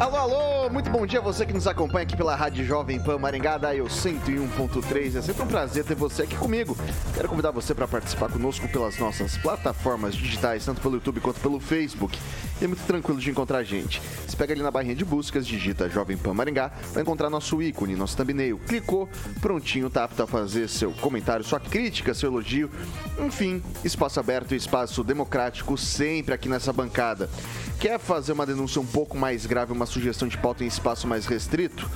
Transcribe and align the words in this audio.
Alô, 0.00 0.16
alô, 0.16 0.70
muito 0.70 0.88
bom 0.88 1.04
dia 1.04 1.18
a 1.18 1.22
você 1.22 1.44
que 1.44 1.52
nos 1.52 1.66
acompanha 1.66 2.04
aqui 2.04 2.16
pela 2.16 2.34
Rádio 2.34 2.64
Jovem 2.64 2.98
Pan 2.98 3.18
Maringá, 3.18 3.58
da 3.58 3.76
eu 3.76 3.84
101.3. 3.84 5.18
É 5.18 5.20
sempre 5.20 5.42
um 5.42 5.46
prazer 5.46 5.84
ter 5.84 5.94
você 5.94 6.22
aqui 6.22 6.34
comigo. 6.36 6.74
Quero 7.12 7.28
convidar 7.28 7.50
você 7.50 7.74
para 7.74 7.86
participar 7.86 8.30
conosco 8.30 8.66
pelas 8.66 8.98
nossas 8.98 9.36
plataformas 9.36 10.14
digitais, 10.14 10.64
tanto 10.64 10.80
pelo 10.80 10.94
YouTube 10.94 11.20
quanto 11.20 11.38
pelo 11.40 11.60
Facebook. 11.60 12.18
E 12.60 12.64
é 12.64 12.66
muito 12.66 12.84
tranquilo 12.84 13.18
de 13.18 13.30
encontrar 13.30 13.58
a 13.58 13.62
gente. 13.62 14.02
Você 14.26 14.36
pega 14.36 14.52
ali 14.52 14.62
na 14.62 14.70
barrinha 14.70 14.94
de 14.94 15.04
buscas, 15.04 15.46
digita 15.46 15.88
Jovem 15.88 16.16
Pan 16.16 16.34
Maringá, 16.34 16.70
vai 16.92 17.02
encontrar 17.02 17.30
nosso 17.30 17.62
ícone, 17.62 17.96
nosso 17.96 18.14
thumbnail. 18.16 18.60
Clicou, 18.66 19.08
prontinho, 19.40 19.88
tá 19.88 20.04
apto 20.04 20.22
a 20.22 20.26
fazer 20.26 20.68
seu 20.68 20.92
comentário, 20.92 21.42
sua 21.42 21.58
crítica, 21.58 22.12
seu 22.12 22.30
elogio. 22.30 22.70
Enfim, 23.18 23.62
espaço 23.82 24.20
aberto 24.20 24.52
e 24.52 24.56
espaço 24.56 25.02
democrático 25.02 25.78
sempre 25.78 26.34
aqui 26.34 26.50
nessa 26.50 26.70
bancada. 26.70 27.30
Quer 27.78 27.98
fazer 27.98 28.32
uma 28.32 28.44
denúncia 28.44 28.78
um 28.78 28.86
pouco 28.86 29.16
mais 29.16 29.46
grave, 29.46 29.72
uma 29.72 29.86
sugestão 29.86 30.28
de 30.28 30.36
pauta 30.36 30.62
em 30.62 30.66
espaço 30.66 31.08
mais 31.08 31.24
restrito? 31.24 31.88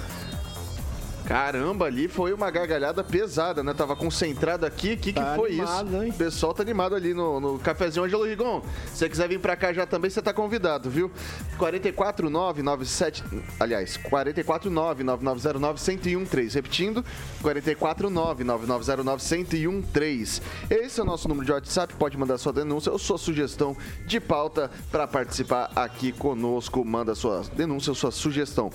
Caramba, 1.26 1.86
ali 1.86 2.06
foi 2.06 2.34
uma 2.34 2.50
gargalhada 2.50 3.02
pesada, 3.02 3.62
né? 3.62 3.72
Tava 3.72 3.96
concentrado 3.96 4.66
aqui. 4.66 4.92
O 4.92 4.98
que, 4.98 5.10
tá 5.12 5.30
que 5.30 5.36
foi 5.36 5.52
animado, 5.52 5.88
isso? 5.88 6.02
Hein? 6.02 6.10
O 6.10 6.14
pessoal 6.14 6.52
tá 6.52 6.62
animado 6.62 6.94
ali 6.94 7.14
no, 7.14 7.40
no 7.40 7.58
cafezinho 7.58 8.04
Angelo 8.04 8.24
Rigon. 8.24 8.60
Se 8.88 8.98
você 8.98 9.08
quiser 9.08 9.26
vir 9.28 9.40
pra 9.40 9.56
cá 9.56 9.72
já 9.72 9.86
também, 9.86 10.10
você 10.10 10.20
tá 10.20 10.34
convidado, 10.34 10.90
viu? 10.90 11.10
44997. 11.58 13.24
Aliás, 13.58 13.96
4499909-1013. 13.96 16.54
Repetindo, 16.54 17.02
4499909-1013. 17.42 20.42
Esse 20.70 21.00
é 21.00 21.02
o 21.02 21.06
nosso 21.06 21.26
número 21.26 21.46
de 21.46 21.52
WhatsApp. 21.52 21.94
Pode 21.94 22.18
mandar 22.18 22.36
sua 22.36 22.52
denúncia 22.52 22.92
ou 22.92 22.98
sua 22.98 23.16
sugestão 23.16 23.74
de 24.06 24.20
pauta 24.20 24.70
para 24.90 25.06
participar 25.06 25.70
aqui 25.74 26.12
conosco. 26.12 26.84
Manda 26.84 27.14
sua 27.14 27.44
denúncia 27.56 27.92
ou 27.92 27.94
sua 27.94 28.10
sugestão. 28.10 28.70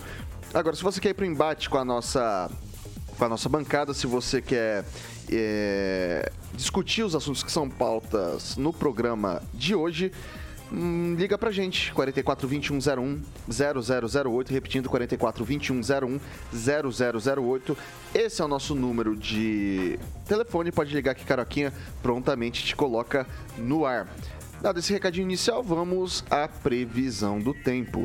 Agora, 0.53 0.75
se 0.75 0.81
você 0.81 0.99
quer 0.99 1.09
ir 1.09 1.13
para 1.13 1.23
o 1.23 1.27
embate 1.27 1.69
com 1.69 1.77
a 1.77 1.85
nossa 1.85 2.49
com 3.17 3.25
a 3.25 3.29
nossa 3.29 3.49
bancada, 3.49 3.93
se 3.93 4.07
você 4.07 4.41
quer 4.41 4.85
é, 5.29 6.31
discutir 6.53 7.03
os 7.03 7.13
assuntos 7.13 7.43
que 7.43 7.51
são 7.51 7.69
pautas 7.69 8.55
no 8.55 8.71
programa 8.71 9.43
de 9.53 9.75
hoje, 9.75 10.11
hum, 10.71 11.15
liga 11.19 11.37
pra 11.37 11.51
gente, 11.51 11.93
44 11.93 12.47
2101 12.47 13.21
0008, 13.51 14.53
repetindo 14.53 14.89
44 14.89 15.43
2101 15.45 16.19
0008. 16.53 17.77
Esse 18.15 18.41
é 18.41 18.45
o 18.45 18.47
nosso 18.47 18.73
número 18.73 19.17
de 19.17 19.99
telefone, 20.25 20.71
pode 20.71 20.95
ligar 20.95 21.13
que 21.13 21.25
Caroquinha 21.25 21.73
prontamente 22.01 22.65
te 22.65 22.75
coloca 22.75 23.27
no 23.57 23.85
ar. 23.85 24.07
Dado 24.61 24.79
esse 24.79 24.93
recadinho 24.93 25.25
inicial, 25.25 25.61
vamos 25.61 26.23
à 26.29 26.47
previsão 26.47 27.37
do 27.37 27.53
tempo. 27.53 28.03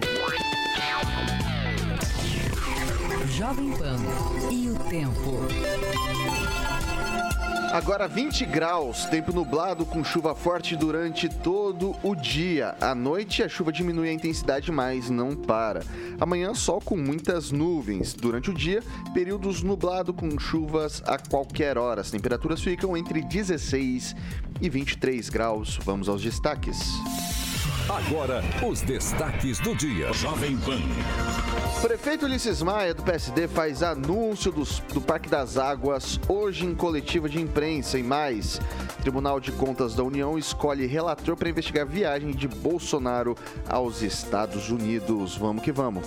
Jovem 3.37 3.73
Pan 3.73 3.97
e 4.49 4.69
o 4.69 4.79
tempo. 4.89 5.41
Agora 7.73 8.07
20 8.07 8.47
graus, 8.47 9.07
tempo 9.07 9.33
nublado 9.33 9.85
com 9.85 10.05
chuva 10.05 10.37
forte 10.37 10.77
durante 10.77 11.29
todo 11.29 11.97
o 12.05 12.15
dia. 12.15 12.77
À 12.81 12.95
noite 12.95 13.43
a 13.43 13.49
chuva 13.49 13.73
diminui 13.73 14.09
a 14.09 14.13
intensidade, 14.13 14.71
mas 14.71 15.11
não 15.11 15.35
para. 15.35 15.83
Amanhã 16.21 16.55
sol 16.55 16.81
com 16.81 16.97
muitas 16.97 17.51
nuvens. 17.51 18.15
Durante 18.15 18.51
o 18.51 18.55
dia, 18.55 18.85
períodos 19.13 19.65
nublado 19.65 20.15
com 20.15 20.39
chuvas 20.39 21.03
a 21.05 21.19
qualquer 21.19 21.77
hora. 21.77 22.03
As 22.03 22.13
temperaturas 22.13 22.63
ficam 22.63 22.97
entre 22.97 23.21
16 23.21 24.15
e 24.61 24.69
23 24.69 25.29
graus. 25.29 25.77
Vamos 25.83 26.09
aos 26.09 26.23
destaques. 26.23 26.79
Agora, 27.89 28.43
os 28.67 28.81
destaques 28.81 29.59
do 29.59 29.77
dia. 29.77 30.11
Jovem 30.15 30.57
Pan. 30.57 30.81
Prefeito 31.83 32.25
Ulisses 32.25 32.63
Maia, 32.63 32.95
do 32.95 33.03
PSD, 33.03 33.47
faz 33.47 33.83
anúncio 33.83 34.51
dos, 34.51 34.79
do 34.95 35.03
Parque 35.03 35.29
das 35.29 35.59
Águas 35.59 36.19
hoje 36.27 36.65
em 36.65 36.75
coletiva 36.75 37.29
de 37.29 37.39
imprensa 37.39 37.99
e 37.99 38.03
mais. 38.03 38.59
Tribunal 39.03 39.39
de 39.39 39.53
Contas 39.53 39.95
da 39.95 40.03
União 40.03 40.39
escolhe 40.39 40.87
relator 40.87 41.37
para 41.37 41.51
investigar 41.51 41.87
viagem 41.87 42.31
de 42.31 42.49
Bolsonaro 42.49 43.37
aos 43.69 44.01
Estados 44.01 44.71
Unidos. 44.71 45.37
Vamos 45.37 45.63
que 45.63 45.71
vamos. 45.71 46.07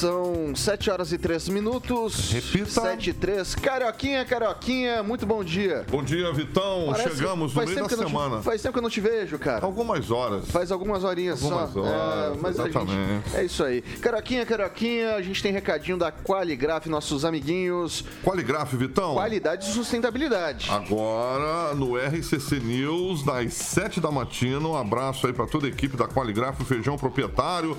São 0.00 0.56
7 0.56 0.90
horas 0.90 1.12
e 1.12 1.18
3 1.18 1.50
minutos. 1.50 2.32
Repita. 2.32 2.70
7 2.70 3.10
e 3.10 3.12
3. 3.12 3.54
Carioquinha, 3.56 4.24
Carioquinha, 4.24 5.02
muito 5.02 5.26
bom 5.26 5.44
dia. 5.44 5.84
Bom 5.90 6.02
dia, 6.02 6.32
Vitão. 6.32 6.86
Parece 6.90 7.16
Chegamos 7.18 7.54
no 7.54 7.66
meio 7.66 7.86
da 7.86 7.88
semana. 7.90 8.38
Te, 8.38 8.44
faz 8.44 8.62
tempo 8.62 8.72
que 8.72 8.78
eu 8.78 8.82
não 8.82 8.88
te 8.88 8.98
vejo, 8.98 9.38
cara. 9.38 9.62
Algumas 9.62 10.10
horas. 10.10 10.50
Faz 10.50 10.72
algumas 10.72 11.04
horinhas 11.04 11.42
algumas 11.42 11.70
só. 11.74 11.80
Horas, 11.80 12.34
é, 12.34 12.40
mas 12.40 12.58
exatamente. 12.58 12.92
Gente, 12.92 13.36
é 13.36 13.44
isso 13.44 13.62
aí. 13.62 13.82
Carioquinha, 13.82 14.46
Carioquinha, 14.46 15.16
a 15.16 15.20
gente 15.20 15.42
tem 15.42 15.52
recadinho 15.52 15.98
da 15.98 16.10
Qualigraf, 16.10 16.86
nossos 16.86 17.26
amiguinhos. 17.26 18.02
Qualigraf, 18.24 18.74
Vitão. 18.74 19.12
Qualidade 19.12 19.68
e 19.68 19.70
sustentabilidade. 19.70 20.70
Agora, 20.70 21.74
no 21.74 21.98
RCC 21.98 22.58
News, 22.58 23.22
das 23.22 23.52
7 23.52 24.00
da 24.00 24.10
matina, 24.10 24.66
um 24.66 24.76
abraço 24.76 25.26
aí 25.26 25.34
para 25.34 25.46
toda 25.46 25.66
a 25.66 25.68
equipe 25.68 25.94
da 25.94 26.08
Qualigraf, 26.08 26.58
o 26.58 26.64
Feijão 26.64 26.96
Proprietário, 26.96 27.76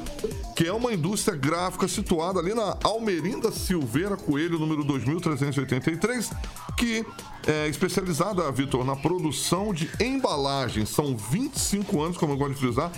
que 0.55 0.67
é 0.67 0.71
uma 0.71 0.93
indústria 0.93 1.35
gráfica 1.35 1.87
situada 1.87 2.10
situada 2.11 2.41
ali 2.41 2.53
na 2.53 2.77
Almerinda 2.83 3.49
Silveira 3.53 4.17
Coelho, 4.17 4.59
número 4.59 4.83
2383, 4.83 6.29
que 6.75 7.05
é 7.47 7.69
especializada, 7.69 8.51
Vitor, 8.51 8.83
na 8.83 8.97
produção 8.97 9.73
de 9.73 9.89
embalagens. 9.97 10.89
São 10.89 11.15
25 11.15 12.01
anos, 12.01 12.17
como 12.17 12.33
eu 12.33 12.37
gosto 12.37 12.55
de 12.55 12.59
frisar, 12.59 12.91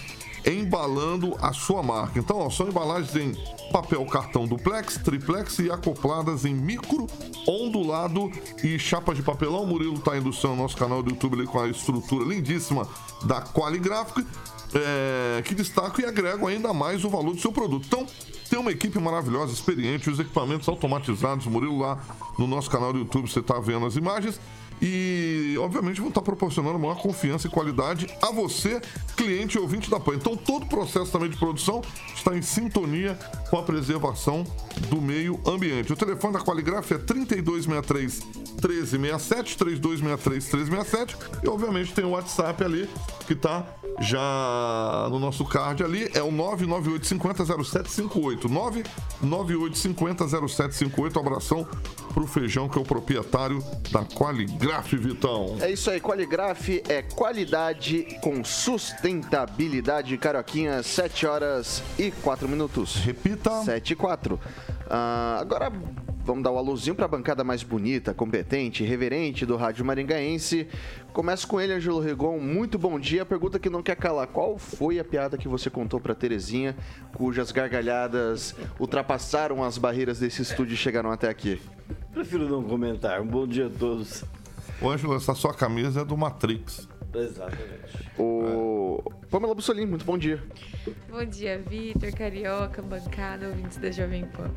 embalando 0.43 1.37
a 1.39 1.53
sua 1.53 1.83
marca. 1.83 2.17
Então, 2.17 2.39
ó, 2.39 2.49
são 2.49 2.67
embalagens 2.67 3.15
em 3.15 3.71
papel 3.71 4.03
cartão 4.07 4.47
duplex, 4.47 4.97
triplex 4.97 5.59
e 5.59 5.69
acopladas 5.69 6.43
em 6.43 6.55
micro, 6.55 7.05
ondulado 7.47 8.31
e 8.63 8.79
chapa 8.79 9.13
de 9.13 9.21
papelão. 9.21 9.61
O 9.61 9.67
Murilo 9.67 9.93
está 9.93 10.17
ilustrando 10.17 10.55
no 10.55 10.63
nosso 10.63 10.75
canal 10.75 11.03
do 11.03 11.11
YouTube 11.11 11.35
ali 11.35 11.45
com 11.45 11.59
a 11.59 11.67
estrutura 11.67 12.25
lindíssima 12.25 12.87
da 13.25 13.43
Qualigráfica, 13.43 14.25
é, 14.73 15.43
que 15.43 15.53
destacam 15.53 16.03
e 16.03 16.07
agregam 16.07 16.47
ainda 16.47 16.73
mais 16.73 17.05
o 17.05 17.09
valor 17.11 17.35
do 17.35 17.39
seu 17.39 17.51
produto. 17.51 17.85
Então, 17.85 18.07
tem 18.53 18.59
uma 18.59 18.71
equipe 18.71 18.99
maravilhosa, 18.99 19.51
experiente, 19.51 20.11
os 20.11 20.19
equipamentos 20.19 20.69
automatizados. 20.69 21.47
Murilo 21.47 21.79
lá 21.79 21.97
no 22.37 22.45
nosso 22.45 22.69
canal 22.69 22.93
do 22.93 22.99
YouTube, 22.99 23.27
você 23.27 23.39
está 23.39 23.59
vendo 23.59 23.83
as 23.83 23.95
imagens. 23.95 24.39
E, 24.81 25.55
obviamente, 25.59 25.99
vão 25.99 26.09
estar 26.09 26.21
proporcionando 26.21 26.77
maior 26.77 26.97
confiança 26.97 27.47
e 27.47 27.49
qualidade 27.49 28.07
a 28.21 28.31
você, 28.31 28.81
cliente 29.15 29.57
e 29.57 29.59
ouvinte 29.59 29.89
da 29.89 29.99
PAN. 29.99 30.15
Então, 30.15 30.35
todo 30.35 30.63
o 30.63 30.67
processo 30.67 31.11
também 31.11 31.29
de 31.29 31.37
produção 31.37 31.81
está 32.15 32.35
em 32.35 32.41
sintonia 32.41 33.17
com 33.49 33.57
a 33.57 33.63
preservação 33.63 34.43
do 34.89 35.01
meio 35.01 35.39
ambiente. 35.45 35.93
O 35.93 35.95
telefone 35.95 36.33
da 36.33 36.39
Qualigraf 36.39 36.91
é 36.91 36.97
3263 36.97 38.43
1367, 38.63 39.57
3263 39.57 40.69
1367. 40.69 41.17
E, 41.43 41.49
obviamente, 41.49 41.93
tem 41.93 42.05
o 42.05 42.11
WhatsApp 42.11 42.63
ali 42.63 42.89
que 43.25 43.33
está 43.33 43.65
já 43.99 45.07
no 45.09 45.19
nosso 45.19 45.43
card 45.45 45.83
ali. 45.83 46.09
É 46.13 46.21
o 46.21 46.31
998500758. 46.31 48.47
998500758. 49.21 51.19
Abração 51.19 51.67
pro 52.13 52.27
Feijão, 52.27 52.69
que 52.69 52.77
é 52.77 52.81
o 52.81 52.85
proprietário 52.85 53.63
da 53.91 54.05
Qualigraf. 54.05 54.62
Qualigraf, 54.63 54.95
Vitão. 54.95 55.57
É 55.59 55.69
isso 55.71 55.91
aí, 55.91 55.99
Qualigraf 55.99 56.69
é 56.87 57.01
qualidade 57.01 58.17
com 58.21 58.45
sustentabilidade. 58.45 60.17
Caroquinha, 60.17 60.81
7 60.81 61.25
horas 61.25 61.83
e 61.99 62.11
4 62.11 62.47
minutos. 62.47 62.95
Repita. 62.95 63.61
7 63.63 63.91
e 63.91 63.95
4. 63.97 64.35
Uh, 64.35 64.39
agora 65.37 65.69
vamos 66.23 66.43
dar 66.43 66.51
o 66.51 66.55
um 66.55 66.57
alôzinho 66.57 66.95
para 66.95 67.03
a 67.03 67.09
bancada 67.09 67.43
mais 67.43 67.61
bonita, 67.61 68.13
competente, 68.13 68.85
reverente 68.85 69.45
do 69.45 69.57
Rádio 69.57 69.83
Maringaense. 69.83 70.65
Começo 71.11 71.45
com 71.45 71.59
ele, 71.59 71.73
Angelo 71.73 71.99
Regon. 71.99 72.39
Muito 72.39 72.79
bom 72.79 72.97
dia. 72.97 73.25
Pergunta 73.25 73.59
que 73.59 73.69
não 73.69 73.83
quer 73.83 73.97
calar. 73.97 74.27
Qual 74.27 74.57
foi 74.57 74.97
a 74.97 75.03
piada 75.03 75.37
que 75.37 75.49
você 75.49 75.69
contou 75.69 75.99
para 75.99 76.15
Terezinha, 76.15 76.73
cujas 77.13 77.51
gargalhadas 77.51 78.55
ultrapassaram 78.79 79.61
as 79.61 79.77
barreiras 79.77 80.19
desse 80.19 80.41
estúdio 80.41 80.75
e 80.75 80.77
chegaram 80.77 81.11
até 81.11 81.27
aqui? 81.27 81.61
Prefiro 82.13 82.47
não 82.47 82.63
comentar. 82.63 83.19
Um 83.19 83.27
bom 83.27 83.45
dia 83.45 83.67
a 83.67 83.69
todos. 83.69 84.23
Ô, 84.81 84.89
Ângelo, 84.89 85.15
essa 85.15 85.33
sua 85.33 85.53
camisa 85.53 86.01
é 86.01 86.05
do 86.05 86.17
Matrix. 86.17 86.87
Exatamente. 87.13 88.11
O 88.17 89.01
Pamela 89.29 89.53
Bussolini, 89.53 89.85
muito 89.85 90.05
bom 90.05 90.17
dia. 90.17 90.43
Bom 91.09 91.23
dia, 91.23 91.59
Vitor, 91.59 92.11
Carioca, 92.13 92.81
bancada, 92.81 93.47
ouvintes 93.47 93.77
da 93.77 93.91
Jovem 93.91 94.25
Pan. 94.25 94.51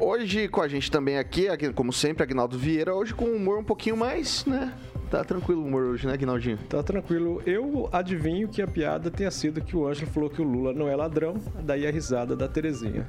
Hoje 0.00 0.46
com 0.46 0.62
a 0.62 0.68
gente 0.68 0.90
também 0.90 1.18
aqui, 1.18 1.48
como 1.74 1.92
sempre, 1.92 2.22
Agnaldo 2.22 2.56
Vieira, 2.56 2.94
hoje 2.94 3.12
com 3.12 3.24
um 3.24 3.34
humor 3.36 3.58
um 3.58 3.64
pouquinho 3.64 3.96
mais, 3.96 4.44
né? 4.44 4.72
Tá 5.10 5.24
tranquilo 5.24 5.62
o 5.62 5.66
humor 5.66 5.84
hoje, 5.84 6.06
né, 6.06 6.14
Guinaldinho? 6.16 6.58
Tá 6.68 6.82
tranquilo. 6.82 7.40
Eu 7.46 7.88
adivinho 7.90 8.46
que 8.46 8.60
a 8.60 8.66
piada 8.66 9.10
tenha 9.10 9.30
sido 9.30 9.58
que 9.62 9.74
o 9.74 9.86
Ângelo 9.86 10.10
falou 10.10 10.28
que 10.28 10.42
o 10.42 10.44
Lula 10.44 10.74
não 10.74 10.86
é 10.86 10.94
ladrão, 10.94 11.36
daí 11.62 11.86
a 11.86 11.90
risada 11.90 12.36
da 12.36 12.46
Terezinha. 12.46 13.06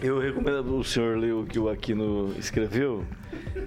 Eu 0.00 0.20
recomendo 0.20 0.78
o 0.78 0.84
senhor 0.84 1.18
ler 1.18 1.34
o 1.34 1.44
que 1.44 1.58
o 1.58 1.68
Aquino 1.68 2.32
escreveu, 2.38 3.04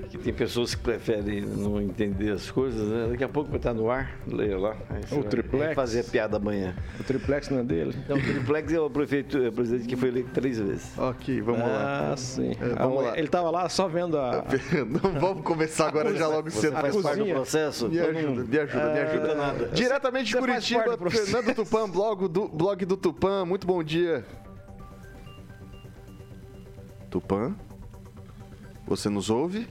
que 0.09 0.17
tem 0.17 0.33
pessoas 0.33 0.73
que 0.73 0.81
preferem 0.81 1.41
não 1.41 1.81
entender 1.81 2.31
as 2.31 2.49
coisas, 2.49 2.87
né? 2.87 3.07
Daqui 3.11 3.23
a 3.23 3.29
pouco 3.29 3.49
vai 3.49 3.57
estar 3.57 3.73
no 3.73 3.89
ar, 3.89 4.17
leia 4.25 4.57
lá. 4.57 4.77
O 5.11 5.23
triplex? 5.23 5.75
Fazer 5.75 5.99
a 5.99 6.03
piada 6.05 6.37
amanhã. 6.37 6.73
O 6.99 7.03
triplex 7.03 7.49
não 7.49 7.59
é 7.59 7.63
dele? 7.63 7.95
Não, 8.07 8.15
o 8.17 8.21
triplex 8.21 8.71
é 8.71 8.79
o 8.79 8.89
prefeito, 8.89 9.37
é 9.37 9.49
o 9.49 9.51
presidente 9.51 9.87
que 9.87 9.95
foi 9.97 10.07
eleito 10.07 10.29
três 10.31 10.57
vezes. 10.57 10.97
Ok, 10.97 11.41
vamos 11.41 11.61
ah, 11.61 11.65
lá. 11.65 12.11
Ah, 12.13 12.17
sim. 12.17 12.51
É, 12.61 12.69
vamos 12.75 13.03
lá. 13.03 13.17
Ele 13.17 13.27
tava 13.27 13.51
lá 13.51 13.67
só 13.67 13.89
vendo 13.89 14.17
a... 14.17 14.45
não 14.87 15.19
vamos 15.19 15.43
começar 15.43 15.89
agora 15.89 16.15
já 16.15 16.27
logo 16.27 16.49
cedo. 16.49 16.73
Faz 16.73 16.95
parte 16.95 17.19
do 17.19 17.25
processo? 17.25 17.72
Me 17.81 17.99
ajuda, 17.99 18.43
me 18.43 18.59
ajuda, 18.59 18.93
me 18.93 18.99
ajuda. 18.99 19.27
É, 19.27 19.35
nada. 19.35 19.65
Diretamente 19.69 20.27
de 20.27 20.37
Curitiba, 20.37 20.97
Fernando 21.09 21.55
Tupan, 21.55 21.89
blog 21.89 22.27
do, 22.27 22.47
blog 22.47 22.85
do 22.85 22.97
Tupan. 22.97 23.45
Muito 23.45 23.65
bom 23.65 23.83
dia. 23.83 24.25
Tupan? 27.09 27.55
Você 28.87 29.09
nos 29.09 29.29
ouve? 29.29 29.67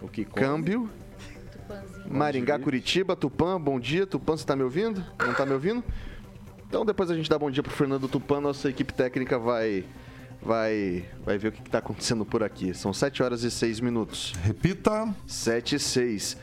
O 0.00 0.08
que 0.08 0.24
Câmbio. 0.24 0.88
Maringá, 2.08 2.58
Curitiba, 2.58 3.16
Tupã, 3.16 3.60
bom 3.60 3.80
dia. 3.80 4.06
Tupã, 4.06 4.36
você 4.36 4.44
está 4.44 4.54
me 4.54 4.62
ouvindo? 4.62 5.04
Não 5.18 5.32
está 5.32 5.44
me 5.44 5.52
ouvindo? 5.52 5.82
Então 6.68 6.84
depois 6.84 7.10
a 7.10 7.14
gente 7.14 7.28
dá 7.28 7.38
bom 7.38 7.50
dia 7.50 7.62
pro 7.62 7.72
Fernando 7.72 8.08
Tupã, 8.08 8.40
nossa 8.40 8.68
equipe 8.68 8.92
técnica 8.92 9.38
vai 9.38 9.84
vai 10.42 11.04
vai 11.24 11.38
ver 11.38 11.48
o 11.48 11.52
que 11.52 11.60
está 11.62 11.78
acontecendo 11.78 12.24
por 12.24 12.42
aqui. 12.42 12.74
São 12.74 12.92
7 12.92 13.22
horas 13.22 13.42
e 13.42 13.50
6 13.50 13.80
minutos. 13.80 14.32
Repita. 14.42 15.12
7 15.26 15.76
e 15.76 15.78
6. 15.78 16.36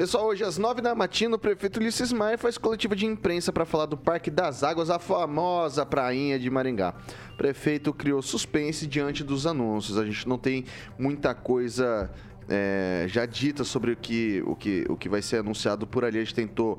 Pessoal, 0.00 0.28
hoje 0.28 0.42
às 0.42 0.56
9 0.56 0.80
da 0.80 0.94
matina, 0.94 1.36
o 1.36 1.38
prefeito 1.38 1.78
Ulisses 1.78 2.10
Maia 2.10 2.38
faz 2.38 2.56
coletiva 2.56 2.96
de 2.96 3.04
imprensa 3.04 3.52
para 3.52 3.66
falar 3.66 3.84
do 3.84 3.98
Parque 3.98 4.30
das 4.30 4.62
Águas, 4.64 4.88
a 4.88 4.98
famosa 4.98 5.84
prainha 5.84 6.38
de 6.38 6.48
Maringá. 6.48 6.94
O 7.34 7.36
prefeito 7.36 7.92
criou 7.92 8.22
suspense 8.22 8.86
diante 8.86 9.22
dos 9.22 9.46
anúncios. 9.46 9.98
A 9.98 10.06
gente 10.06 10.26
não 10.26 10.38
tem 10.38 10.64
muita 10.98 11.34
coisa 11.34 12.10
é, 12.48 13.04
já 13.08 13.26
dita 13.26 13.62
sobre 13.62 13.92
o 13.92 13.96
que, 13.96 14.42
o, 14.46 14.56
que, 14.56 14.86
o 14.88 14.96
que 14.96 15.06
vai 15.06 15.20
ser 15.20 15.40
anunciado 15.40 15.86
por 15.86 16.02
ali. 16.02 16.16
A 16.16 16.24
gente 16.24 16.34
tentou 16.34 16.78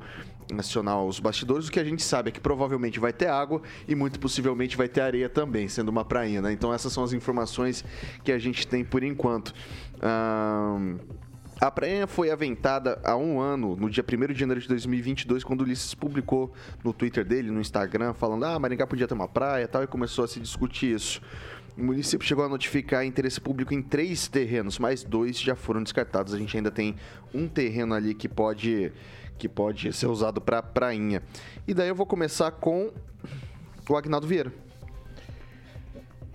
acionar 0.58 1.00
os 1.04 1.20
bastidores. 1.20 1.68
O 1.68 1.70
que 1.70 1.78
a 1.78 1.84
gente 1.84 2.02
sabe 2.02 2.30
é 2.30 2.32
que 2.32 2.40
provavelmente 2.40 2.98
vai 2.98 3.12
ter 3.12 3.28
água 3.28 3.62
e 3.86 3.94
muito 3.94 4.18
possivelmente 4.18 4.76
vai 4.76 4.88
ter 4.88 5.00
areia 5.00 5.28
também, 5.28 5.68
sendo 5.68 5.90
uma 5.90 6.04
prainha, 6.04 6.42
né? 6.42 6.52
Então 6.52 6.74
essas 6.74 6.92
são 6.92 7.04
as 7.04 7.12
informações 7.12 7.84
que 8.24 8.32
a 8.32 8.38
gente 8.40 8.66
tem 8.66 8.84
por 8.84 9.04
enquanto. 9.04 9.54
Um... 10.02 10.98
A 11.62 11.70
praia 11.70 12.08
foi 12.08 12.28
aventada 12.28 13.00
há 13.04 13.16
um 13.16 13.38
ano, 13.38 13.76
no 13.76 13.88
dia 13.88 14.02
1 14.02 14.32
de 14.32 14.40
janeiro 14.40 14.60
de 14.60 14.66
2022, 14.66 15.44
quando 15.44 15.60
o 15.60 15.62
Ulisses 15.62 15.94
publicou 15.94 16.52
no 16.82 16.92
Twitter 16.92 17.24
dele, 17.24 17.52
no 17.52 17.60
Instagram, 17.60 18.14
falando: 18.14 18.44
ah, 18.46 18.58
Maringá 18.58 18.84
podia 18.84 19.06
ter 19.06 19.14
uma 19.14 19.28
praia 19.28 19.62
e 19.62 19.66
tal, 19.68 19.84
e 19.84 19.86
começou 19.86 20.24
a 20.24 20.26
se 20.26 20.40
discutir 20.40 20.96
isso. 20.96 21.22
O 21.78 21.84
município 21.84 22.26
chegou 22.26 22.44
a 22.44 22.48
notificar 22.48 23.06
interesse 23.06 23.40
público 23.40 23.72
em 23.72 23.80
três 23.80 24.26
terrenos, 24.26 24.76
mas 24.80 25.04
dois 25.04 25.38
já 25.38 25.54
foram 25.54 25.84
descartados. 25.84 26.34
A 26.34 26.36
gente 26.36 26.56
ainda 26.56 26.72
tem 26.72 26.96
um 27.32 27.46
terreno 27.46 27.94
ali 27.94 28.12
que 28.12 28.28
pode, 28.28 28.92
que 29.38 29.48
pode 29.48 29.92
ser 29.92 30.08
usado 30.08 30.40
para 30.40 30.60
prainha. 30.64 31.22
E 31.64 31.72
daí 31.72 31.86
eu 31.86 31.94
vou 31.94 32.06
começar 32.06 32.50
com 32.50 32.90
o 33.88 33.96
Agnaldo 33.96 34.26
Vieira. 34.26 34.52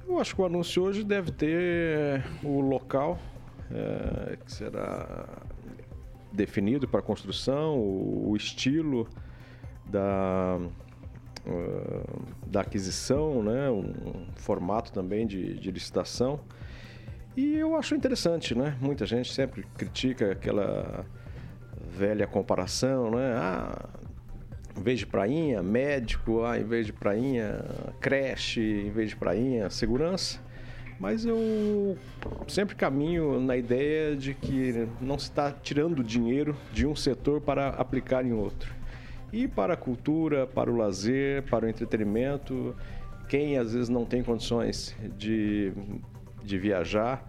Eu 0.08 0.22
acho 0.22 0.34
que 0.34 0.42
o 0.42 0.46
anúncio 0.46 0.84
hoje 0.84 1.04
deve 1.04 1.34
ter 1.34 2.24
o 2.42 2.62
local 2.62 3.20
é, 3.72 4.38
que 4.38 4.52
será 4.52 5.28
definido 6.32 6.88
para 6.88 7.02
construção, 7.02 7.78
o, 7.78 8.32
o 8.32 8.36
estilo 8.36 9.08
da, 9.86 10.60
uh, 11.46 12.26
da 12.46 12.62
aquisição, 12.62 13.42
né, 13.42 13.70
um 13.70 14.28
formato 14.36 14.92
também 14.92 15.26
de, 15.26 15.56
de 15.56 15.72
licitação. 15.72 16.40
E 17.36 17.56
eu 17.56 17.76
acho 17.76 17.94
interessante, 17.94 18.56
né? 18.56 18.76
Muita 18.82 19.06
gente 19.06 19.32
sempre 19.32 19.64
critica 19.78 20.32
aquela 20.32 21.06
velha 21.88 22.26
comparação, 22.26 23.12
né? 23.12 23.36
Ah, 23.36 23.90
em 24.76 24.82
vez 24.82 24.98
de 24.98 25.06
prainha, 25.06 25.62
médico, 25.62 26.44
ah, 26.44 26.60
em 26.60 26.64
vez 26.64 26.88
de 26.88 26.94
prainha, 26.94 27.64
creche, 28.02 28.88
em 28.88 28.90
vez 28.90 29.12
de 29.12 29.16
prainha, 29.16 29.70
segurança. 29.70 30.40
Mas 31.00 31.26
eu 31.26 31.98
sempre 32.48 32.76
caminho 32.76 33.40
na 33.40 33.56
ideia 33.56 34.16
de 34.16 34.34
que 34.34 34.88
não 35.00 35.18
se 35.20 35.26
está 35.26 35.52
tirando 35.52 36.04
dinheiro 36.04 36.56
de 36.74 36.88
um 36.88 36.96
setor 36.96 37.40
para 37.40 37.70
aplicar 37.70 38.26
em 38.26 38.34
outro. 38.34 38.74
E 39.32 39.48
para 39.48 39.74
a 39.74 39.78
cultura, 39.78 40.48
para 40.48 40.72
o 40.72 40.76
lazer, 40.76 41.44
para 41.44 41.66
o 41.66 41.70
entretenimento, 41.70 42.76
quem 43.30 43.58
às 43.58 43.74
vezes 43.74 43.90
não 43.90 44.06
tem 44.06 44.24
condições 44.24 44.96
de, 45.18 45.72
de 46.44 46.58
viajar, 46.58 47.28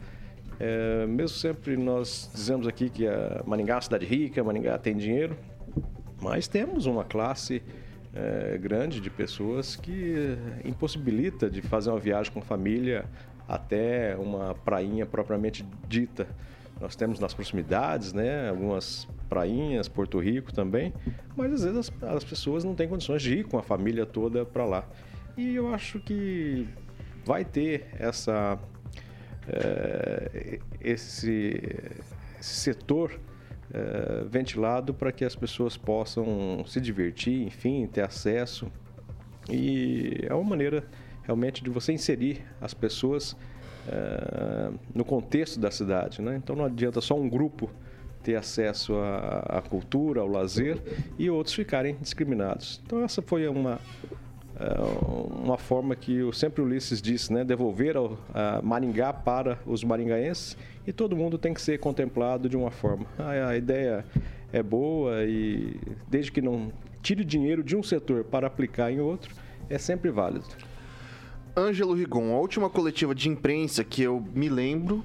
é, 0.60 1.06
mesmo 1.06 1.36
sempre 1.36 1.76
nós 1.76 2.30
dizemos 2.34 2.66
aqui 2.66 2.90
que 2.90 3.06
a 3.06 3.42
Maringá 3.46 3.74
é 3.74 3.76
uma 3.76 3.82
cidade 3.82 4.06
rica, 4.06 4.42
Maringá 4.42 4.76
tem 4.78 4.96
dinheiro, 4.96 5.36
mas 6.20 6.48
temos 6.48 6.86
uma 6.86 7.04
classe 7.04 7.62
é, 8.14 8.58
grande 8.58 9.00
de 9.00 9.08
pessoas 9.08 9.76
que 9.76 10.36
impossibilita 10.64 11.48
de 11.48 11.62
fazer 11.62 11.90
uma 11.90 12.00
viagem 12.00 12.32
com 12.32 12.40
família 12.40 13.04
até 13.48 14.14
uma 14.16 14.54
prainha 14.54 15.06
propriamente 15.06 15.64
dita. 15.88 16.28
Nós 16.80 16.94
temos 16.94 17.18
nas 17.18 17.34
proximidades, 17.34 18.12
né, 18.12 18.50
algumas 18.50 19.08
prainhas, 19.28 19.88
Porto 19.88 20.20
Rico 20.20 20.52
também, 20.52 20.92
mas 21.36 21.52
às 21.52 21.64
vezes 21.64 21.92
as, 22.02 22.10
as 22.16 22.24
pessoas 22.24 22.62
não 22.62 22.74
têm 22.74 22.86
condições 22.86 23.22
de 23.22 23.38
ir 23.38 23.44
com 23.44 23.58
a 23.58 23.62
família 23.62 24.06
toda 24.06 24.44
para 24.44 24.64
lá. 24.64 24.88
E 25.36 25.54
eu 25.54 25.72
acho 25.74 25.98
que 26.00 26.68
vai 27.24 27.44
ter 27.44 27.88
essa 27.98 28.58
é, 29.48 30.58
esse, 30.80 31.60
esse, 32.38 32.54
setor 32.54 33.18
é, 33.72 34.24
ventilado 34.28 34.92
para 34.92 35.10
que 35.10 35.24
as 35.24 35.34
pessoas 35.34 35.76
possam 35.76 36.64
se 36.66 36.80
divertir, 36.80 37.46
enfim, 37.46 37.86
ter 37.86 38.02
acesso. 38.02 38.70
E 39.50 40.26
é 40.28 40.34
uma 40.34 40.50
maneira 40.50 40.84
realmente 41.28 41.62
de 41.62 41.68
você 41.68 41.92
inserir 41.92 42.42
as 42.58 42.72
pessoas 42.72 43.32
uh, 43.32 44.74
no 44.94 45.04
contexto 45.04 45.60
da 45.60 45.70
cidade. 45.70 46.22
Né? 46.22 46.36
Então 46.42 46.56
não 46.56 46.64
adianta 46.64 47.02
só 47.02 47.14
um 47.14 47.28
grupo 47.28 47.70
ter 48.22 48.34
acesso 48.34 48.94
à, 48.96 49.58
à, 49.58 49.62
cultura, 49.62 50.22
ao 50.22 50.26
lazer 50.26 50.82
e 51.18 51.28
outros 51.28 51.54
ficarem 51.54 51.96
discriminados. 52.00 52.80
Então 52.84 53.04
essa 53.04 53.20
foi 53.20 53.46
uma 53.46 53.78
é, 54.58 54.74
uma 55.44 55.56
forma 55.56 55.94
que 55.94 56.20
o 56.22 56.32
sempre 56.32 56.60
Ulisses 56.60 57.00
disse, 57.00 57.32
né, 57.32 57.44
devolver 57.44 57.94
a 58.34 58.60
Maringá 58.60 59.12
para 59.12 59.56
os 59.64 59.84
maringaenses 59.84 60.56
e 60.84 60.92
todo 60.92 61.14
mundo 61.14 61.38
tem 61.38 61.54
que 61.54 61.62
ser 61.62 61.78
contemplado 61.78 62.48
de 62.48 62.56
uma 62.56 62.70
forma. 62.70 63.06
A, 63.18 63.50
a 63.50 63.56
ideia 63.56 64.04
é 64.52 64.62
boa 64.62 65.24
e 65.24 65.78
desde 66.08 66.32
que 66.32 66.40
não 66.40 66.72
tire 67.02 67.24
dinheiro 67.24 67.62
de 67.62 67.76
um 67.76 67.82
setor 67.82 68.24
para 68.24 68.46
aplicar 68.46 68.90
em 68.90 68.98
outro, 68.98 69.32
é 69.70 69.78
sempre 69.78 70.10
válido. 70.10 70.46
Ângelo 71.58 71.92
Rigon, 71.92 72.32
a 72.32 72.38
última 72.38 72.70
coletiva 72.70 73.12
de 73.12 73.28
imprensa 73.28 73.82
que 73.82 74.00
eu 74.00 74.24
me 74.32 74.48
lembro 74.48 75.04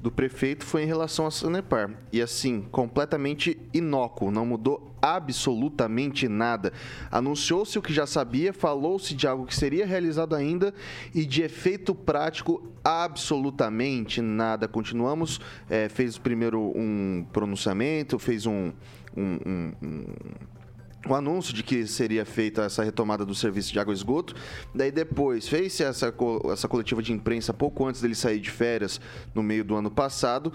do 0.00 0.10
prefeito 0.10 0.64
foi 0.64 0.82
em 0.82 0.86
relação 0.86 1.26
a 1.26 1.30
Sanepar. 1.30 1.92
E 2.12 2.20
assim, 2.20 2.62
completamente 2.72 3.56
inócuo, 3.72 4.28
não 4.32 4.44
mudou 4.44 4.92
absolutamente 5.00 6.26
nada. 6.28 6.72
Anunciou-se 7.08 7.78
o 7.78 7.82
que 7.82 7.92
já 7.92 8.04
sabia, 8.04 8.52
falou-se 8.52 9.14
de 9.14 9.28
algo 9.28 9.46
que 9.46 9.54
seria 9.54 9.86
realizado 9.86 10.34
ainda 10.34 10.74
e 11.14 11.24
de 11.24 11.42
efeito 11.42 11.94
prático 11.94 12.68
absolutamente 12.82 14.20
nada. 14.20 14.66
Continuamos, 14.66 15.40
é, 15.70 15.88
fez 15.88 16.18
primeiro 16.18 16.72
um 16.74 17.24
pronunciamento, 17.32 18.18
fez 18.18 18.44
um, 18.44 18.72
um, 19.16 19.38
um, 19.46 19.72
um 19.80 20.04
o 21.08 21.14
anúncio 21.14 21.52
de 21.52 21.62
que 21.62 21.86
seria 21.86 22.24
feita 22.24 22.62
essa 22.62 22.82
retomada 22.82 23.24
do 23.24 23.34
serviço 23.34 23.72
de 23.72 23.78
água 23.78 23.92
e 23.92 23.96
esgoto. 23.96 24.34
Daí 24.74 24.90
depois 24.90 25.48
fez-se 25.48 25.82
essa, 25.82 26.14
essa 26.52 26.68
coletiva 26.68 27.02
de 27.02 27.12
imprensa 27.12 27.52
pouco 27.52 27.86
antes 27.86 28.00
dele 28.00 28.14
sair 28.14 28.40
de 28.40 28.50
férias, 28.50 29.00
no 29.34 29.42
meio 29.42 29.64
do 29.64 29.74
ano 29.74 29.90
passado. 29.90 30.52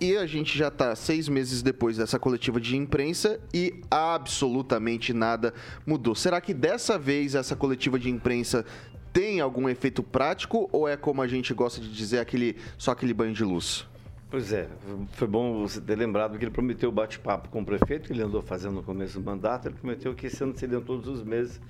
E 0.00 0.16
a 0.16 0.26
gente 0.26 0.58
já 0.58 0.68
está 0.68 0.94
seis 0.94 1.28
meses 1.28 1.62
depois 1.62 1.96
dessa 1.96 2.18
coletiva 2.18 2.60
de 2.60 2.76
imprensa 2.76 3.40
e 3.54 3.80
absolutamente 3.90 5.12
nada 5.12 5.54
mudou. 5.86 6.14
Será 6.14 6.40
que 6.40 6.52
dessa 6.52 6.98
vez 6.98 7.34
essa 7.34 7.56
coletiva 7.56 7.98
de 7.98 8.10
imprensa 8.10 8.66
tem 9.12 9.40
algum 9.40 9.68
efeito 9.68 10.02
prático 10.02 10.68
ou 10.72 10.88
é 10.88 10.96
como 10.96 11.22
a 11.22 11.28
gente 11.28 11.54
gosta 11.54 11.80
de 11.80 11.90
dizer, 11.90 12.18
aquele, 12.18 12.56
só 12.76 12.90
aquele 12.90 13.14
banho 13.14 13.32
de 13.32 13.44
luz? 13.44 13.86
Pois 14.30 14.52
é, 14.52 14.68
foi 15.12 15.28
bom 15.28 15.60
você 15.60 15.80
ter 15.80 15.96
lembrado 15.96 16.36
que 16.38 16.44
ele 16.44 16.50
prometeu 16.50 16.90
bate-papo 16.90 17.48
com 17.48 17.62
o 17.62 17.64
prefeito, 17.64 18.08
que 18.08 18.12
ele 18.12 18.22
andou 18.22 18.42
fazendo 18.42 18.74
no 18.74 18.82
começo 18.82 19.20
do 19.20 19.24
mandato, 19.24 19.68
ele 19.68 19.76
prometeu 19.76 20.12
que 20.14 20.26
esse 20.26 20.42
ano 20.42 20.56
seriam 20.56 20.80
todos 20.80 21.06
os 21.06 21.22
meses. 21.22 21.60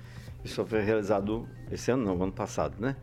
Isso 0.43 0.65
foi 0.65 0.81
realizado 0.81 1.47
esse 1.71 1.91
ano, 1.91 2.05
não, 2.05 2.21
ano 2.23 2.31
passado, 2.31 2.75
né? 2.79 2.95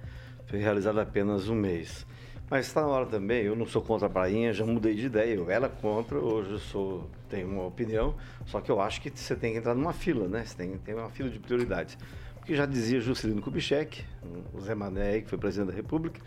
Foi 0.46 0.58
realizado 0.58 0.98
apenas 0.98 1.48
um 1.48 1.54
mês. 1.54 2.04
Mas 2.50 2.66
está 2.66 2.82
na 2.82 2.88
hora 2.88 3.06
também, 3.06 3.44
eu 3.44 3.56
não 3.56 3.64
sou 3.64 3.80
contra 3.80 4.08
a 4.08 4.10
prainha, 4.10 4.52
já 4.52 4.66
mudei 4.66 4.94
de 4.94 5.06
ideia, 5.06 5.34
eu 5.34 5.50
era 5.50 5.68
contra, 5.68 6.18
hoje 6.18 6.50
eu 6.50 6.58
sou, 6.58 7.10
tenho 7.28 7.48
uma 7.48 7.64
opinião, 7.64 8.14
só 8.44 8.60
que 8.60 8.70
eu 8.70 8.80
acho 8.80 9.00
que 9.00 9.10
você 9.10 9.34
tem 9.34 9.52
que 9.52 9.58
entrar 9.58 9.74
numa 9.74 9.92
fila, 9.92 10.28
né? 10.28 10.44
Você 10.44 10.56
tem, 10.56 10.76
tem 10.78 10.94
uma 10.94 11.08
fila 11.08 11.30
de 11.30 11.38
prioridades. 11.38 11.96
Porque 12.36 12.54
já 12.54 12.66
dizia 12.66 13.00
Juscelino 13.00 13.40
Kubitschek, 13.40 14.04
o 14.52 14.60
Zé 14.60 14.74
Mané, 14.74 15.20
que 15.20 15.30
foi 15.30 15.38
presidente 15.38 15.68
da 15.68 15.74
República, 15.74 16.20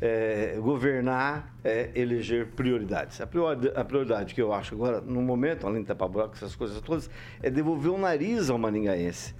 é, 0.00 0.56
governar 0.58 1.54
é 1.62 1.90
eleger 1.94 2.46
prioridades. 2.48 3.20
A 3.20 3.26
prioridade, 3.26 3.78
a 3.78 3.84
prioridade, 3.84 4.34
que 4.34 4.40
eu 4.40 4.52
acho 4.52 4.74
agora, 4.74 5.00
no 5.00 5.20
momento, 5.20 5.66
além 5.66 5.82
de 5.82 5.88
tapar 5.88 6.08
buraco, 6.08 6.34
essas 6.34 6.56
coisas 6.56 6.80
todas, 6.80 7.10
é 7.42 7.50
devolver 7.50 7.92
o 7.92 7.98
nariz 7.98 8.48
ao 8.48 8.58
maringaense. 8.58 9.34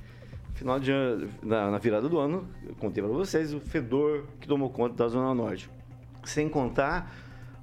Final 0.54 0.78
de 0.78 0.92
na, 1.42 1.70
na 1.70 1.78
virada 1.78 2.08
do 2.08 2.18
ano, 2.18 2.46
eu 2.68 2.74
contei 2.74 3.02
para 3.02 3.12
vocês 3.12 3.54
o 3.54 3.60
fedor 3.60 4.26
que 4.38 4.46
tomou 4.46 4.68
conta 4.68 4.94
da 4.94 5.08
Zona 5.08 5.34
Norte. 5.34 5.70
Sem 6.24 6.50
contar 6.50 7.10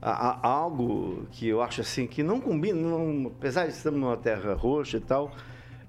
a, 0.02 0.30
a, 0.30 0.48
algo 0.48 1.28
que 1.32 1.48
eu 1.48 1.62
acho 1.62 1.82
assim 1.82 2.08
que 2.08 2.24
não 2.24 2.42
combina, 2.42 2.82
não, 2.82 3.28
apesar 3.28 3.68
de 3.68 3.74
estarmos 3.74 4.02
numa 4.02 4.18
terra 4.18 4.56
roxa 4.56 4.98
e 4.98 5.02
tal, 5.02 5.32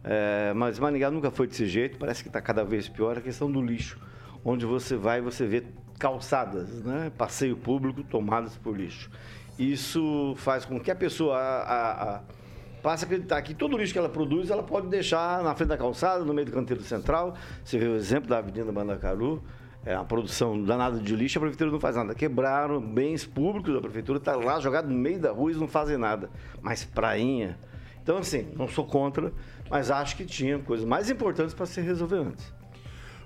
é, 0.05 0.53
mas 0.55 0.79
Maringá 0.79 1.11
nunca 1.11 1.31
foi 1.31 1.47
desse 1.47 1.67
jeito, 1.67 1.99
parece 1.99 2.23
que 2.23 2.29
está 2.29 2.43
cada 2.43 2.63
vez 2.63 2.89
pior 2.89 3.17
a 3.17 3.21
questão 3.23 3.51
do 3.51 3.63
lixo. 3.63 3.99
Onde 4.45 4.67
você 4.67 4.95
vai, 4.95 5.23
você 5.23 5.47
vê 5.47 5.65
calçadas, 5.99 6.83
né? 6.85 7.11
passeio 7.17 7.57
público 7.57 8.03
tomadas 8.03 8.57
por 8.57 8.77
lixo. 8.77 9.11
Isso 9.59 10.35
faz 10.37 10.65
com 10.65 10.79
que 10.79 10.91
a 10.91 10.95
pessoa 10.95 11.37
a, 11.37 11.63
a, 11.63 12.15
a, 12.17 12.21
passe 12.83 13.05
a 13.05 13.07
acreditar 13.07 13.43
que 13.43 13.53
todo 13.53 13.75
o 13.75 13.79
lixo 13.79 13.93
que 13.93 13.99
ela 13.99 14.09
produz, 14.09 14.51
ela 14.51 14.63
pode 14.63 14.87
deixar 14.87 15.43
na 15.43 15.55
frente 15.55 15.71
da 15.71 15.77
calçada, 15.77 16.25
no 16.25 16.33
meio 16.33 16.47
do 16.47 16.53
canteiro 16.53 16.83
central. 16.83 17.35
Você 17.65 17.79
vê 17.79 17.87
o 17.87 17.97
exemplo 17.97 18.29
da 18.29 18.39
Avenida 18.39 18.71
Mandacaru, 18.71 19.43
é 19.85 19.97
uma 19.97 20.05
produção 20.05 20.63
danada 20.63 20.99
de 20.99 21.17
lixo, 21.17 21.39
a 21.39 21.41
prefeitura 21.41 21.71
não 21.71 21.81
faz 21.81 21.97
nada. 21.97 22.15
Quebraram 22.15 22.81
bens 22.81 23.27
públicos 23.27 23.75
da 23.75 23.81
prefeitura, 23.81 24.19
está 24.19 24.37
lá 24.37 24.61
jogado 24.61 24.89
no 24.89 24.95
meio 24.95 25.19
da 25.19 25.33
rua 25.33 25.51
e 25.51 25.55
não 25.55 25.67
fazem 25.67 25.97
nada. 25.97 26.31
Mas 26.63 26.85
prainha. 26.85 27.59
Então, 28.03 28.19
assim, 28.19 28.49
não 28.57 28.69
sou 28.69 28.87
contra, 28.87 29.33
mas 29.69 29.91
acho 29.91 30.17
que 30.17 30.25
tinha 30.25 30.59
coisas 30.59 30.87
mais 30.87 31.11
importantes 31.11 31.55
para 31.55 31.67
se 31.67 31.81
resolver 31.81 32.19
antes. 32.19 32.58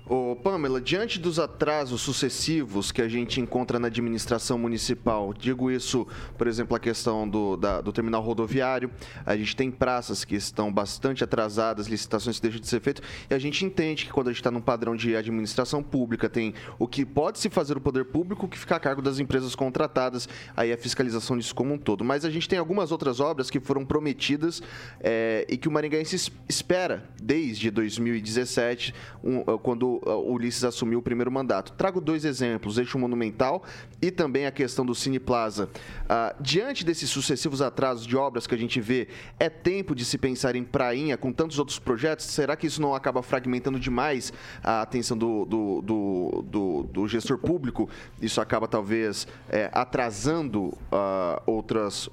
Ô, 0.05 0.35
Pamela, 0.35 0.81
diante 0.81 1.17
dos 1.17 1.39
atrasos 1.39 2.01
sucessivos 2.01 2.91
que 2.91 3.01
a 3.01 3.07
gente 3.07 3.39
encontra 3.39 3.79
na 3.79 3.87
administração 3.87 4.57
municipal, 4.57 5.33
digo 5.33 5.71
isso, 5.71 6.05
por 6.37 6.45
exemplo, 6.45 6.75
a 6.75 6.79
questão 6.79 7.27
do, 7.27 7.55
da, 7.55 7.79
do 7.79 7.93
terminal 7.93 8.21
rodoviário, 8.21 8.91
a 9.25 9.37
gente 9.37 9.55
tem 9.55 9.71
praças 9.71 10.25
que 10.25 10.35
estão 10.35 10.73
bastante 10.73 11.23
atrasadas, 11.23 11.87
licitações 11.87 12.35
que 12.35 12.41
deixam 12.41 12.59
de 12.59 12.67
ser 12.67 12.81
feitas, 12.81 13.01
e 13.29 13.33
a 13.33 13.39
gente 13.39 13.63
entende 13.63 14.05
que 14.05 14.11
quando 14.11 14.27
a 14.27 14.31
gente 14.31 14.41
está 14.41 14.51
num 14.51 14.59
padrão 14.59 14.93
de 14.93 15.15
administração 15.15 15.81
pública, 15.81 16.27
tem 16.27 16.53
o 16.77 16.85
que 16.85 17.05
pode 17.05 17.39
se 17.39 17.49
fazer 17.49 17.77
o 17.77 17.81
poder 17.81 18.03
público, 18.03 18.45
que 18.45 18.59
fica 18.59 18.75
a 18.75 18.81
cargo 18.81 19.01
das 19.01 19.19
empresas 19.19 19.55
contratadas, 19.55 20.27
aí 20.53 20.73
a 20.73 20.77
fiscalização 20.77 21.37
disso 21.37 21.55
como 21.55 21.75
um 21.75 21.77
todo. 21.77 22.03
Mas 22.03 22.25
a 22.25 22.29
gente 22.29 22.49
tem 22.49 22.59
algumas 22.59 22.91
outras 22.91 23.21
obras 23.21 23.49
que 23.49 23.57
foram 23.61 23.85
prometidas 23.85 24.61
é, 24.99 25.45
e 25.47 25.55
que 25.55 25.69
o 25.69 25.71
Maringaense 25.71 26.29
espera 26.49 27.09
desde 27.21 27.71
2017, 27.71 28.93
um, 29.23 29.43
quando 29.59 29.92
Ulisses 30.05 30.63
assumiu 30.63 30.99
o 30.99 31.01
primeiro 31.01 31.31
mandato. 31.31 31.73
Trago 31.73 31.99
dois 31.99 32.25
exemplos, 32.25 32.77
Eixo 32.77 32.97
Monumental 32.97 33.63
e 34.01 34.11
também 34.11 34.45
a 34.45 34.51
questão 34.51 34.85
do 34.85 34.95
Cine 34.95 35.19
Plaza. 35.19 35.69
Uh, 36.03 36.41
diante 36.41 36.85
desses 36.85 37.09
sucessivos 37.09 37.61
atrasos 37.61 38.05
de 38.05 38.15
obras 38.15 38.47
que 38.47 38.55
a 38.55 38.57
gente 38.57 38.79
vê, 38.79 39.07
é 39.39 39.49
tempo 39.49 39.95
de 39.95 40.05
se 40.05 40.17
pensar 40.17 40.55
em 40.55 40.63
prainha 40.63 41.17
com 41.17 41.31
tantos 41.31 41.59
outros 41.59 41.79
projetos? 41.79 42.25
Será 42.25 42.55
que 42.55 42.67
isso 42.67 42.81
não 42.81 42.95
acaba 42.95 43.21
fragmentando 43.21 43.79
demais 43.79 44.31
a 44.63 44.81
atenção 44.81 45.17
do, 45.17 45.45
do, 45.45 45.81
do, 45.81 46.45
do, 46.47 46.83
do 46.83 47.07
gestor 47.07 47.37
público? 47.37 47.89
Isso 48.21 48.39
acaba 48.41 48.67
talvez 48.67 49.27
é, 49.49 49.69
atrasando 49.73 50.65
uh, 50.65 51.41
outras, 51.45 52.09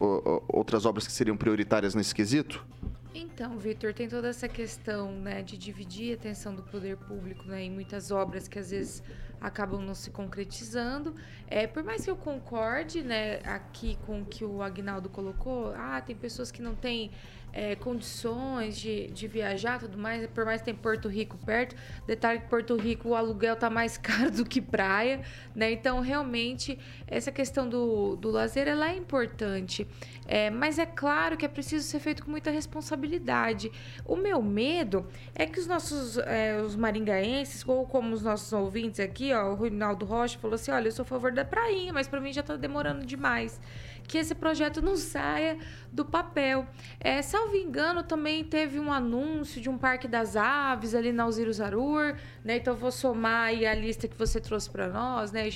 outras 0.48 0.86
obras 0.86 1.06
que 1.06 1.12
seriam 1.12 1.36
prioritárias 1.36 1.94
nesse 1.94 2.14
quesito? 2.14 2.64
Então, 3.12 3.58
Vitor, 3.58 3.92
tem 3.92 4.08
toda 4.08 4.28
essa 4.28 4.48
questão 4.48 5.12
né, 5.12 5.42
de 5.42 5.58
dividir 5.58 6.12
a 6.12 6.14
atenção 6.14 6.54
do 6.54 6.62
poder 6.62 6.96
público 6.96 7.44
né, 7.44 7.64
em 7.64 7.70
muitas 7.70 8.12
obras 8.12 8.46
que 8.46 8.56
às 8.56 8.70
vezes 8.70 9.02
acabam 9.40 9.80
não 9.80 9.94
se 9.94 10.10
concretizando. 10.10 11.14
É, 11.48 11.66
por 11.66 11.82
mais 11.82 12.04
que 12.04 12.10
eu 12.10 12.16
concorde 12.16 13.02
né, 13.02 13.40
aqui 13.44 13.98
com 14.06 14.20
o 14.20 14.24
que 14.24 14.44
o 14.44 14.62
Agnaldo 14.62 15.08
colocou, 15.08 15.72
ah, 15.74 16.00
tem 16.00 16.14
pessoas 16.14 16.52
que 16.52 16.62
não 16.62 16.76
têm 16.76 17.10
é, 17.52 17.74
condições 17.74 18.78
de, 18.78 19.08
de 19.08 19.26
viajar 19.26 19.78
tudo 19.78 19.98
mais, 19.98 20.26
por 20.28 20.44
mais 20.44 20.60
que 20.60 20.66
tem 20.66 20.74
Porto 20.74 21.08
Rico 21.08 21.36
perto. 21.38 21.74
Detalhe 22.06 22.40
que 22.40 22.48
Porto 22.48 22.76
Rico 22.76 23.10
o 23.10 23.14
aluguel 23.14 23.56
tá 23.56 23.68
mais 23.68 23.96
caro 23.98 24.30
do 24.30 24.44
que 24.44 24.60
praia, 24.60 25.20
né? 25.54 25.72
Então, 25.72 26.00
realmente, 26.00 26.78
essa 27.06 27.32
questão 27.32 27.68
do, 27.68 28.16
do 28.16 28.30
lazer 28.30 28.68
ela 28.68 28.90
é 28.90 28.96
importante. 28.96 29.86
É, 30.26 30.48
mas 30.48 30.78
é 30.78 30.86
claro 30.86 31.36
que 31.36 31.44
é 31.44 31.48
preciso 31.48 31.86
ser 31.86 31.98
feito 31.98 32.24
com 32.24 32.30
muita 32.30 32.50
responsabilidade. 32.50 33.70
O 34.04 34.14
meu 34.14 34.40
medo 34.40 35.06
é 35.34 35.44
que 35.44 35.58
os 35.58 35.66
nossos 35.66 36.18
é, 36.18 36.60
os 36.60 36.76
maringaenses, 36.76 37.66
ou 37.66 37.84
como 37.86 38.14
os 38.14 38.22
nossos 38.22 38.52
ouvintes 38.52 39.00
aqui, 39.00 39.32
ó, 39.32 39.52
o 39.52 39.54
Rinaldo 39.54 40.04
Rocha 40.04 40.38
falou 40.38 40.54
assim: 40.54 40.70
olha, 40.70 40.88
eu 40.88 40.92
sou 40.92 41.02
a 41.02 41.06
favor 41.06 41.32
da 41.32 41.44
prainha, 41.44 41.92
mas 41.92 42.06
para 42.06 42.20
mim 42.20 42.32
já 42.32 42.42
está 42.42 42.56
demorando 42.56 43.04
demais 43.04 43.60
que 44.10 44.18
esse 44.18 44.34
projeto 44.34 44.82
não 44.82 44.96
saia 44.96 45.56
do 45.92 46.04
papel. 46.04 46.66
É, 46.98 47.22
salvo 47.22 47.54
engano, 47.54 48.02
também 48.02 48.42
teve 48.42 48.80
um 48.80 48.92
anúncio 48.92 49.60
de 49.60 49.70
um 49.70 49.78
Parque 49.78 50.08
das 50.08 50.34
Aves 50.34 50.96
ali 50.96 51.12
na 51.12 51.22
Alziro 51.22 51.52
Zarur, 51.52 52.16
né? 52.44 52.56
Então 52.56 52.74
vou 52.74 52.90
somar 52.90 53.44
aí 53.44 53.64
a 53.64 53.72
lista 53.72 54.08
que 54.08 54.16
você 54.16 54.40
trouxe 54.40 54.68
para 54.68 54.88
nós, 54.88 55.30
né? 55.30 55.48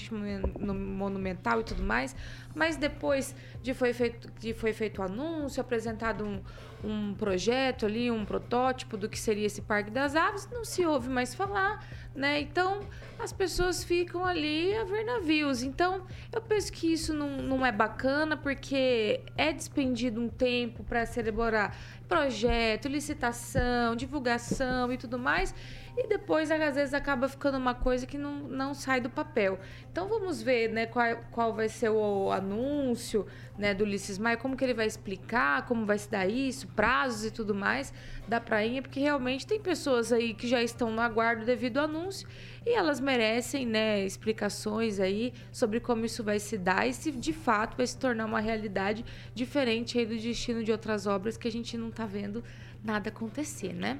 No 0.60 0.72
monumental 0.72 1.62
e 1.62 1.64
tudo 1.64 1.82
mais. 1.82 2.14
Mas 2.54 2.76
depois 2.76 3.34
de 3.60 3.74
foi 3.74 3.92
feito, 3.92 4.30
de 4.38 4.54
foi 4.54 4.72
feito 4.72 5.00
o 5.00 5.04
anúncio, 5.04 5.60
apresentado 5.60 6.24
um, 6.24 6.40
um 6.84 7.14
projeto 7.14 7.86
ali, 7.86 8.10
um 8.10 8.24
protótipo 8.24 8.96
do 8.96 9.08
que 9.08 9.18
seria 9.18 9.46
esse 9.46 9.62
Parque 9.62 9.90
das 9.90 10.14
Aves, 10.14 10.48
não 10.52 10.64
se 10.64 10.84
ouve 10.84 11.08
mais 11.08 11.34
falar 11.34 11.80
né? 12.14 12.40
Então 12.40 12.80
as 13.18 13.32
pessoas 13.32 13.82
ficam 13.82 14.24
ali 14.24 14.74
a 14.76 14.84
ver 14.84 15.04
navios. 15.04 15.62
Então 15.62 16.02
eu 16.32 16.40
penso 16.40 16.72
que 16.72 16.92
isso 16.92 17.12
não, 17.12 17.38
não 17.38 17.66
é 17.66 17.72
bacana 17.72 18.36
porque 18.36 19.20
é 19.36 19.52
despendido 19.52 20.20
um 20.20 20.28
tempo 20.28 20.84
para 20.84 21.04
se 21.06 21.18
elaborar 21.18 21.76
projeto, 22.08 22.86
licitação, 22.86 23.96
divulgação 23.96 24.92
e 24.92 24.96
tudo 24.96 25.18
mais. 25.18 25.54
E 25.96 26.08
depois 26.08 26.50
às 26.50 26.74
vezes 26.74 26.92
acaba 26.92 27.28
ficando 27.28 27.56
uma 27.56 27.74
coisa 27.74 28.06
que 28.06 28.18
não, 28.18 28.34
não 28.40 28.74
sai 28.74 29.00
do 29.00 29.08
papel. 29.08 29.58
Então 29.90 30.08
vamos 30.08 30.42
ver 30.42 30.68
né, 30.68 30.86
qual, 30.86 31.16
qual 31.30 31.54
vai 31.54 31.68
ser 31.68 31.88
o 31.90 32.32
anúncio 32.32 33.26
né, 33.56 33.72
do 33.72 33.84
Ulisses 33.84 34.18
Maia, 34.18 34.36
como 34.36 34.56
que 34.56 34.64
ele 34.64 34.74
vai 34.74 34.86
explicar, 34.86 35.64
como 35.66 35.86
vai 35.86 35.98
se 35.98 36.10
dar 36.10 36.28
isso, 36.28 36.66
prazos 36.68 37.24
e 37.24 37.30
tudo 37.30 37.54
mais 37.54 37.92
da 38.26 38.40
prainha, 38.40 38.82
porque 38.82 38.98
realmente 38.98 39.46
tem 39.46 39.60
pessoas 39.60 40.12
aí 40.12 40.34
que 40.34 40.48
já 40.48 40.62
estão 40.62 40.90
no 40.90 41.00
aguardo 41.00 41.44
devido 41.44 41.78
ao 41.78 41.84
anúncio 41.84 42.26
e 42.66 42.70
elas 42.70 42.98
merecem 42.98 43.66
né, 43.66 44.04
explicações 44.04 44.98
aí 44.98 45.32
sobre 45.52 45.78
como 45.78 46.04
isso 46.04 46.24
vai 46.24 46.40
se 46.40 46.58
dar 46.58 46.88
e 46.88 46.92
se 46.92 47.12
de 47.12 47.32
fato 47.32 47.76
vai 47.76 47.86
se 47.86 47.96
tornar 47.96 48.24
uma 48.24 48.40
realidade 48.40 49.04
diferente 49.34 49.98
aí 49.98 50.06
do 50.06 50.16
destino 50.16 50.64
de 50.64 50.72
outras 50.72 51.06
obras 51.06 51.36
que 51.36 51.46
a 51.46 51.52
gente 51.52 51.76
não 51.76 51.88
está 51.88 52.06
vendo 52.06 52.42
nada 52.82 53.08
acontecer, 53.08 53.72
né? 53.72 53.98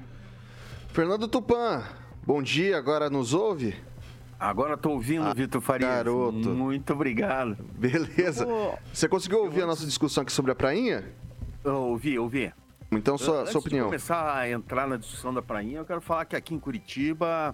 Fernando 0.95 1.27
Tupan, 1.27 1.83
bom 2.25 2.41
dia, 2.41 2.77
agora 2.77 3.09
nos 3.09 3.33
ouve? 3.33 3.75
Agora 4.39 4.75
estou 4.75 4.93
ouvindo, 4.93 5.25
ah, 5.25 5.33
Vitor 5.33 5.59
Farias. 5.59 5.91
Garoto. 5.91 6.37
Muito 6.51 6.93
obrigado. 6.93 7.57
Beleza. 7.77 8.45
Vou... 8.45 8.79
Você 8.93 9.09
conseguiu 9.09 9.39
ouvir 9.39 9.55
vou... 9.55 9.63
a 9.65 9.67
nossa 9.67 9.85
discussão 9.85 10.23
aqui 10.23 10.31
sobre 10.31 10.53
a 10.53 10.55
prainha? 10.55 11.03
Eu 11.65 11.75
ouvi, 11.89 12.17
ouvi. 12.17 12.49
Então, 12.89 13.17
sua, 13.17 13.41
Antes 13.41 13.51
sua 13.51 13.59
opinião. 13.59 13.87
Antes 13.89 14.03
de 14.03 14.07
começar 14.07 14.37
a 14.37 14.49
entrar 14.49 14.87
na 14.87 14.95
discussão 14.95 15.33
da 15.33 15.41
prainha, 15.41 15.79
eu 15.79 15.85
quero 15.85 15.99
falar 15.99 16.23
que 16.23 16.33
aqui 16.33 16.55
em 16.55 16.59
Curitiba, 16.59 17.53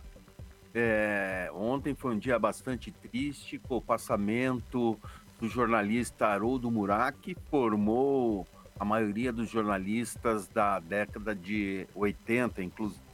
é, 0.72 1.50
ontem 1.56 1.96
foi 1.96 2.14
um 2.14 2.20
dia 2.20 2.38
bastante 2.38 2.92
triste 2.92 3.58
com 3.58 3.78
o 3.78 3.82
passamento 3.82 5.00
do 5.40 5.50
jornalista 5.50 6.28
Haroldo 6.28 6.70
Murat, 6.70 7.16
que 7.20 7.36
formou 7.50 8.46
a 8.80 8.86
maioria 8.86 9.34
dos 9.34 9.50
jornalistas 9.50 10.48
da 10.48 10.80
década 10.80 11.34
de 11.34 11.88
80, 11.96 12.62
inclusive 12.62 13.11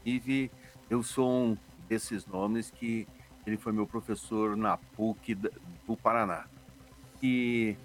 eu 0.89 1.03
sou 1.03 1.29
um 1.29 1.57
desses 1.89 2.25
nomes 2.25 2.71
que 2.71 3.05
ele 3.45 3.57
foi 3.57 3.73
meu 3.73 3.85
professor 3.85 4.55
na 4.55 4.77
PUC 4.77 5.35
do 5.35 5.97
Paraná. 6.01 6.45
E 7.21 7.75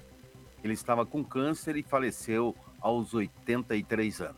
ele 0.62 0.72
estava 0.72 1.04
com 1.04 1.24
câncer 1.24 1.76
e 1.76 1.82
faleceu 1.82 2.54
aos 2.80 3.12
83 3.12 4.20
anos. 4.20 4.36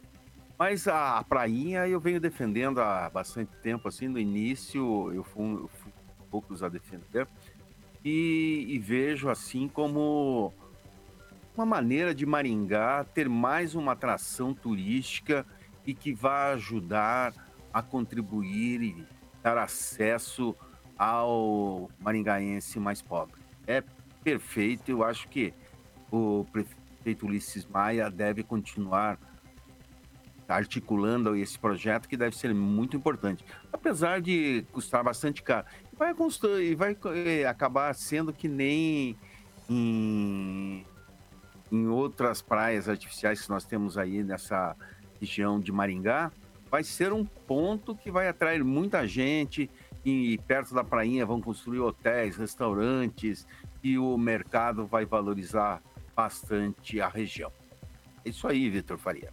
Mas 0.59 0.88
a, 0.88 1.19
a 1.19 1.25
prainha 1.25 1.87
eu 1.87 2.00
venho 2.00 2.21
defendendo 2.21 2.81
há 2.81 3.11
bastante 3.11 3.50
tempo, 3.62 3.88
assim, 3.88 4.09
no 4.09 4.19
início 4.19 5.12
eu 5.12 5.25
fui, 5.25 5.53
eu 5.53 5.69
fui 5.69 5.93
poucos 6.31 6.62
a 6.62 6.69
defender, 6.69 7.29
e, 8.05 8.64
e 8.69 8.79
vejo 8.79 9.29
assim 9.29 9.69
como 9.69 10.53
uma 11.55 11.67
maneira 11.67 12.14
de 12.14 12.25
Maringá 12.25 13.05
ter 13.05 13.29
mais 13.29 13.75
uma 13.75 13.93
atração 13.93 14.55
turística 14.55 15.47
e 15.87 15.95
que 15.95 16.12
vai 16.12 16.55
ajudar 16.55 17.44
a 17.75 17.83
contribuir 17.83 18.81
e 18.81 19.07
dar 19.43 19.59
acesso 19.59 20.57
ao 20.97 21.90
maringaense 22.00 22.78
mais 22.78 23.02
pobre. 23.02 23.35
É 23.66 23.83
perfeito, 24.23 24.90
eu 24.90 25.02
acho 25.02 25.28
que 25.28 25.52
o 26.11 26.47
prefeito 26.52 27.26
Ulisses 27.26 27.66
Maia 27.66 28.09
deve 28.09 28.45
continuar 28.45 29.19
articulando 30.49 31.35
esse 31.35 31.59
projeto 31.59 32.09
que 32.09 32.16
deve 32.16 32.37
ser 32.37 32.54
muito 32.54 32.97
importante, 32.97 33.45
apesar 33.73 34.21
de 34.21 34.64
custar 34.73 35.02
bastante 35.02 35.43
caro. 35.43 35.66
Vai, 35.93 36.14
e 36.62 36.75
vai 36.75 36.97
eh, 37.26 37.45
acabar 37.47 37.93
sendo 37.95 38.33
que 38.33 38.47
nem 38.47 39.19
em 39.69 40.87
em 41.73 41.88
outras 41.88 42.40
praias 42.40 42.88
artificiais 42.88 43.43
que 43.43 43.50
nós 43.50 43.64
temos 43.64 43.99
aí 43.99 44.23
nessa 44.23 44.76
região 45.21 45.59
de 45.59 45.73
Maringá, 45.73 46.31
vai 46.75 46.83
ser 46.83 47.12
um 47.12 47.25
ponto 47.25 47.95
que 47.95 48.11
vai 48.11 48.26
atrair 48.26 48.64
muita 48.64 49.07
gente 49.07 49.71
e 50.04 50.38
perto 50.38 50.75
da 50.75 50.83
prainha 50.83 51.25
vão 51.25 51.40
construir 51.40 51.78
hotéis, 51.78 52.37
restaurantes 52.37 53.47
e 53.81 53.97
o 53.97 54.19
mercado 54.19 54.85
vai 54.85 55.07
valorizar 55.07 55.81
bastante 56.16 57.00
a 57.00 57.07
região. 57.07 57.52
É 58.25 58.28
isso 58.28 58.49
aí, 58.49 58.69
Vitor 58.69 58.99
Faria. 58.99 59.31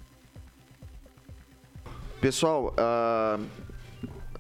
Pessoal, 2.20 2.76
uh, 2.76 3.44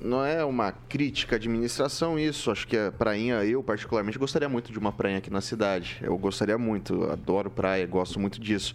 não 0.01 0.25
é 0.25 0.43
uma 0.43 0.71
crítica 0.71 1.35
à 1.35 1.37
administração 1.37 2.17
isso. 2.17 2.51
Acho 2.51 2.67
que 2.67 2.77
a 2.77 2.91
prainha, 2.91 3.43
eu 3.43 3.63
particularmente 3.63 4.17
gostaria 4.17 4.49
muito 4.49 4.71
de 4.71 4.79
uma 4.79 4.91
prainha 4.91 5.19
aqui 5.19 5.29
na 5.29 5.41
cidade. 5.41 5.99
Eu 6.01 6.17
gostaria 6.17 6.57
muito, 6.57 7.03
adoro 7.03 7.49
praia, 7.49 7.85
gosto 7.85 8.19
muito 8.19 8.39
disso. 8.39 8.73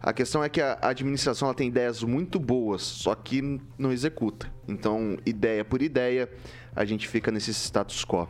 A 0.00 0.12
questão 0.12 0.42
é 0.44 0.48
que 0.48 0.60
a 0.60 0.78
administração 0.82 1.48
ela 1.48 1.54
tem 1.54 1.68
ideias 1.68 2.02
muito 2.02 2.38
boas, 2.38 2.82
só 2.82 3.14
que 3.14 3.60
não 3.76 3.90
executa. 3.90 4.50
Então, 4.66 5.18
ideia 5.26 5.64
por 5.64 5.82
ideia, 5.82 6.30
a 6.74 6.84
gente 6.84 7.08
fica 7.08 7.32
nesse 7.32 7.50
status 7.50 8.04
quo. 8.04 8.28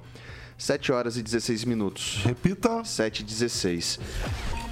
7 0.57 0.91
horas 0.91 1.17
e 1.17 1.23
16 1.23 1.65
minutos. 1.65 2.21
Repita. 2.25 2.83
7 2.83 3.21
e 3.21 3.25
16. 3.25 4.01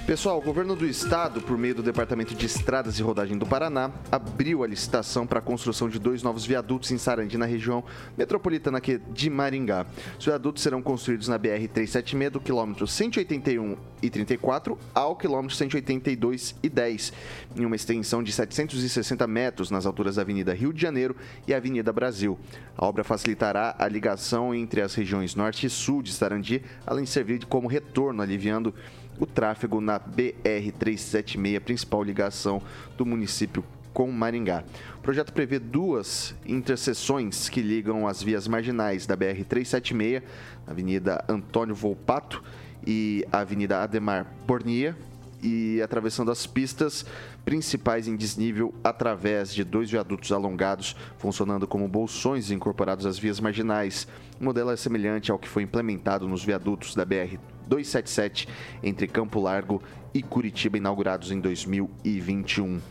Pessoal, 0.07 0.37
o 0.37 0.41
governo 0.41 0.73
do 0.73 0.85
estado, 0.85 1.41
por 1.41 1.57
meio 1.57 1.75
do 1.75 1.83
Departamento 1.83 2.33
de 2.33 2.45
Estradas 2.45 2.97
e 2.97 3.03
Rodagem 3.03 3.37
do 3.37 3.45
Paraná, 3.45 3.91
abriu 4.09 4.63
a 4.63 4.67
licitação 4.67 5.27
para 5.27 5.39
a 5.39 5.41
construção 5.41 5.89
de 5.89 5.99
dois 5.99 6.23
novos 6.23 6.45
viadutos 6.45 6.91
em 6.91 6.97
Sarandi, 6.97 7.37
na 7.37 7.45
região 7.45 7.83
metropolitana 8.17 8.79
de 8.79 9.29
Maringá. 9.29 9.85
Os 10.17 10.23
viadutos 10.23 10.63
serão 10.63 10.81
construídos 10.81 11.27
na 11.27 11.37
BR 11.37 11.67
376 11.73 12.31
do 12.31 12.39
quilômetro 12.39 12.87
181 12.87 13.75
e 14.01 14.09
34 14.09 14.79
ao 14.95 15.13
quilômetro 15.13 15.57
182 15.57 16.55
e 16.63 16.69
10, 16.69 17.13
em 17.57 17.65
uma 17.65 17.75
extensão 17.75 18.23
de 18.23 18.31
760 18.31 19.27
metros 19.27 19.69
nas 19.69 19.85
alturas 19.85 20.15
da 20.15 20.21
Avenida 20.21 20.53
Rio 20.53 20.71
de 20.71 20.81
Janeiro 20.81 21.17
e 21.45 21.53
Avenida 21.53 21.91
Brasil. 21.91 22.39
A 22.77 22.85
obra 22.85 23.03
facilitará 23.03 23.75
a 23.77 23.85
ligação 23.89 24.55
entre 24.55 24.79
as 24.81 24.95
regiões 24.95 25.35
norte 25.35 25.65
e 25.65 25.69
sul 25.69 26.01
de 26.01 26.13
Sarandi, 26.13 26.63
além 26.85 27.03
de 27.03 27.09
servir 27.09 27.43
como 27.45 27.67
retorno, 27.67 28.21
aliviando 28.21 28.73
o 29.19 29.25
tráfego 29.25 29.81
na 29.81 29.99
BR-376, 29.99 31.59
principal 31.59 32.03
ligação 32.03 32.61
do 32.97 33.05
município 33.05 33.63
com 33.93 34.11
Maringá. 34.11 34.63
O 34.97 35.01
projeto 35.01 35.33
prevê 35.33 35.57
duas 35.57 36.35
interseções 36.45 37.49
que 37.49 37.61
ligam 37.61 38.07
as 38.07 38.21
vias 38.21 38.47
marginais 38.47 39.07
da 39.07 39.17
BR-376, 39.17 40.21
Avenida 40.67 41.25
Antônio 41.27 41.73
Volpato 41.73 42.43
e 42.85 43.25
Avenida 43.31 43.81
Ademar 43.81 44.27
Bornia, 44.45 44.95
e 45.41 45.81
atravessando 45.81 46.31
as 46.31 46.45
pistas 46.45 47.05
principais 47.43 48.07
em 48.07 48.15
desnível 48.15 48.73
através 48.83 49.53
de 49.53 49.63
dois 49.63 49.89
viadutos 49.89 50.31
alongados, 50.31 50.95
funcionando 51.17 51.67
como 51.67 51.87
bolsões 51.87 52.51
incorporados 52.51 53.05
às 53.05 53.17
vias 53.17 53.39
marginais. 53.39 54.07
O 54.39 54.43
modelo 54.43 54.71
é 54.71 54.75
semelhante 54.75 55.31
ao 55.31 55.39
que 55.39 55.47
foi 55.47 55.63
implementado 55.63 56.27
nos 56.27 56.43
viadutos 56.43 56.93
da 56.93 57.03
BR 57.03 57.37
277 57.67 58.47
entre 58.81 59.07
Campo 59.07 59.39
Largo 59.39 59.81
e 60.13 60.23
Curitiba, 60.23 60.77
inaugurados 60.77 61.31
em 61.31 61.39
2021. 61.39 62.81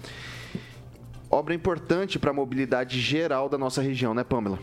Obra 1.30 1.54
importante 1.54 2.18
para 2.18 2.30
a 2.30 2.34
mobilidade 2.34 3.00
geral 3.00 3.48
da 3.48 3.58
nossa 3.58 3.82
região, 3.82 4.14
né, 4.14 4.22
Pamela? 4.22 4.58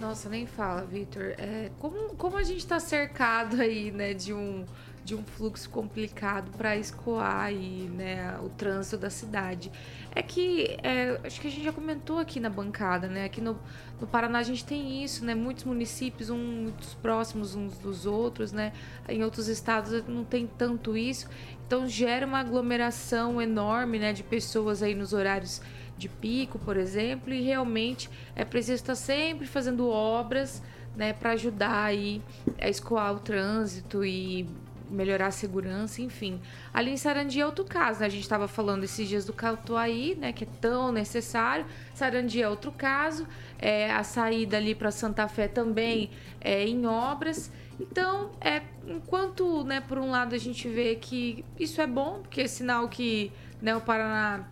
Nossa, 0.00 0.28
nem 0.28 0.46
fala, 0.46 0.82
Vitor. 0.82 1.34
É, 1.38 1.70
como, 1.78 2.16
como 2.16 2.36
a 2.36 2.42
gente 2.42 2.60
está 2.60 2.80
cercado 2.80 3.60
aí, 3.60 3.90
né, 3.90 4.14
de 4.14 4.32
um 4.32 4.64
de 5.04 5.14
um 5.14 5.24
fluxo 5.24 5.68
complicado 5.70 6.50
para 6.56 6.76
escoar 6.76 7.44
aí, 7.44 7.90
né, 7.92 8.38
o 8.42 8.48
trânsito 8.48 8.98
da 8.98 9.10
cidade. 9.10 9.72
É 10.12 10.22
que, 10.22 10.76
é, 10.82 11.20
acho 11.24 11.40
que 11.40 11.46
a 11.46 11.50
gente 11.50 11.62
já 11.62 11.72
comentou 11.72 12.18
aqui 12.18 12.40
na 12.40 12.50
bancada, 12.50 13.06
né, 13.06 13.24
aqui 13.24 13.40
no, 13.40 13.56
no 14.00 14.06
Paraná 14.08 14.40
a 14.40 14.42
gente 14.42 14.64
tem 14.64 15.04
isso, 15.04 15.24
né, 15.24 15.36
muitos 15.36 15.62
municípios, 15.62 16.30
um, 16.30 16.36
muitos 16.36 16.94
próximos 16.94 17.54
uns 17.54 17.78
dos 17.78 18.06
outros, 18.06 18.50
né, 18.50 18.72
em 19.08 19.22
outros 19.22 19.46
estados 19.46 20.04
não 20.08 20.24
tem 20.24 20.48
tanto 20.48 20.96
isso, 20.96 21.28
então 21.64 21.86
gera 21.86 22.26
uma 22.26 22.40
aglomeração 22.40 23.40
enorme, 23.40 24.00
né, 24.00 24.12
de 24.12 24.24
pessoas 24.24 24.82
aí 24.82 24.96
nos 24.96 25.12
horários 25.12 25.62
de 25.96 26.08
pico, 26.08 26.58
por 26.58 26.76
exemplo, 26.76 27.32
e 27.32 27.42
realmente 27.42 28.10
é 28.34 28.44
preciso 28.44 28.74
estar 28.74 28.96
sempre 28.96 29.46
fazendo 29.46 29.88
obras, 29.88 30.60
né, 30.96 31.12
para 31.12 31.32
ajudar 31.32 31.84
aí 31.84 32.20
a 32.60 32.68
escoar 32.68 33.14
o 33.14 33.20
trânsito 33.20 34.04
e 34.04 34.48
melhorar 34.90 35.28
a 35.28 35.30
segurança, 35.30 36.02
enfim. 36.02 36.40
Ali 36.72 36.90
em 36.90 36.96
Sarandi 36.96 37.40
é 37.40 37.46
outro 37.46 37.64
caso, 37.64 38.00
né? 38.00 38.06
A 38.06 38.08
gente 38.08 38.22
estava 38.22 38.48
falando 38.48 38.84
esses 38.84 39.08
dias 39.08 39.24
do 39.24 39.32
Catuaí, 39.32 40.16
né? 40.16 40.32
Que 40.32 40.44
é 40.44 40.48
tão 40.60 40.92
necessário. 40.92 41.64
Sarandi 41.94 42.42
é 42.42 42.48
outro 42.48 42.72
caso. 42.72 43.26
É, 43.58 43.90
a 43.92 44.02
saída 44.02 44.56
ali 44.56 44.74
para 44.74 44.90
Santa 44.90 45.26
Fé 45.28 45.48
também 45.48 46.10
é 46.40 46.66
em 46.66 46.86
obras. 46.86 47.50
Então, 47.80 48.30
é, 48.40 48.62
enquanto, 48.86 49.64
né, 49.64 49.80
por 49.80 49.98
um 49.98 50.10
lado 50.10 50.34
a 50.34 50.38
gente 50.38 50.68
vê 50.68 50.96
que 50.96 51.44
isso 51.58 51.80
é 51.80 51.86
bom, 51.86 52.20
porque 52.20 52.42
é 52.42 52.46
sinal 52.46 52.88
que 52.88 53.32
né, 53.60 53.76
o 53.76 53.80
Paraná 53.80 54.44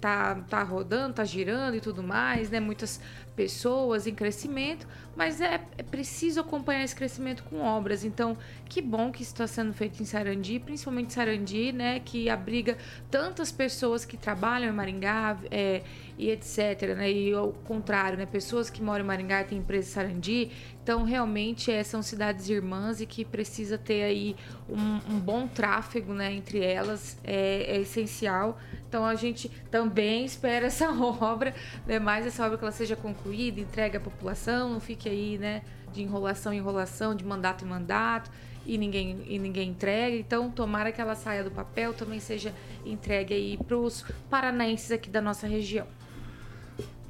tá, 0.00 0.36
tá 0.48 0.62
rodando, 0.62 1.14
tá 1.14 1.24
girando 1.24 1.76
e 1.76 1.80
tudo 1.80 2.02
mais, 2.02 2.50
né? 2.50 2.60
Muitas 2.60 3.00
pessoas 3.34 4.06
em 4.06 4.14
crescimento, 4.14 4.86
mas 5.16 5.40
é, 5.40 5.60
é 5.78 5.82
preciso 5.82 6.40
acompanhar 6.40 6.84
esse 6.84 6.94
crescimento 6.94 7.42
com 7.44 7.60
obras. 7.60 8.04
Então, 8.04 8.36
que 8.66 8.82
bom 8.82 9.10
que 9.10 9.22
isso 9.22 9.32
está 9.32 9.46
sendo 9.46 9.72
feito 9.72 10.02
em 10.02 10.06
Sarandi, 10.06 10.58
principalmente 10.58 11.12
Sarandi, 11.12 11.72
né? 11.72 12.00
Que 12.00 12.28
abriga 12.28 12.76
tantas 13.10 13.50
pessoas 13.50 14.04
que 14.04 14.16
trabalham 14.16 14.68
em 14.68 14.72
Maringá 14.72 15.38
é, 15.50 15.82
e 16.18 16.30
etc. 16.30 16.94
Né? 16.96 17.10
E 17.10 17.32
ao 17.32 17.52
contrário, 17.52 18.18
né? 18.18 18.26
Pessoas 18.26 18.68
que 18.68 18.82
moram 18.82 19.04
em 19.04 19.08
Maringá 19.08 19.42
e 19.42 19.44
têm 19.44 19.58
empresa 19.58 19.88
em 19.88 19.92
Sarandi. 19.92 20.50
Então, 20.82 21.04
realmente, 21.04 21.70
é, 21.70 21.84
são 21.84 22.02
cidades 22.02 22.48
irmãs 22.48 23.00
e 23.00 23.06
que 23.06 23.24
precisa 23.24 23.78
ter 23.78 24.02
aí 24.02 24.34
um, 24.68 25.14
um 25.14 25.20
bom 25.20 25.46
tráfego 25.46 26.12
né, 26.12 26.32
entre 26.32 26.58
elas, 26.58 27.16
é, 27.22 27.76
é 27.76 27.80
essencial. 27.80 28.58
Então, 28.88 29.04
a 29.04 29.14
gente 29.14 29.48
também 29.70 30.24
espera 30.24 30.66
essa 30.66 30.90
obra, 30.90 31.54
né, 31.86 32.00
mais 32.00 32.26
essa 32.26 32.44
obra 32.44 32.58
que 32.58 32.64
ela 32.64 32.72
seja 32.72 32.96
concluída, 32.96 33.60
entregue 33.60 33.96
à 33.96 34.00
população, 34.00 34.70
não 34.70 34.80
fique 34.80 35.08
aí 35.08 35.38
né, 35.38 35.62
de 35.92 36.02
enrolação 36.02 36.52
em 36.52 36.56
enrolação, 36.56 37.14
de 37.14 37.24
mandato 37.24 37.64
em 37.64 37.68
mandato. 37.68 38.28
E 38.64 38.78
ninguém, 38.78 39.24
e 39.26 39.40
ninguém 39.40 39.70
entrega, 39.70 40.14
então 40.14 40.48
tomara 40.48 40.92
que 40.92 41.00
ela 41.00 41.16
saia 41.16 41.42
do 41.42 41.50
papel, 41.50 41.92
também 41.92 42.20
seja 42.20 42.54
entregue 42.86 43.34
aí 43.34 43.56
para 43.56 43.76
os 43.76 44.04
paranaenses 44.30 44.92
aqui 44.92 45.10
da 45.10 45.20
nossa 45.20 45.48
região. 45.48 45.86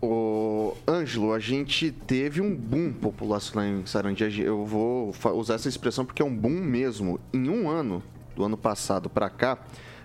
Ô, 0.05 0.75
Ângelo, 0.85 1.33
a 1.33 1.39
gente 1.39 1.93
teve 1.93 2.41
um 2.41 2.53
boom 2.53 2.93
populacional 2.93 3.65
em 3.65 3.87
Sarandi. 3.87 4.43
Eu 4.43 4.67
vou 4.67 5.15
usar 5.37 5.55
essa 5.55 5.69
expressão 5.69 6.05
porque 6.05 6.21
é 6.21 6.25
um 6.25 6.37
boom 6.37 6.61
mesmo. 6.61 7.21
Em 7.33 7.49
um 7.49 7.71
ano, 7.71 8.03
do 8.35 8.43
ano 8.43 8.57
passado 8.57 9.09
para 9.09 9.31
cá, 9.31 9.59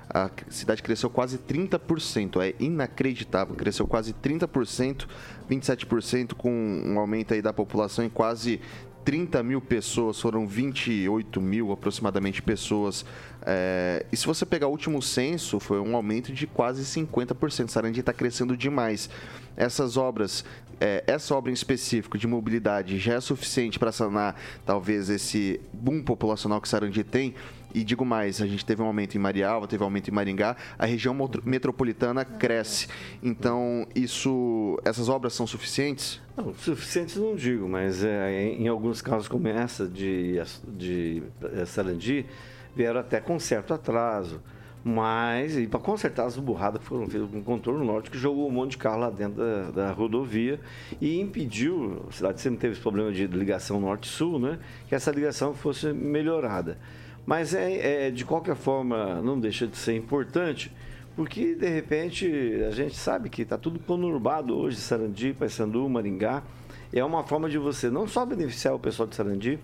a 0.08 0.30
cidade 0.50 0.84
cresceu 0.84 1.10
quase 1.10 1.40
30%. 1.40 2.40
É 2.44 2.54
inacreditável. 2.60 3.56
Cresceu 3.56 3.88
quase 3.88 4.14
30%, 4.14 5.08
27% 5.50 6.36
com 6.36 6.52
um 6.52 7.00
aumento 7.00 7.34
aí 7.34 7.42
da 7.42 7.52
população 7.52 8.06
em 8.06 8.10
quase 8.10 8.62
30 9.08 9.42
mil 9.42 9.62
pessoas, 9.62 10.20
foram 10.20 10.46
28 10.46 11.40
mil 11.40 11.72
aproximadamente 11.72 12.42
pessoas. 12.42 13.06
É, 13.50 14.06
e 14.12 14.18
se 14.18 14.26
você 14.26 14.46
pegar 14.46 14.68
o 14.68 14.72
último 14.72 15.02
censo, 15.02 15.58
foi 15.58 15.80
um 15.80 15.96
aumento 15.96 16.34
de 16.34 16.46
quase 16.46 16.84
50%. 16.84 17.70
Sarandi 17.70 18.02
está 18.02 18.12
crescendo 18.12 18.58
demais. 18.58 19.10
Essas 19.56 19.96
obras, 19.96 20.44
é, 20.82 21.02
essa 21.08 21.34
obra 21.34 21.50
em 21.50 21.54
específico 21.54 22.18
de 22.18 22.28
mobilidade 22.28 23.00
já 23.00 23.14
é 23.14 23.22
suficiente 23.22 23.80
para 23.80 23.94
sanar 23.94 24.36
talvez 24.66 25.10
esse 25.10 25.62
boom 25.72 26.04
populacional 26.04 26.60
que 26.60 26.68
Sarandi 26.68 27.06
tem. 27.06 27.34
E 27.74 27.86
digo 27.86 28.04
mais, 28.04 28.42
a 28.42 28.48
gente 28.48 28.66
teve 28.66 28.82
um 28.82 28.86
aumento 28.86 29.16
em 29.16 29.20
Marialva, 29.20 29.66
teve 29.66 29.82
um 29.82 29.86
aumento 29.86 30.10
em 30.10 30.14
Maringá, 30.14 30.58
a 30.78 30.86
região 30.86 31.16
metropolitana 31.46 32.26
cresce. 32.26 32.88
Então, 33.24 33.88
isso, 33.96 34.78
essas 34.84 35.08
obras 35.08 35.34
são 35.34 35.48
suficientes? 35.48 36.20
Não, 36.36 36.54
suficientes 36.54 37.16
não 37.16 37.36
digo, 37.36 37.68
mas 37.68 38.04
é, 38.04 38.44
em, 38.44 38.68
alguns 38.68 39.02
casos 39.02 39.28
como 39.28 39.48
essa 39.48 39.88
de, 39.88 40.42
de 40.68 41.24
Sarandi, 41.66 42.26
vieram 42.78 43.00
até 43.00 43.20
com 43.20 43.40
certo 43.40 43.74
atraso. 43.74 44.40
Mas, 44.84 45.58
e 45.58 45.68
para 45.68 45.82
consertar 45.82 46.26
as 46.26 46.38
burradas 46.38 46.80
que 46.80 46.88
foram 46.88 47.08
feitas 47.08 47.30
com 47.30 47.40
o 47.40 47.44
contorno 47.44 47.84
norte, 47.84 48.10
que 48.10 48.18
jogou 48.18 48.48
um 48.48 48.52
monte 48.52 48.72
de 48.72 48.78
carro 48.78 49.00
lá 49.00 49.10
dentro 49.10 49.44
da, 49.44 49.72
da 49.72 49.92
rodovia 49.92 50.62
e 51.02 51.20
impediu, 51.20 52.06
a 52.08 52.12
cidade 52.14 52.40
sempre 52.40 52.60
teve 52.60 52.74
esse 52.74 52.82
problema 52.82 53.12
de 53.12 53.28
ligação 53.28 53.82
norte-sul, 53.82 54.40
né? 54.40 54.60
Que 54.88 54.96
essa 54.96 55.12
ligação 55.12 55.54
fosse 55.54 55.92
melhorada. 55.92 56.78
Mas, 57.26 57.54
é, 57.54 58.08
é, 58.08 58.12
de 58.12 58.24
qualquer 58.24 58.56
forma, 58.56 59.22
não 59.22 59.38
deixa 59.38 59.68
de 59.68 59.76
ser 59.76 59.94
importante, 59.98 60.72
porque, 61.18 61.56
de 61.56 61.68
repente, 61.68 62.32
a 62.66 62.72
gente 62.72 62.96
sabe 62.96 63.28
que 63.30 63.42
está 63.42 63.58
tudo 63.58 63.80
conurbado 63.80 64.56
hoje, 64.56 64.78
Sarandi, 64.78 65.34
Paysandu, 65.34 65.90
Maringá. 65.90 66.44
É 66.94 67.04
uma 67.04 67.24
forma 67.24 67.50
de 67.50 67.58
você 67.58 67.90
não 67.90 68.08
só 68.08 68.26
beneficiar 68.26 68.74
o 68.74 68.80
pessoal 68.80 69.10
de 69.10 69.16
Sarandi, 69.16 69.60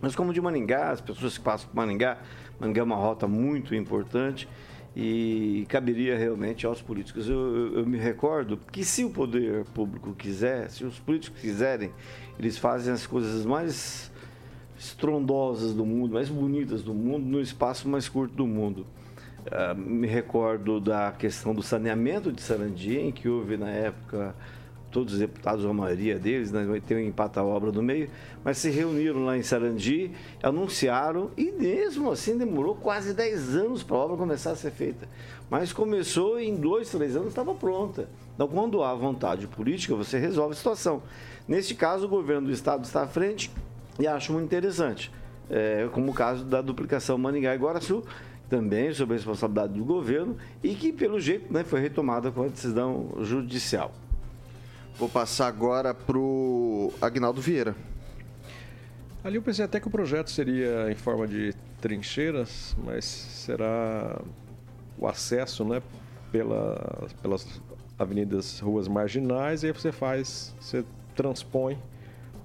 mas 0.00 0.14
como 0.14 0.32
de 0.32 0.40
Maringá, 0.40 0.90
as 0.90 1.00
pessoas 1.00 1.38
que 1.38 1.44
passam 1.44 1.68
por 1.68 1.76
Maringá. 1.76 2.18
Maringá 2.60 2.80
é 2.80 2.84
uma 2.84 2.96
rota 2.96 3.26
muito 3.28 3.74
importante 3.74 4.48
e 4.96 5.64
caberia 5.68 6.16
realmente 6.18 6.66
aos 6.66 6.82
políticos. 6.82 7.28
Eu, 7.28 7.36
eu- 7.56 7.78
eu 7.80 7.86
me 7.86 7.98
recordo 7.98 8.58
que 8.72 8.84
se 8.84 9.04
o 9.04 9.10
poder 9.10 9.64
público 9.66 10.12
quiser, 10.14 10.70
se 10.70 10.84
os 10.84 10.98
políticos 10.98 11.40
quiserem, 11.40 11.90
eles 12.38 12.58
fazem 12.58 12.92
as 12.92 13.06
coisas 13.06 13.44
mais 13.46 14.10
estrondosas 14.78 15.74
do 15.74 15.84
mundo, 15.84 16.14
mais 16.14 16.28
bonitas 16.28 16.82
do 16.82 16.94
mundo, 16.94 17.24
no 17.26 17.40
espaço 17.40 17.88
mais 17.88 18.08
curto 18.08 18.34
do 18.34 18.46
mundo. 18.46 18.86
Ah, 19.50 19.74
me 19.74 20.06
recordo 20.06 20.80
da 20.80 21.10
questão 21.12 21.54
do 21.54 21.62
saneamento 21.62 22.30
de 22.32 22.40
Sarandi, 22.42 22.96
em 22.98 23.12
que 23.12 23.28
houve 23.28 23.56
na 23.56 23.70
época 23.70 24.34
todos 24.90 25.14
os 25.14 25.20
deputados, 25.20 25.64
a 25.64 25.72
maioria 25.72 26.18
deles, 26.18 26.50
né, 26.50 26.66
ter 26.86 26.96
um 26.96 27.00
empate 27.00 27.38
a 27.38 27.44
obra 27.44 27.70
no 27.70 27.82
meio, 27.82 28.08
mas 28.44 28.58
se 28.58 28.70
reuniram 28.70 29.24
lá 29.24 29.36
em 29.36 29.42
Sarandi, 29.42 30.12
anunciaram 30.42 31.30
e 31.36 31.50
mesmo 31.52 32.10
assim 32.10 32.36
demorou 32.36 32.74
quase 32.74 33.14
10 33.14 33.56
anos 33.56 33.82
para 33.82 33.96
a 33.96 34.00
obra 34.00 34.16
começar 34.16 34.52
a 34.52 34.56
ser 34.56 34.70
feita. 34.70 35.08
Mas 35.50 35.72
começou 35.72 36.40
e 36.40 36.48
em 36.48 36.56
dois, 36.56 36.90
três 36.90 37.16
anos 37.16 37.28
estava 37.28 37.54
pronta. 37.54 38.08
Então, 38.34 38.48
quando 38.48 38.82
há 38.82 38.94
vontade 38.94 39.46
política, 39.46 39.94
você 39.94 40.18
resolve 40.18 40.52
a 40.52 40.56
situação. 40.56 41.02
Neste 41.46 41.74
caso, 41.74 42.06
o 42.06 42.08
governo 42.08 42.46
do 42.46 42.52
estado 42.52 42.84
está 42.84 43.02
à 43.02 43.06
frente 43.06 43.50
e 43.98 44.06
acho 44.06 44.32
muito 44.32 44.44
interessante. 44.44 45.10
É, 45.50 45.88
como 45.92 46.10
o 46.10 46.14
caso 46.14 46.44
da 46.44 46.60
duplicação 46.60 47.16
Maningá 47.16 47.54
e 47.54 47.58
Guaraçu, 47.58 48.04
também 48.48 48.92
sob 48.92 49.12
a 49.12 49.16
responsabilidade 49.16 49.74
do 49.74 49.84
governo 49.84 50.36
e 50.62 50.74
que, 50.74 50.92
pelo 50.92 51.18
jeito, 51.20 51.52
né, 51.52 51.64
foi 51.64 51.80
retomada 51.80 52.30
com 52.30 52.42
a 52.42 52.48
decisão 52.48 53.14
judicial. 53.20 53.92
Vou 54.98 55.08
passar 55.08 55.46
agora 55.46 55.94
pro 55.94 56.92
Agnaldo 57.00 57.40
Vieira. 57.40 57.76
Ali 59.22 59.36
eu 59.36 59.42
pensei 59.42 59.64
até 59.64 59.78
que 59.78 59.86
o 59.86 59.90
projeto 59.92 60.28
seria 60.28 60.90
em 60.90 60.96
forma 60.96 61.24
de 61.24 61.54
trincheiras, 61.80 62.76
mas 62.84 63.04
será 63.04 64.20
o 64.98 65.06
acesso, 65.06 65.64
né, 65.64 65.80
pela, 66.32 67.08
pelas 67.22 67.46
avenidas, 67.96 68.58
ruas 68.58 68.88
marginais, 68.88 69.62
e 69.62 69.66
aí 69.66 69.72
você 69.72 69.92
faz, 69.92 70.52
você 70.60 70.84
transpõe 71.14 71.78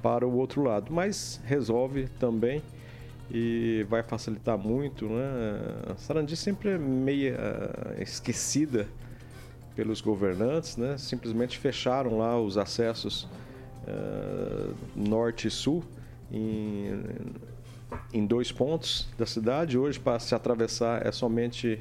para 0.03 0.27
o 0.27 0.35
outro 0.35 0.61
lado, 0.61 0.93
mas 0.93 1.41
resolve 1.45 2.07
também 2.19 2.61
e 3.31 3.83
vai 3.89 4.03
facilitar 4.03 4.59
muito, 4.59 5.09
né? 5.09 5.95
Sarandi 5.97 6.37
sempre 6.37 6.69
é 6.69 6.77
meio 6.77 7.35
esquecida 7.97 8.87
pelos 9.75 10.01
governantes, 10.01 10.77
né? 10.77 10.97
Simplesmente 10.97 11.57
fecharam 11.57 12.17
lá 12.17 12.39
os 12.39 12.57
acessos 12.57 13.27
eh, 13.87 14.69
norte 14.95 15.47
e 15.47 15.51
sul 15.51 15.83
em, 16.31 17.03
em 18.13 18.25
dois 18.25 18.51
pontos 18.51 19.07
da 19.17 19.25
cidade. 19.25 19.77
Hoje, 19.77 19.99
para 19.99 20.19
se 20.19 20.33
atravessar, 20.35 21.05
é 21.05 21.11
somente 21.11 21.79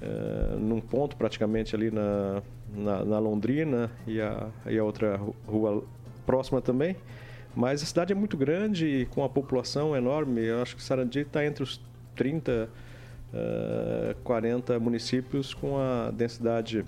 eh, 0.00 0.56
num 0.58 0.80
ponto, 0.80 1.16
praticamente 1.16 1.74
ali 1.74 1.90
na, 1.90 2.42
na, 2.74 3.04
na 3.04 3.18
Londrina 3.18 3.90
e 4.06 4.20
a, 4.20 4.48
e 4.66 4.78
a 4.78 4.84
outra 4.84 5.16
ru- 5.16 5.34
rua 5.46 5.84
próxima 6.24 6.60
também. 6.60 6.96
Mas 7.56 7.82
a 7.82 7.86
cidade 7.86 8.12
é 8.12 8.16
muito 8.16 8.36
grande 8.36 8.86
e 8.86 9.06
com 9.06 9.22
a 9.22 9.28
população 9.28 9.96
enorme. 9.96 10.44
Eu 10.44 10.60
acho 10.62 10.74
que 10.74 10.82
Sarandi 10.82 11.20
está 11.20 11.44
entre 11.46 11.62
os 11.62 11.80
30, 12.16 12.68
eh, 13.32 14.16
40 14.24 14.78
municípios 14.80 15.54
com 15.54 15.78
a 15.78 16.10
densidade 16.10 16.84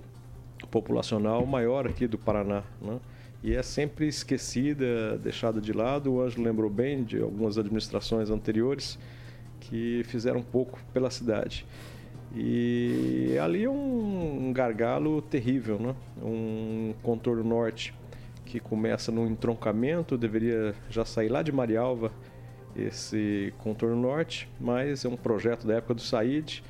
populacional 0.71 1.45
maior 1.47 1.87
aqui 1.87 2.07
do 2.07 2.19
Paraná. 2.19 2.63
Né? 2.81 2.99
E 3.43 3.55
é 3.55 3.63
sempre 3.63 4.07
esquecida, 4.07 5.19
deixada 5.19 5.61
de 5.61 5.73
lado. 5.73 6.13
O 6.13 6.23
Ângelo 6.23 6.45
lembrou 6.45 6.71
bem 6.71 7.05
de 7.05 7.21
algumas 7.21 7.59
administrações 7.59 8.31
anteriores 8.31 8.99
que 9.61 10.03
fizeram 10.05 10.43
pouco 10.43 10.79
pela 10.93 11.11
cidade. 11.11 11.67
E 12.35 13.37
ali 13.41 13.65
é 13.65 13.71
um, 13.71 14.53
gargalo 14.53 15.23
terrível, 15.23 15.79
né? 15.79 15.95
um 16.23 16.93
contorno 17.03 17.45
norte 17.45 17.95
que 18.45 18.61
começa 18.61 19.11
no 19.11 19.27
entroncamento, 19.27 20.17
deveria 20.17 20.75
já 20.89 21.05
sair 21.05 21.29
lá 21.29 21.43
de 21.43 21.51
Marialva 21.51 22.13
esse 22.77 23.55
contorno 23.59 23.97
norte, 23.97 24.49
mas 24.61 25.05
é 25.05 25.09
um 25.09 25.17
projeto 25.17 25.67
da 25.67 25.75
época 25.75 25.95
do 25.95 26.01
Said, 26.01 26.63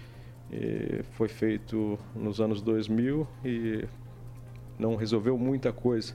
e 0.50 1.02
foi 1.12 1.28
feito 1.28 1.98
nos 2.14 2.40
anos 2.40 2.62
2000 2.62 3.26
e 3.44 3.84
não 4.78 4.96
resolveu 4.96 5.36
muita 5.36 5.72
coisa. 5.72 6.14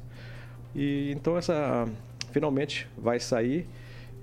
E 0.75 1.11
então 1.11 1.37
essa 1.37 1.87
finalmente 2.31 2.87
vai 2.97 3.19
sair 3.19 3.67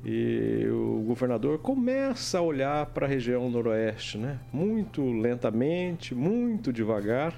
e 0.04 0.66
o 0.70 1.02
governador 1.06 1.58
começa 1.58 2.38
a 2.38 2.42
olhar 2.42 2.86
para 2.86 3.06
a 3.06 3.08
região 3.08 3.50
noroeste, 3.50 4.16
né? 4.16 4.38
Muito 4.52 5.04
lentamente, 5.04 6.14
muito 6.14 6.72
devagar. 6.72 7.34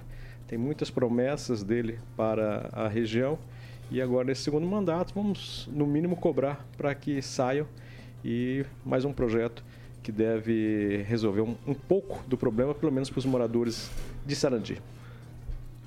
Tem 0.47 0.59
muitas 0.59 0.91
promessas 0.91 1.63
dele 1.63 1.99
para 2.17 2.69
a 2.73 2.89
região 2.89 3.39
e 3.91 4.01
agora 4.01 4.27
nesse 4.27 4.43
segundo 4.43 4.67
mandato 4.67 5.13
vamos 5.15 5.69
no 5.73 5.87
mínimo 5.87 6.17
cobrar 6.17 6.67
para 6.77 6.95
que 6.95 7.21
saiam 7.23 7.67
e 8.25 8.65
mais 8.85 9.05
um 9.05 9.13
projeto 9.13 9.65
que 10.03 10.11
deve 10.11 11.05
resolver 11.09 11.43
um, 11.43 11.57
um 11.67 11.75
pouco 11.75 12.23
do 12.27 12.37
problema, 12.37 12.75
pelo 12.75 12.93
menos 12.93 13.11
para 13.11 13.19
os 13.19 13.27
moradores 13.27 13.91
de 14.25 14.35
Sarandi. 14.35 14.81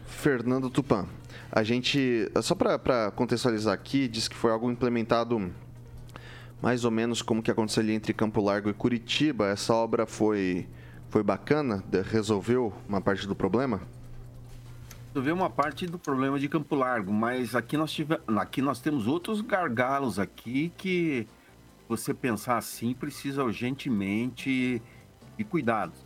Fernando 0.05 0.69
Tupan. 0.69 1.07
A 1.51 1.63
gente, 1.63 2.29
só 2.41 2.55
para 2.55 3.11
contextualizar 3.11 3.73
aqui, 3.73 4.07
diz 4.07 4.27
que 4.27 4.35
foi 4.35 4.51
algo 4.51 4.71
implementado 4.71 5.51
mais 6.61 6.85
ou 6.85 6.91
menos 6.91 7.21
como 7.21 7.43
que 7.43 7.51
aconteceu 7.51 7.83
ali 7.83 7.91
entre 7.91 8.13
Campo 8.13 8.41
Largo 8.41 8.69
e 8.69 8.73
Curitiba. 8.73 9.47
Essa 9.47 9.73
obra 9.73 10.05
foi, 10.05 10.65
foi 11.09 11.21
bacana? 11.21 11.83
Resolveu 12.09 12.71
uma 12.87 13.01
parte 13.01 13.27
do 13.27 13.35
problema? 13.35 13.81
Resolveu 15.09 15.35
uma 15.35 15.49
parte 15.49 15.85
do 15.85 15.99
problema 15.99 16.39
de 16.39 16.47
Campo 16.47 16.73
Largo, 16.73 17.11
mas 17.11 17.53
aqui 17.53 17.75
nós, 17.75 17.91
tive, 17.91 18.17
aqui 18.37 18.61
nós 18.61 18.79
temos 18.79 19.07
outros 19.07 19.41
gargalos 19.41 20.17
aqui 20.17 20.71
que 20.77 21.27
você 21.87 22.13
pensar 22.13 22.57
assim 22.57 22.93
precisa 22.93 23.43
urgentemente 23.43 24.81
de 25.37 25.43
cuidados. 25.43 26.05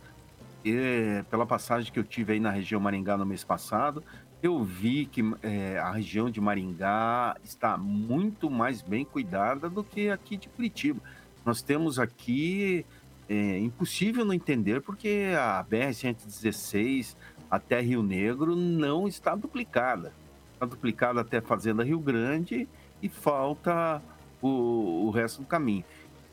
E, 0.64 1.24
pela 1.30 1.46
passagem 1.46 1.92
que 1.92 1.98
eu 1.98 2.04
tive 2.04 2.34
aí 2.34 2.40
na 2.40 2.50
região 2.50 2.80
Maringá 2.80 3.16
no 3.16 3.24
mês 3.24 3.44
passado, 3.44 4.02
eu 4.42 4.62
vi 4.62 5.06
que 5.06 5.22
é, 5.42 5.78
a 5.78 5.90
região 5.90 6.30
de 6.30 6.40
Maringá 6.40 7.36
está 7.42 7.76
muito 7.76 8.50
mais 8.50 8.82
bem 8.82 9.04
cuidada 9.04 9.68
do 9.68 9.82
que 9.82 10.10
aqui 10.10 10.36
de 10.36 10.48
Curitiba. 10.48 11.00
Nós 11.44 11.62
temos 11.62 11.98
aqui, 11.98 12.84
é 13.28 13.58
impossível 13.58 14.24
não 14.24 14.34
entender, 14.34 14.80
porque 14.82 15.32
a 15.36 15.64
BR-116 15.64 17.16
até 17.50 17.80
Rio 17.80 18.02
Negro 18.02 18.54
não 18.54 19.08
está 19.08 19.34
duplicada. 19.34 20.12
Está 20.52 20.66
duplicada 20.66 21.20
até 21.20 21.40
Fazenda 21.40 21.82
Rio 21.82 21.98
Grande 21.98 22.68
e 23.02 23.08
falta 23.08 24.02
o, 24.40 25.06
o 25.06 25.10
resto 25.10 25.42
do 25.42 25.46
caminho. 25.46 25.84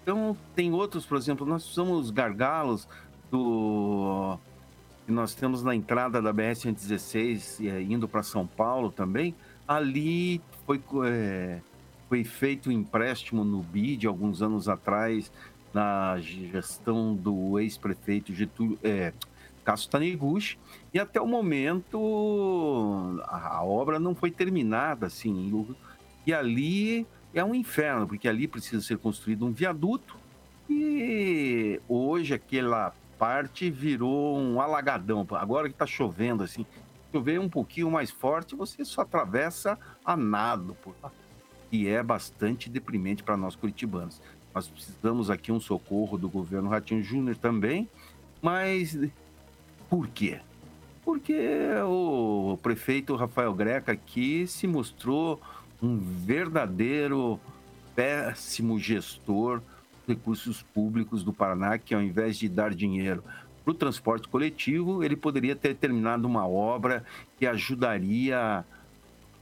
Então, 0.02 0.38
tem 0.56 0.72
outros, 0.72 1.06
por 1.06 1.18
exemplo, 1.18 1.46
nós 1.46 1.64
somos 1.64 2.12
gargalos 2.12 2.88
do 3.32 4.38
que 5.06 5.12
nós 5.12 5.36
temos 5.36 5.64
na 5.64 5.76
entrada 5.76 6.22
da 6.22 6.34
BR-116, 6.34 7.66
é, 7.68 7.82
indo 7.82 8.08
para 8.08 8.24
São 8.24 8.48
Paulo 8.48 8.92
também, 8.92 9.36
ali 9.68 10.42
foi, 10.66 10.82
é, 11.06 11.60
foi 12.10 12.24
feito 12.24 12.70
um 12.70 12.72
empréstimo 12.72 13.44
no 13.44 13.62
BID 13.62 14.08
alguns 14.08 14.42
anos 14.42 14.68
atrás, 14.68 15.32
na 15.74 16.18
gestão 16.20 17.14
do 17.14 17.60
ex-prefeito 17.60 18.34
Getúlio, 18.34 18.80
é, 18.84 19.14
Cássio 19.64 19.90
Taniguchi, 19.90 20.58
e 20.94 21.00
até 21.00 21.22
o 21.22 21.28
momento 21.28 23.20
a 23.28 23.64
obra 23.64 24.00
não 24.00 24.16
foi 24.16 24.32
terminada, 24.32 25.08
assim, 25.08 25.68
e 26.26 26.34
ali 26.34 27.06
é 27.36 27.44
um 27.44 27.54
inferno, 27.54 28.08
porque 28.08 28.28
ali 28.28 28.48
precisa 28.48 28.82
ser 28.82 28.98
construído 28.98 29.46
um 29.46 29.52
viaduto, 29.52 30.18
e 30.70 31.80
hoje 31.88 32.34
aquela 32.34 32.94
parte 33.20 33.70
virou 33.70 34.38
um 34.38 34.60
alagadão. 34.60 35.28
Agora 35.32 35.68
que 35.68 35.76
está 35.76 35.86
chovendo, 35.86 36.44
assim, 36.44 36.66
chover 37.12 37.40
um 37.40 37.50
pouquinho 37.50 37.92
mais 37.92 38.10
forte, 38.10 38.56
você 38.56 38.84
só 38.84 39.02
atravessa 39.02 39.78
a 40.04 40.18
nado 40.18 40.76
por 40.82 40.96
lá. 41.04 41.12
E 41.72 41.88
é 41.88 42.02
bastante 42.02 42.70
deprimente 42.70 43.22
para 43.22 43.38
nós 43.38 43.56
curitibanos. 43.56 44.22
Nós 44.54 44.68
precisamos 44.68 45.30
aqui 45.30 45.52
um 45.52 45.60
socorro 45.60 46.18
do 46.18 46.30
governo 46.30 46.70
Ratinho 46.70 47.04
Júnior 47.04 47.36
também, 47.36 47.90
mas 48.42 48.98
por 49.90 50.08
quê? 50.08 50.40
Porque 51.04 51.68
o 51.86 52.58
prefeito 52.64 53.16
Rafael 53.16 53.54
Greca 53.54 53.92
aqui 53.92 54.48
se 54.48 54.66
mostrou 54.66 55.42
um 55.86 56.00
verdadeiro 56.00 57.40
péssimo 57.96 58.80
gestor 58.80 59.62
recursos 60.08 60.62
públicos 60.62 61.24
do 61.24 61.34
Paraná, 61.34 61.78
que 61.78 61.94
ao 61.94 62.02
invés 62.02 62.38
de 62.38 62.48
dar 62.50 62.74
dinheiro 62.74 63.24
para 63.64 63.72
o 63.72 63.74
transporte 63.74 64.28
coletivo, 64.28 65.04
ele 65.04 65.16
poderia 65.16 65.56
ter 65.56 65.76
terminado 65.76 66.28
uma 66.28 66.48
obra 66.48 67.04
que 67.38 67.48
ajudaria. 67.48 68.64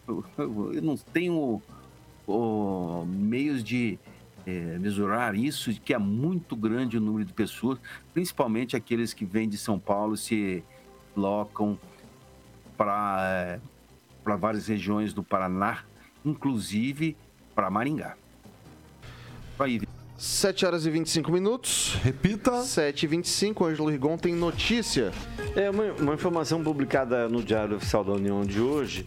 Eu 0.08 0.82
não 0.82 0.96
tenho 0.96 1.62
meios 3.06 3.62
de 3.62 4.00
é, 4.46 4.78
mesurar 4.78 5.36
isso, 5.36 5.74
que 5.82 5.94
é 5.94 5.98
muito 5.98 6.56
grande 6.56 6.98
o 6.98 7.02
número 7.02 7.26
de 7.26 7.34
pessoas, 7.34 7.78
principalmente 8.14 8.78
aqueles 8.78 9.14
que 9.14 9.26
vêm 9.26 9.50
de 9.50 9.58
São 9.58 9.78
Paulo 9.78 10.16
se 10.16 10.64
locam 11.16 11.78
para 12.78 13.60
é, 14.26 14.38
várias 14.38 14.68
regiões 14.68 15.14
do 15.14 15.22
Paraná, 15.22 15.84
inclusive 16.26 17.16
para 17.56 17.70
Maringá. 17.70 18.16
Aí, 19.60 19.82
7 20.18 20.66
horas 20.66 20.86
e 20.86 20.90
25 20.90 21.32
minutos. 21.32 21.98
Repita. 22.04 22.62
7 22.62 23.04
e 23.04 23.08
25 23.08 23.66
Ângelo 23.66 23.90
Rigon 23.90 24.18
tem 24.18 24.34
notícia. 24.34 25.12
É 25.56 25.70
uma, 25.70 25.84
uma, 25.94 26.14
informação 26.14 26.64
publicada 26.64 27.28
no 27.28 27.44
Diário 27.44 27.78
Oficial 27.78 28.04
da 28.04 28.14
União 28.14 28.42
de 28.42 28.60
hoje. 28.60 29.06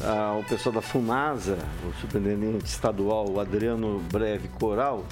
Ah, 0.00 0.38
o 0.40 0.44
pessoal 0.44 0.74
da 0.74 0.80
FUNASA, 0.80 1.58
o 1.88 2.00
superintendente 2.00 2.64
estadual 2.64 3.38
Adriano 3.38 4.00
Breve 4.10 4.48
Coral, 4.48 5.04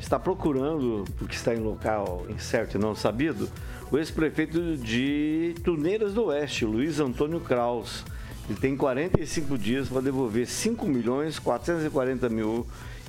está 0.00 0.18
procurando, 0.18 1.04
porque 1.18 1.34
está 1.34 1.54
em 1.54 1.58
local 1.58 2.26
incerto 2.28 2.76
e 2.76 2.80
não 2.80 2.94
sabido, 2.94 3.48
o 3.90 3.98
ex-prefeito 3.98 4.76
de 4.76 5.54
Tuneiras 5.64 6.12
do 6.12 6.26
Oeste, 6.26 6.64
Luiz 6.64 7.00
Antônio 7.00 7.40
Kraus. 7.40 8.04
Ele 8.48 8.58
tem 8.58 8.76
45 8.76 9.58
dias 9.58 9.88
para 9.88 10.00
devolver 10.00 10.46
5 10.46 10.86
milhões 10.86 11.38
440 11.38 12.28
mil 12.28 12.66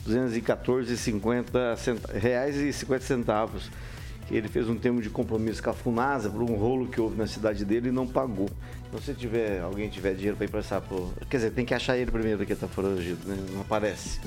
214,50 0.07 2.13
reais 2.13 2.55
e 2.55 2.73
50 2.73 3.05
centavos. 3.05 3.69
Ele 4.31 4.47
fez 4.47 4.69
um 4.69 4.75
termo 4.75 5.01
de 5.01 5.09
compromisso 5.09 5.61
com 5.63 5.71
a 5.71 5.73
Funasa 5.73 6.29
por 6.29 6.43
um 6.43 6.55
rolo 6.55 6.87
que 6.87 7.01
houve 7.01 7.17
na 7.17 7.25
cidade 7.25 7.65
dele 7.65 7.89
e 7.89 7.91
não 7.91 8.05
pagou. 8.05 8.49
Então, 8.87 9.01
se 9.01 9.13
tiver, 9.13 9.61
alguém 9.61 9.89
tiver 9.89 10.13
dinheiro 10.13 10.37
para 10.37 10.45
emprestar, 10.45 10.81
pro... 10.81 11.11
quer 11.29 11.37
dizer, 11.37 11.51
tem 11.51 11.65
que 11.65 11.73
achar 11.73 11.97
ele 11.97 12.11
primeiro 12.11 12.45
que 12.45 12.53
está 12.53 12.67
foragido, 12.67 13.27
né? 13.27 13.37
Não 13.51 13.61
aparece. 13.61 14.19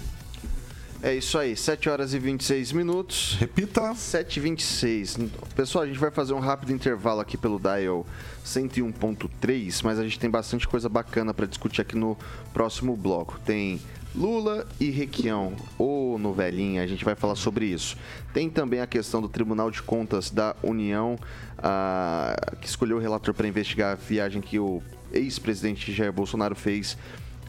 É 1.05 1.13
isso 1.13 1.37
aí, 1.37 1.57
7 1.57 1.89
horas 1.89 2.15
e 2.15 2.19
26 2.21 2.71
minutos. 2.71 3.37
Repita. 3.41 3.93
7 3.93 4.37
e 4.37 4.41
26. 4.41 5.19
Pessoal, 5.53 5.83
a 5.83 5.87
gente 5.89 5.99
vai 5.99 6.13
fazer 6.13 6.33
um 6.33 6.39
rápido 6.39 6.71
intervalo 6.71 7.21
aqui 7.21 7.37
pelo 7.37 7.59
Dial 7.59 8.07
101.3, 8.47 9.81
mas 9.83 9.99
a 9.99 10.05
gente 10.05 10.17
tem 10.17 10.31
bastante 10.31 10.69
coisa 10.69 10.89
bacana 10.89 11.35
para 11.35 11.45
discutir 11.45 11.81
aqui 11.81 11.97
no 11.97 12.17
próximo 12.53 12.97
bloco. 12.97 13.41
Tem 13.45 13.81
Lula 14.15 14.65
e 14.79 14.91
Requião, 14.91 15.57
ou 15.77 16.21
novelinha, 16.21 16.85
a 16.85 16.87
gente 16.87 17.05
vai 17.05 17.17
falar 17.17 17.35
sobre 17.35 17.65
isso. 17.65 17.97
Tem 18.33 18.49
também 18.49 18.81
a 18.81 18.87
questão 18.87 19.21
do 19.21 19.29
Tribunal 19.29 19.73
de 19.73 19.83
Contas 19.83 20.31
da 20.31 20.55
União, 20.63 21.19
uh, 21.59 22.57
que 22.59 22.69
escolheu 22.69 22.99
o 22.99 23.01
relator 23.01 23.35
para 23.35 23.49
investigar 23.49 23.91
a 23.91 23.95
viagem 23.97 24.41
que 24.41 24.57
o 24.57 24.81
ex-presidente 25.13 25.93
Jair 25.93 26.13
Bolsonaro 26.13 26.55
fez 26.55 26.97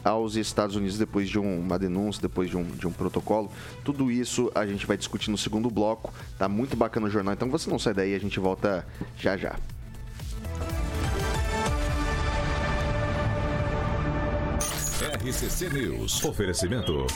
aos 0.04 0.36
Estados 0.36 0.76
Unidos 0.76 0.98
depois 0.98 1.28
de 1.28 1.38
um, 1.38 1.60
uma 1.60 1.78
denúncia, 1.78 2.20
depois 2.20 2.50
de 2.50 2.56
um, 2.56 2.64
de 2.64 2.86
um 2.86 2.92
protocolo. 2.92 3.50
Tudo 3.82 4.10
isso 4.10 4.52
a 4.54 4.66
gente 4.66 4.86
vai 4.86 4.96
discutir 4.96 5.30
no 5.30 5.38
segundo 5.38 5.70
bloco. 5.70 6.12
Tá 6.38 6.48
muito 6.48 6.76
bacana 6.76 7.06
o 7.06 7.10
jornal, 7.10 7.34
então 7.34 7.48
você 7.48 7.70
não 7.70 7.78
sai 7.78 7.94
daí, 7.94 8.14
a 8.14 8.20
gente 8.20 8.38
volta 8.38 8.86
já 9.18 9.36
já. 9.36 9.56
RCC 15.24 15.70
News. 15.70 16.22
Oferecimento. 16.24 17.06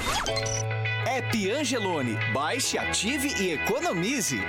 App 1.07 1.51
Angelone. 1.51 2.17
Baixe, 2.33 2.79
ative 2.79 3.29
e 3.43 3.53
economize. 3.53 4.41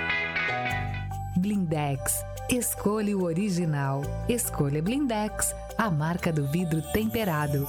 Blindex. 1.36 2.24
Escolha 2.48 3.16
o 3.16 3.22
original. 3.22 4.02
Escolha 4.28 4.82
Blindex, 4.82 5.54
a 5.76 5.90
marca 5.90 6.32
do 6.32 6.46
vidro 6.48 6.82
temperado. 6.92 7.66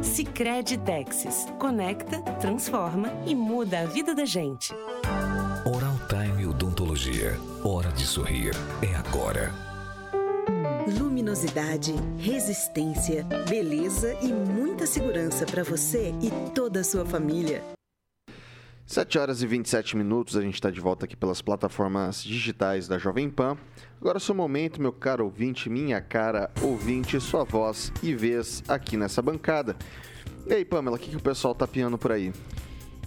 Sicredi 0.00 0.78
Texas. 0.78 1.46
Conecta, 1.58 2.20
transforma 2.40 3.12
e 3.26 3.34
muda 3.34 3.80
a 3.80 3.86
vida 3.86 4.14
da 4.14 4.24
gente. 4.24 4.72
Oral 5.64 5.94
Time 6.08 6.46
Odontologia. 6.46 7.38
Hora 7.64 7.90
de 7.92 8.06
sorrir. 8.06 8.52
É 8.82 8.94
agora. 8.94 9.52
Luminosidade, 10.98 11.94
resistência, 12.18 13.24
beleza 13.48 14.16
e 14.20 14.32
muita 14.32 14.86
segurança 14.86 15.46
para 15.46 15.62
você 15.62 16.12
e 16.20 16.30
toda 16.52 16.80
a 16.80 16.84
sua 16.84 17.04
família. 17.04 17.62
7 18.86 19.18
horas 19.18 19.42
e 19.42 19.46
27 19.46 19.96
minutos, 19.96 20.36
a 20.36 20.42
gente 20.42 20.54
está 20.54 20.70
de 20.70 20.80
volta 20.80 21.06
aqui 21.06 21.16
pelas 21.16 21.40
plataformas 21.40 22.22
digitais 22.22 22.88
da 22.88 22.98
Jovem 22.98 23.30
Pan. 23.30 23.56
Agora 24.00 24.16
é 24.16 24.20
o 24.20 24.20
seu 24.20 24.34
momento, 24.34 24.82
meu 24.82 24.92
caro 24.92 25.24
ouvinte, 25.24 25.70
minha 25.70 26.00
cara 26.00 26.50
ouvinte, 26.60 27.18
sua 27.20 27.44
voz 27.44 27.92
e 28.02 28.14
vez 28.14 28.62
aqui 28.68 28.96
nessa 28.96 29.22
bancada. 29.22 29.76
E 30.46 30.52
aí, 30.52 30.64
Pamela, 30.64 30.96
o 30.96 30.98
que, 30.98 31.10
que 31.10 31.16
o 31.16 31.22
pessoal 31.22 31.54
tá 31.54 31.66
piando 31.66 31.96
por 31.96 32.12
aí? 32.12 32.32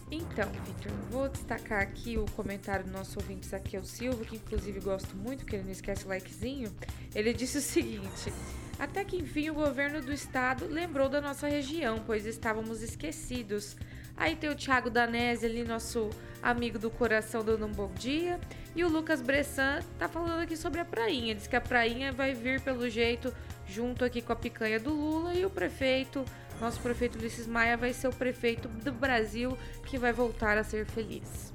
Então, 0.10 0.50
Victor, 0.66 0.92
vou 1.12 1.28
destacar 1.28 1.82
aqui 1.82 2.18
o 2.18 2.26
comentário 2.32 2.86
do 2.86 2.92
nosso 2.92 3.20
ouvinte 3.20 3.46
Zaqueu 3.46 3.84
Silva, 3.84 4.24
que 4.24 4.38
inclusive 4.38 4.80
gosto 4.80 5.16
muito, 5.16 5.46
que 5.46 5.56
ele 5.56 5.66
não 5.66 5.72
esquece 5.72 6.06
o 6.06 6.08
likezinho. 6.08 6.74
Ele 7.14 7.34
disse 7.34 7.58
o 7.58 7.62
seguinte: 7.62 8.32
Até 8.80 9.04
que 9.04 9.18
enfim 9.18 9.50
o 9.50 9.54
governo 9.54 10.02
do 10.02 10.14
estado 10.14 10.68
lembrou 10.68 11.10
da 11.10 11.20
nossa 11.20 11.48
região, 11.48 12.02
pois 12.06 12.26
estávamos 12.26 12.82
esquecidos. 12.82 13.76
Aí 14.18 14.36
tem 14.36 14.50
o 14.50 14.56
Thiago 14.56 14.90
Danese 14.90 15.46
ali, 15.46 15.64
nosso 15.64 16.10
amigo 16.42 16.80
do 16.80 16.90
coração, 16.90 17.44
dando 17.44 17.66
um 17.66 17.72
bom 17.72 17.92
dia. 17.94 18.40
E 18.76 18.84
o 18.84 18.90
Lucas 18.90 19.22
Bressan 19.22 19.80
tá 19.98 20.08
falando 20.08 20.42
aqui 20.42 20.56
sobre 20.56 20.80
a 20.80 20.86
prainha. 20.86 21.36
Diz 21.36 21.48
que 21.48 21.56
a 21.56 21.62
prainha 21.62 22.12
vai 22.12 22.34
vir, 22.34 22.62
pelo 22.62 22.90
jeito, 22.90 23.34
junto 23.68 24.06
aqui 24.06 24.22
com 24.22 24.32
a 24.32 24.36
picanha 24.36 24.80
do 24.80 24.94
Lula 24.94 25.34
e 25.34 25.46
o 25.46 25.50
prefeito, 25.50 26.24
nosso 26.60 26.80
prefeito 26.80 27.18
Ulisses 27.18 27.48
Maia 27.48 27.76
vai 27.76 27.92
ser 27.94 28.08
o 28.08 28.14
prefeito 28.14 28.68
do 28.68 28.92
Brasil 28.92 29.58
que 29.86 29.98
vai 29.98 30.14
voltar 30.14 30.58
a 30.58 30.64
ser 30.64 30.86
feliz. 30.86 31.54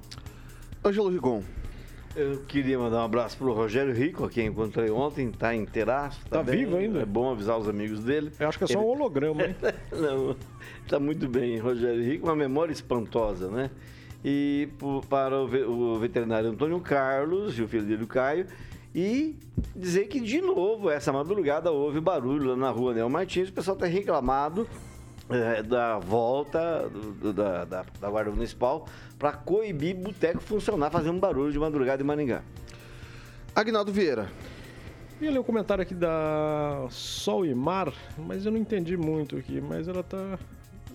Ângelo 0.85 1.09
Rigon. 1.09 1.42
Eu 2.16 2.40
queria 2.49 2.77
mandar 2.79 3.03
um 3.03 3.05
abraço 3.05 3.37
pro 3.37 3.53
Rogério 3.53 3.94
Rico, 3.94 4.25
a 4.25 4.29
quem 4.29 4.46
encontrei 4.49 4.90
ontem, 4.90 5.31
tá 5.31 5.55
inteiraço. 5.55 6.20
Tá 6.29 6.42
bem. 6.42 6.59
vivo 6.64 6.77
ainda? 6.77 7.01
É 7.01 7.07
bom 7.07 7.31
avisar 7.31 7.57
os 7.57 7.68
amigos 7.68 8.03
dele. 8.03 8.33
Eu 8.38 8.49
acho 8.49 8.59
que 8.59 8.64
é 8.64 8.66
só 8.66 8.81
um 8.81 8.87
holograma, 8.87 9.42
hein? 9.44 9.55
Não, 9.92 10.35
tá 10.88 10.99
muito 10.99 11.29
bem, 11.29 11.59
Rogério 11.59 12.03
Rico, 12.03 12.27
uma 12.27 12.35
memória 12.35 12.73
espantosa, 12.73 13.49
né? 13.49 13.70
E 14.25 14.68
para 15.09 15.38
o, 15.40 15.46
ve- 15.46 15.64
o 15.64 15.99
veterinário 15.99 16.51
Antônio 16.51 16.81
Carlos 16.81 17.57
e 17.59 17.62
o 17.62 17.68
filho 17.68 17.85
dele, 17.85 18.03
o 18.03 18.09
Caio, 18.09 18.46
e 18.94 19.37
dizer 19.75 20.09
que, 20.09 20.18
de 20.20 20.40
novo, 20.40 20.90
essa 20.90 21.12
madrugada 21.12 21.70
houve 21.70 22.01
barulho 22.01 22.51
lá 22.51 22.57
na 22.57 22.70
rua 22.70 22.92
Nel 22.92 23.09
Martins, 23.09 23.49
o 23.49 23.53
pessoal 23.53 23.77
está 23.77 23.87
reclamado 23.87 24.66
eh, 25.30 25.62
da 25.62 25.98
volta 25.98 26.88
do- 26.88 27.12
do- 27.12 27.32
da, 27.32 27.64
da, 27.64 27.84
da 28.00 28.10
Guarda 28.10 28.30
Municipal 28.30 28.86
para 29.18 29.32
coibir 29.32 29.94
boteco 29.96 30.40
funcionar, 30.40 30.90
fazendo 30.90 31.18
barulho 31.20 31.52
de 31.52 31.58
madrugada 31.58 32.02
em 32.02 32.06
Maringá. 32.06 32.42
Agnaldo 33.54 33.92
Vieira. 33.92 34.28
E 35.20 35.28
ler 35.28 35.38
o 35.38 35.44
comentário 35.44 35.82
aqui 35.82 35.94
da 35.94 36.86
Sol 36.88 37.44
e 37.44 37.54
Mar, 37.54 37.92
mas 38.16 38.46
eu 38.46 38.52
não 38.52 38.58
entendi 38.58 38.96
muito 38.96 39.36
aqui, 39.36 39.60
mas 39.60 39.86
ela 39.86 40.02
tá 40.02 40.38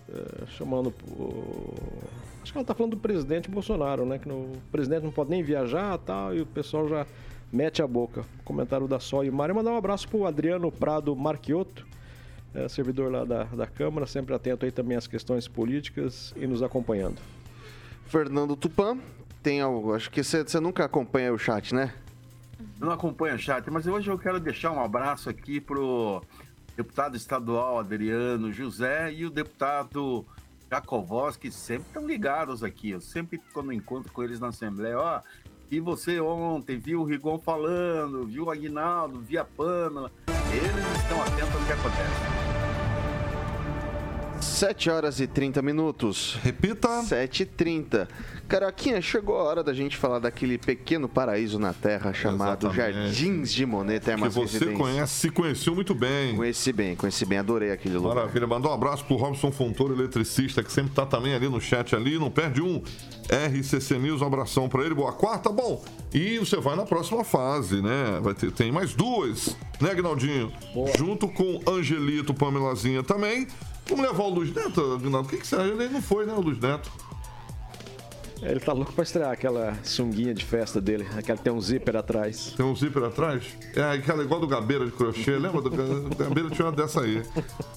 é, 0.09 0.45
chamando. 0.47 0.93
o- 1.17 1.73
Acho 2.41 2.51
que 2.51 2.57
ela 2.59 2.65
tá 2.65 2.73
falando 2.75 2.91
do 2.91 2.97
presidente 2.97 3.49
Bolsonaro, 3.49 4.05
né? 4.05 4.17
Que 4.19 4.27
no- 4.27 4.51
o 4.53 4.57
presidente 4.71 5.03
não 5.03 5.11
pode 5.11 5.29
nem 5.31 5.41
viajar 5.43 5.95
e 5.95 5.99
tal, 6.05 6.35
e 6.35 6.41
o 6.41 6.45
pessoal 6.45 6.87
já 6.87 7.05
mete 7.51 7.81
a 7.83 7.87
boca. 7.87 8.23
Comentário 8.43 8.87
da 8.87 8.99
Sol 8.99 9.23
e 9.23 9.31
Mar. 9.31 9.49
E 9.49 9.53
mandar 9.53 9.71
um 9.71 9.77
abraço 9.77 10.07
pro 10.07 10.25
Adriano 10.25 10.71
Prado 10.71 11.15
Marchiotto, 11.15 11.85
é, 12.55 12.67
servidor 12.69 13.11
lá 13.11 13.25
da, 13.25 13.43
da 13.43 13.67
Câmara, 13.67 14.07
sempre 14.07 14.33
atento 14.33 14.65
aí 14.65 14.71
também 14.71 14.97
às 14.97 15.05
questões 15.05 15.47
políticas 15.47 16.33
e 16.35 16.47
nos 16.47 16.63
acompanhando. 16.63 17.21
Fernando 18.07 18.55
Tupan. 18.55 18.97
Tem 19.43 19.61
algo. 19.61 19.93
Acho 19.93 20.09
que 20.09 20.23
você 20.23 20.59
nunca 20.59 20.85
acompanha 20.85 21.31
o 21.31 21.37
chat, 21.37 21.75
né? 21.75 21.93
Eu 22.79 22.87
não 22.87 22.93
acompanho 22.93 23.35
o 23.35 23.37
chat, 23.37 23.69
mas 23.69 23.85
hoje 23.85 24.09
eu 24.09 24.17
quero 24.17 24.39
deixar 24.39 24.71
um 24.71 24.81
abraço 24.81 25.29
aqui 25.29 25.61
pro 25.61 26.23
deputado 26.75 27.15
estadual 27.15 27.77
Adriano 27.77 28.51
José 28.51 29.13
e 29.13 29.23
o 29.23 29.29
deputado 29.29 30.25
Jacovós, 30.69 31.37
que 31.37 31.51
sempre 31.51 31.87
estão 31.87 32.07
ligados 32.07 32.63
aqui. 32.63 32.89
Eu 32.89 33.01
sempre, 33.01 33.39
quando 33.53 33.71
encontro 33.71 34.11
com 34.11 34.23
eles 34.23 34.39
na 34.39 34.47
Assembleia, 34.47 34.99
ó, 34.99 35.21
e 35.71 35.80
você 35.80 36.19
ontem 36.19 36.78
viu 36.78 37.01
o 37.01 37.04
Rigon 37.04 37.39
falando, 37.39 38.25
viu 38.25 38.45
o 38.45 38.51
Aguinaldo, 38.51 39.19
viu 39.21 39.41
a 39.41 39.45
Pâmela. 39.45 40.12
Eles 40.51 41.01
estão 41.01 41.21
atentos 41.21 41.56
ao 41.56 41.65
que 41.65 41.71
acontece. 41.73 42.54
7 44.41 44.89
horas 44.89 45.19
e 45.19 45.27
30 45.27 45.61
minutos. 45.61 46.37
Repita. 46.43 47.01
7 47.03 47.43
e 47.43 47.45
30. 47.45 48.07
Caroquinha, 48.47 49.01
chegou 49.01 49.37
a 49.39 49.43
hora 49.43 49.63
da 49.63 49.73
gente 49.73 49.97
falar 49.97 50.19
daquele 50.19 50.57
pequeno 50.57 51.09
paraíso 51.09 51.57
na 51.57 51.73
Terra 51.73 52.13
chamado 52.13 52.67
Exatamente. 52.67 53.05
Jardins 53.05 53.53
de 53.53 53.65
Monet 53.65 53.99
Que 53.99 54.05
Termas 54.05 54.35
você 54.35 54.53
Residências. 54.53 54.77
conhece, 54.77 55.13
se 55.13 55.29
conheceu 55.31 55.73
muito 55.73 55.95
bem. 55.95 56.35
Conheci 56.35 56.71
bem, 56.71 56.95
conheci 56.95 57.25
bem, 57.25 57.39
adorei 57.39 57.71
aquele 57.71 57.97
lugar. 57.97 58.15
Maravilha, 58.15 58.45
mandar 58.45 58.69
um 58.69 58.73
abraço 58.73 59.03
pro 59.05 59.15
Robson 59.15 59.51
Fontoura, 59.51 59.93
eletricista, 59.93 60.61
que 60.61 60.71
sempre 60.71 60.93
tá 60.93 61.05
também 61.05 61.33
ali 61.33 61.49
no 61.49 61.59
chat 61.59 61.95
ali, 61.95 62.19
não 62.19 62.29
perde 62.29 62.61
um. 62.61 62.83
RCC 63.27 63.97
News, 63.97 64.21
um 64.21 64.27
abração 64.27 64.69
pra 64.69 64.83
ele, 64.83 64.93
boa 64.93 65.11
quarta, 65.11 65.49
bom. 65.49 65.83
E 66.13 66.37
você 66.37 66.57
vai 66.57 66.75
na 66.75 66.85
próxima 66.85 67.23
fase, 67.23 67.81
né? 67.81 68.19
Vai 68.21 68.35
ter, 68.35 68.51
tem 68.51 68.71
mais 68.71 68.93
duas, 68.93 69.57
né, 69.81 69.89
Agnaldinho? 69.91 70.53
Junto 70.97 71.27
com 71.27 71.59
Angelito, 71.67 72.33
Pamelazinha 72.33 73.01
também. 73.01 73.47
Vamos 73.89 74.05
levar 74.05 74.23
o 74.23 74.29
Luiz 74.29 74.53
Neto, 74.53 74.93
Agnaldo? 74.93 75.27
O 75.27 75.31
que, 75.31 75.37
que 75.37 75.43
acha? 75.55 75.61
Ele 75.63 75.89
não 75.89 76.01
foi, 76.01 76.25
né, 76.25 76.33
o 76.33 76.41
Luiz 76.41 76.59
Neto? 76.59 76.91
É, 78.41 78.51
Ele 78.51 78.59
tá 78.59 78.73
louco 78.73 78.91
pra 78.91 79.03
estrear 79.03 79.31
aquela 79.31 79.77
sunguinha 79.83 80.33
de 80.33 80.43
festa 80.43 80.81
dele, 80.81 81.05
aquela 81.15 81.37
que 81.37 81.43
tem 81.43 81.53
um 81.53 81.61
zíper 81.61 81.95
atrás. 81.95 82.53
Tem 82.57 82.65
um 82.65 82.75
zíper 82.75 83.03
atrás? 83.03 83.43
É 83.75 83.81
aquela 83.93 84.23
igual 84.23 84.39
do 84.41 84.47
Gabeira 84.47 84.85
de 84.85 84.91
crochê, 84.91 85.37
lembra? 85.37 85.61
Do 85.61 85.69
Ga- 85.69 86.15
Gabeira 86.25 86.49
tinha 86.49 86.65
uma 86.65 86.71
dessa 86.71 87.01
aí. 87.01 87.23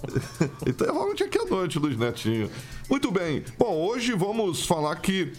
então 0.66 0.88
é 0.88 0.92
realmente 0.92 1.22
aqui 1.24 1.38
à 1.38 1.44
noite, 1.44 1.78
Luiz 1.78 1.96
Netinho. 1.96 2.50
Muito 2.90 3.10
bem. 3.12 3.44
Bom, 3.58 3.74
hoje 3.86 4.14
vamos 4.14 4.66
falar 4.66 4.96
que 4.96 5.32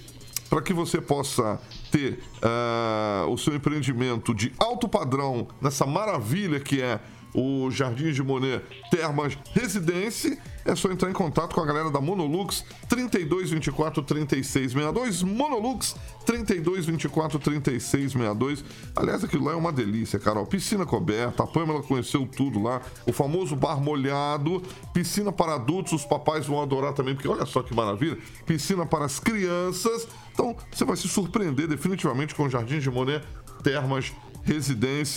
para 0.50 0.62
que 0.62 0.74
você 0.74 1.02
possa 1.02 1.60
ter 1.92 2.20
ah, 2.42 3.26
o 3.28 3.38
seu 3.38 3.54
empreendimento 3.56 4.34
de 4.34 4.54
alto 4.58 4.88
padrão 4.88 5.48
nessa 5.62 5.86
maravilha 5.86 6.60
que 6.60 6.82
é 6.82 7.00
o 7.34 7.70
Jardim 7.70 8.12
de 8.12 8.24
Monet 8.24 8.64
Termas 8.90 9.38
Residência, 9.54 10.38
é 10.66 10.76
só 10.76 10.92
entrar 10.92 11.10
em 11.10 11.14
contato 11.14 11.56
com 11.56 11.62
a 11.62 11.66
galera 11.66 11.90
da 11.90 12.00
Monolux 12.00 12.64
3224 12.88 14.04
3662. 14.04 15.24
Monolux 15.24 15.96
3224 16.26 17.40
3662. 17.40 18.64
Aliás, 18.96 19.24
aquilo 19.24 19.46
lá 19.46 19.54
é 19.54 19.56
uma 19.56 19.72
delícia, 19.72 20.20
Carol. 20.20 20.46
Piscina 20.46 20.86
coberta, 20.86 21.44
a 21.44 21.48
Pamela 21.48 21.82
conheceu 21.82 22.28
tudo 22.28 22.62
lá. 22.62 22.82
O 23.08 23.14
famoso 23.14 23.56
bar 23.56 23.82
molhado, 23.82 24.62
piscina 24.94 25.32
para 25.32 25.56
adultos, 25.56 25.94
os 25.94 26.06
papais 26.06 26.46
vão 26.46 26.62
adorar 26.62 26.94
também, 26.94 27.16
porque 27.16 27.28
olha 27.28 27.46
só 27.46 27.64
que 27.64 27.74
maravilha. 27.74 28.18
Piscina 28.46 28.86
para 28.86 29.06
as 29.06 29.20
crianças. 29.20 30.08
Então, 30.34 30.56
você 30.72 30.86
vai 30.86 30.96
se 30.96 31.08
surpreender 31.08 31.68
definitivamente 31.68 32.36
com 32.36 32.44
o 32.44 32.50
Jardim 32.50 32.80
de 32.80 32.90
Monet 32.90 33.24
Termas 33.64 34.06
Residência, 34.06 34.29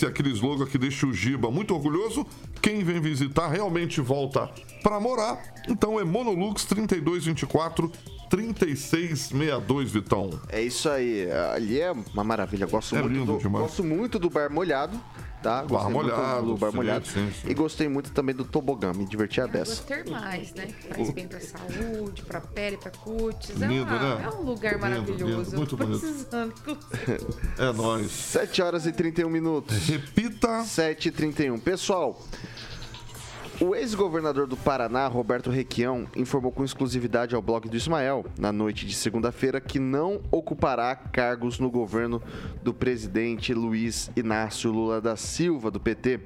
aquele 0.05 0.29
slogan 0.29 0.65
que 0.65 0.77
deixa 0.77 1.07
o 1.07 1.13
Giba 1.13 1.49
muito 1.49 1.73
orgulhoso. 1.73 2.25
Quem 2.61 2.83
vem 2.83 3.01
visitar 3.01 3.47
realmente 3.47 3.99
volta 4.01 4.49
para 4.81 4.99
morar. 4.99 5.41
Então 5.67 5.99
é 5.99 6.03
Monolux 6.03 6.65
3224 6.65 7.91
3662, 8.33 9.91
Vitão. 9.91 10.29
É 10.49 10.59
isso 10.61 10.89
aí. 10.89 11.27
Ali 11.53 11.79
é 11.79 11.91
uma 11.91 12.23
maravilha. 12.23 12.65
Gosto, 12.65 12.95
É 12.95 13.01
muito, 13.01 13.13
lindo 13.13 13.33
do, 13.33 13.37
demais. 13.37 13.65
gosto 13.65 13.83
muito 13.83 14.17
do 14.17 14.29
bar 14.29 14.51
molhado. 14.51 14.99
Tá? 15.43 15.61
Gostei 15.63 15.91
muito 15.93 16.09
molhado, 16.09 16.45
do 16.47 16.55
bar 16.57 16.69
sim, 16.71 16.75
molhado. 16.77 17.05
sim, 17.05 17.29
sim. 17.41 17.49
E 17.49 17.53
gostei 17.53 17.87
muito 17.89 18.11
também 18.11 18.33
do 18.33 18.45
tobogã. 18.45 18.93
Me 18.93 19.05
diverti 19.05 19.41
a 19.41 19.43
Águas 19.43 19.69
beça. 19.69 19.83
termais, 19.83 20.53
né? 20.53 20.67
Faz 20.95 21.09
bem 21.11 21.27
pra 21.27 21.39
saúde, 21.41 22.21
pra 22.23 22.39
pele, 22.39 22.77
pra 22.77 22.89
cutis. 22.91 23.49
Lindo, 23.49 23.73
é, 23.93 23.97
uma- 23.97 24.15
né? 24.15 24.23
é 24.25 24.29
um 24.29 24.41
lugar 24.41 24.71
Lindo, 24.75 24.81
maravilhoso. 24.81 25.51
lindo, 25.51 25.57
muito 25.57 25.75
bonito. 25.77 26.05
É 27.59 27.73
nóis. 27.73 28.09
7 28.09 28.61
horas 28.61 28.85
e 28.85 28.91
31 28.93 29.29
minutos. 29.29 29.77
Repita. 29.85 30.63
7 30.63 31.09
e 31.09 31.11
31. 31.11 31.59
Pessoal, 31.59 32.19
o 33.61 33.75
ex-governador 33.75 34.47
do 34.47 34.57
Paraná, 34.57 35.07
Roberto 35.07 35.51
Requião, 35.51 36.07
informou 36.15 36.51
com 36.51 36.63
exclusividade 36.63 37.35
ao 37.35 37.41
blog 37.41 37.69
do 37.69 37.77
Ismael, 37.77 38.25
na 38.37 38.51
noite 38.51 38.85
de 38.85 38.95
segunda-feira, 38.95 39.61
que 39.61 39.79
não 39.79 40.21
ocupará 40.31 40.95
cargos 40.95 41.59
no 41.59 41.69
governo 41.69 42.21
do 42.63 42.73
presidente 42.73 43.53
Luiz 43.53 44.09
Inácio 44.15 44.71
Lula 44.71 44.99
da 44.99 45.15
Silva, 45.15 45.69
do 45.69 45.79
PT. 45.79 46.19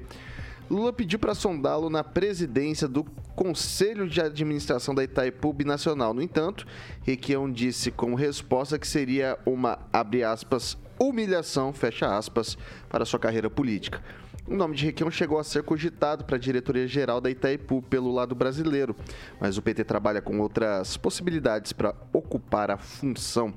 Lula 0.70 0.92
pediu 0.92 1.18
para 1.18 1.34
sondá-lo 1.34 1.90
na 1.90 2.02
presidência 2.02 2.88
do 2.88 3.04
Conselho 3.36 4.08
de 4.08 4.20
Administração 4.20 4.94
da 4.94 5.04
Itaipu 5.04 5.52
Binacional. 5.52 6.14
No 6.14 6.22
entanto, 6.22 6.66
Requião 7.02 7.50
disse 7.50 7.90
como 7.90 8.16
resposta 8.16 8.78
que 8.78 8.86
seria 8.86 9.38
uma, 9.46 9.78
abre 9.92 10.24
aspas, 10.24 10.76
humilhação, 10.98 11.72
fecha 11.72 12.16
aspas, 12.16 12.58
para 12.88 13.04
sua 13.04 13.18
carreira 13.18 13.48
política. 13.48 14.02
O 14.50 14.56
nome 14.56 14.74
de 14.74 14.86
Requião 14.86 15.10
chegou 15.10 15.38
a 15.38 15.44
ser 15.44 15.62
cogitado 15.62 16.24
para 16.24 16.36
a 16.36 16.38
diretoria-geral 16.38 17.20
da 17.20 17.28
Itaipu 17.28 17.82
pelo 17.82 18.10
lado 18.10 18.34
brasileiro, 18.34 18.96
mas 19.38 19.58
o 19.58 19.62
PT 19.62 19.84
trabalha 19.84 20.22
com 20.22 20.40
outras 20.40 20.96
possibilidades 20.96 21.74
para 21.74 21.94
ocupar 22.14 22.70
a 22.70 22.78
função. 22.78 23.52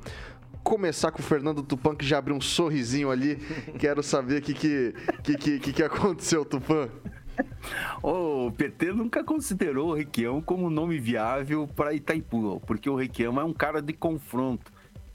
Começar 0.62 1.10
com 1.12 1.20
o 1.20 1.24
Fernando 1.24 1.64
Tupan, 1.64 1.96
que 1.96 2.06
já 2.06 2.18
abriu 2.18 2.36
um 2.36 2.42
sorrisinho 2.42 3.10
ali. 3.10 3.38
Quero 3.80 4.04
saber 4.04 4.40
o 4.40 4.42
que, 4.42 4.54
que, 4.54 4.94
que, 5.24 5.60
que, 5.60 5.74
que, 5.74 5.84
aconteceu, 5.84 6.44
Tupan. 6.44 6.90
O 8.04 8.52
PT 8.52 8.92
nunca 8.92 9.24
considerou 9.24 9.92
o 9.92 9.96
Requião 9.96 10.42
como 10.42 10.70
nome 10.70 11.00
viável 11.00 11.70
para 11.74 11.94
Itaipu, 11.94 12.62
porque 12.68 12.90
o 12.90 12.96
Requião 12.98 13.40
é 13.40 13.44
um 13.46 13.54
cara 13.54 13.82
de 13.82 13.94
confronto. 13.94 14.70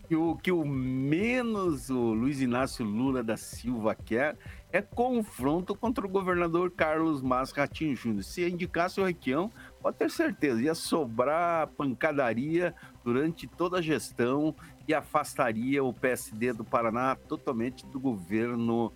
E 0.08 0.14
o 0.14 0.36
que 0.36 0.52
o 0.52 0.64
menos 0.64 1.90
o 1.90 2.14
Luiz 2.14 2.40
Inácio 2.40 2.84
Lula 2.84 3.24
da 3.24 3.36
Silva 3.36 3.94
quer 3.94 4.36
é 4.72 4.82
confronto 4.82 5.74
contra 5.74 6.04
o 6.04 6.08
governador 6.08 6.70
Carlos 6.70 7.22
Mas 7.22 7.52
Ratinho 7.52 7.96
Júnior. 7.96 8.24
Se 8.24 8.48
indicasse 8.48 9.00
o 9.00 9.04
Requião, 9.04 9.50
pode 9.80 9.96
ter 9.96 10.10
certeza, 10.10 10.62
ia 10.62 10.74
sobrar 10.74 11.68
pancadaria 11.68 12.74
durante 13.04 13.46
toda 13.46 13.78
a 13.78 13.82
gestão 13.82 14.54
e 14.86 14.92
afastaria 14.92 15.82
o 15.82 15.92
PSD 15.92 16.52
do 16.52 16.64
Paraná 16.64 17.16
totalmente 17.16 17.86
do 17.86 17.98
governo, 17.98 18.92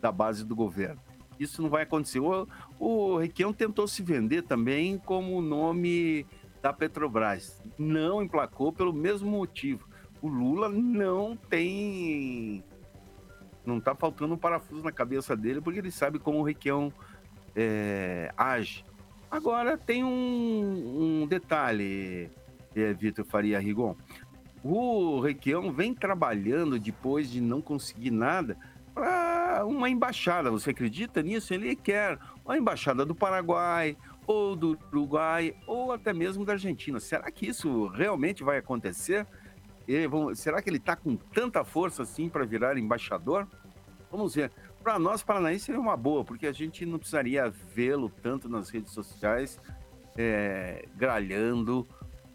da 0.00 0.12
base 0.12 0.44
do 0.44 0.54
governo. 0.54 1.00
Isso 1.38 1.60
não 1.62 1.68
vai 1.68 1.82
acontecer. 1.82 2.20
O, 2.20 2.46
o 2.78 3.18
Requião 3.18 3.52
tentou 3.52 3.88
se 3.88 4.02
vender 4.02 4.42
também 4.42 4.98
como 4.98 5.36
o 5.36 5.42
nome 5.42 6.26
da 6.62 6.72
Petrobras. 6.72 7.60
Não 7.78 8.22
emplacou 8.22 8.72
pelo 8.72 8.92
mesmo 8.92 9.30
motivo. 9.30 9.88
O 10.22 10.28
Lula 10.28 10.68
não 10.68 11.36
tem. 11.36 12.64
Não 13.64 13.80
tá 13.80 13.94
faltando 13.94 14.34
um 14.34 14.38
parafuso 14.38 14.82
na 14.82 14.92
cabeça 14.92 15.36
dele, 15.36 15.60
porque 15.60 15.78
ele 15.78 15.90
sabe 15.90 16.18
como 16.18 16.38
o 16.38 16.42
Requião 16.42 16.92
é, 17.56 18.32
age. 18.36 18.84
Agora 19.30 19.76
tem 19.76 20.04
um, 20.04 21.22
um 21.22 21.26
detalhe, 21.26 22.30
é, 22.74 22.92
Vitor 22.92 23.24
Faria 23.24 23.58
Rigon. 23.58 23.96
O 24.62 25.20
Requião 25.20 25.72
vem 25.72 25.94
trabalhando 25.94 26.78
depois 26.78 27.30
de 27.30 27.40
não 27.40 27.60
conseguir 27.60 28.10
nada 28.10 28.56
para 28.94 29.64
uma 29.66 29.90
embaixada. 29.90 30.50
Você 30.50 30.70
acredita 30.70 31.22
nisso? 31.22 31.52
Ele 31.52 31.74
quer 31.74 32.18
uma 32.44 32.56
embaixada 32.56 33.04
do 33.04 33.14
Paraguai, 33.14 33.96
ou 34.26 34.56
do 34.56 34.78
Uruguai, 34.92 35.54
ou 35.66 35.92
até 35.92 36.12
mesmo 36.12 36.44
da 36.44 36.52
Argentina. 36.52 36.98
Será 37.00 37.30
que 37.30 37.46
isso 37.46 37.88
realmente 37.88 38.42
vai 38.42 38.58
acontecer? 38.58 39.26
E, 39.86 40.06
vamos, 40.06 40.38
será 40.38 40.62
que 40.62 40.70
ele 40.70 40.78
está 40.78 40.96
com 40.96 41.16
tanta 41.16 41.64
força 41.64 42.02
assim 42.02 42.28
para 42.28 42.44
virar 42.44 42.78
embaixador? 42.78 43.46
Vamos 44.10 44.34
ver. 44.34 44.50
Para 44.82 44.98
nós, 44.98 45.22
paranaenses, 45.22 45.64
seria 45.64 45.80
uma 45.80 45.96
boa, 45.96 46.24
porque 46.24 46.46
a 46.46 46.52
gente 46.52 46.84
não 46.84 46.98
precisaria 46.98 47.48
vê-lo 47.48 48.08
tanto 48.08 48.48
nas 48.48 48.68
redes 48.70 48.92
sociais 48.92 49.58
é, 50.16 50.86
gralhando 50.96 51.86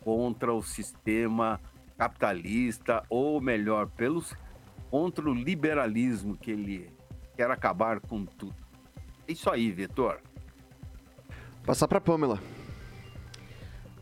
contra 0.02 0.54
o 0.54 0.62
sistema 0.62 1.60
capitalista, 1.98 3.04
ou 3.10 3.40
melhor, 3.42 3.88
pelos 3.88 4.36
contra 4.90 5.30
o 5.30 5.34
liberalismo 5.34 6.36
que 6.36 6.52
ele 6.52 6.92
quer 7.36 7.52
acabar 7.52 8.00
com 8.00 8.26
tudo. 8.26 8.56
É 9.28 9.32
isso 9.32 9.50
aí, 9.50 9.72
Vitor. 9.72 10.20
Passar 11.66 11.88
para 11.88 12.02
Pamela. 12.02 12.42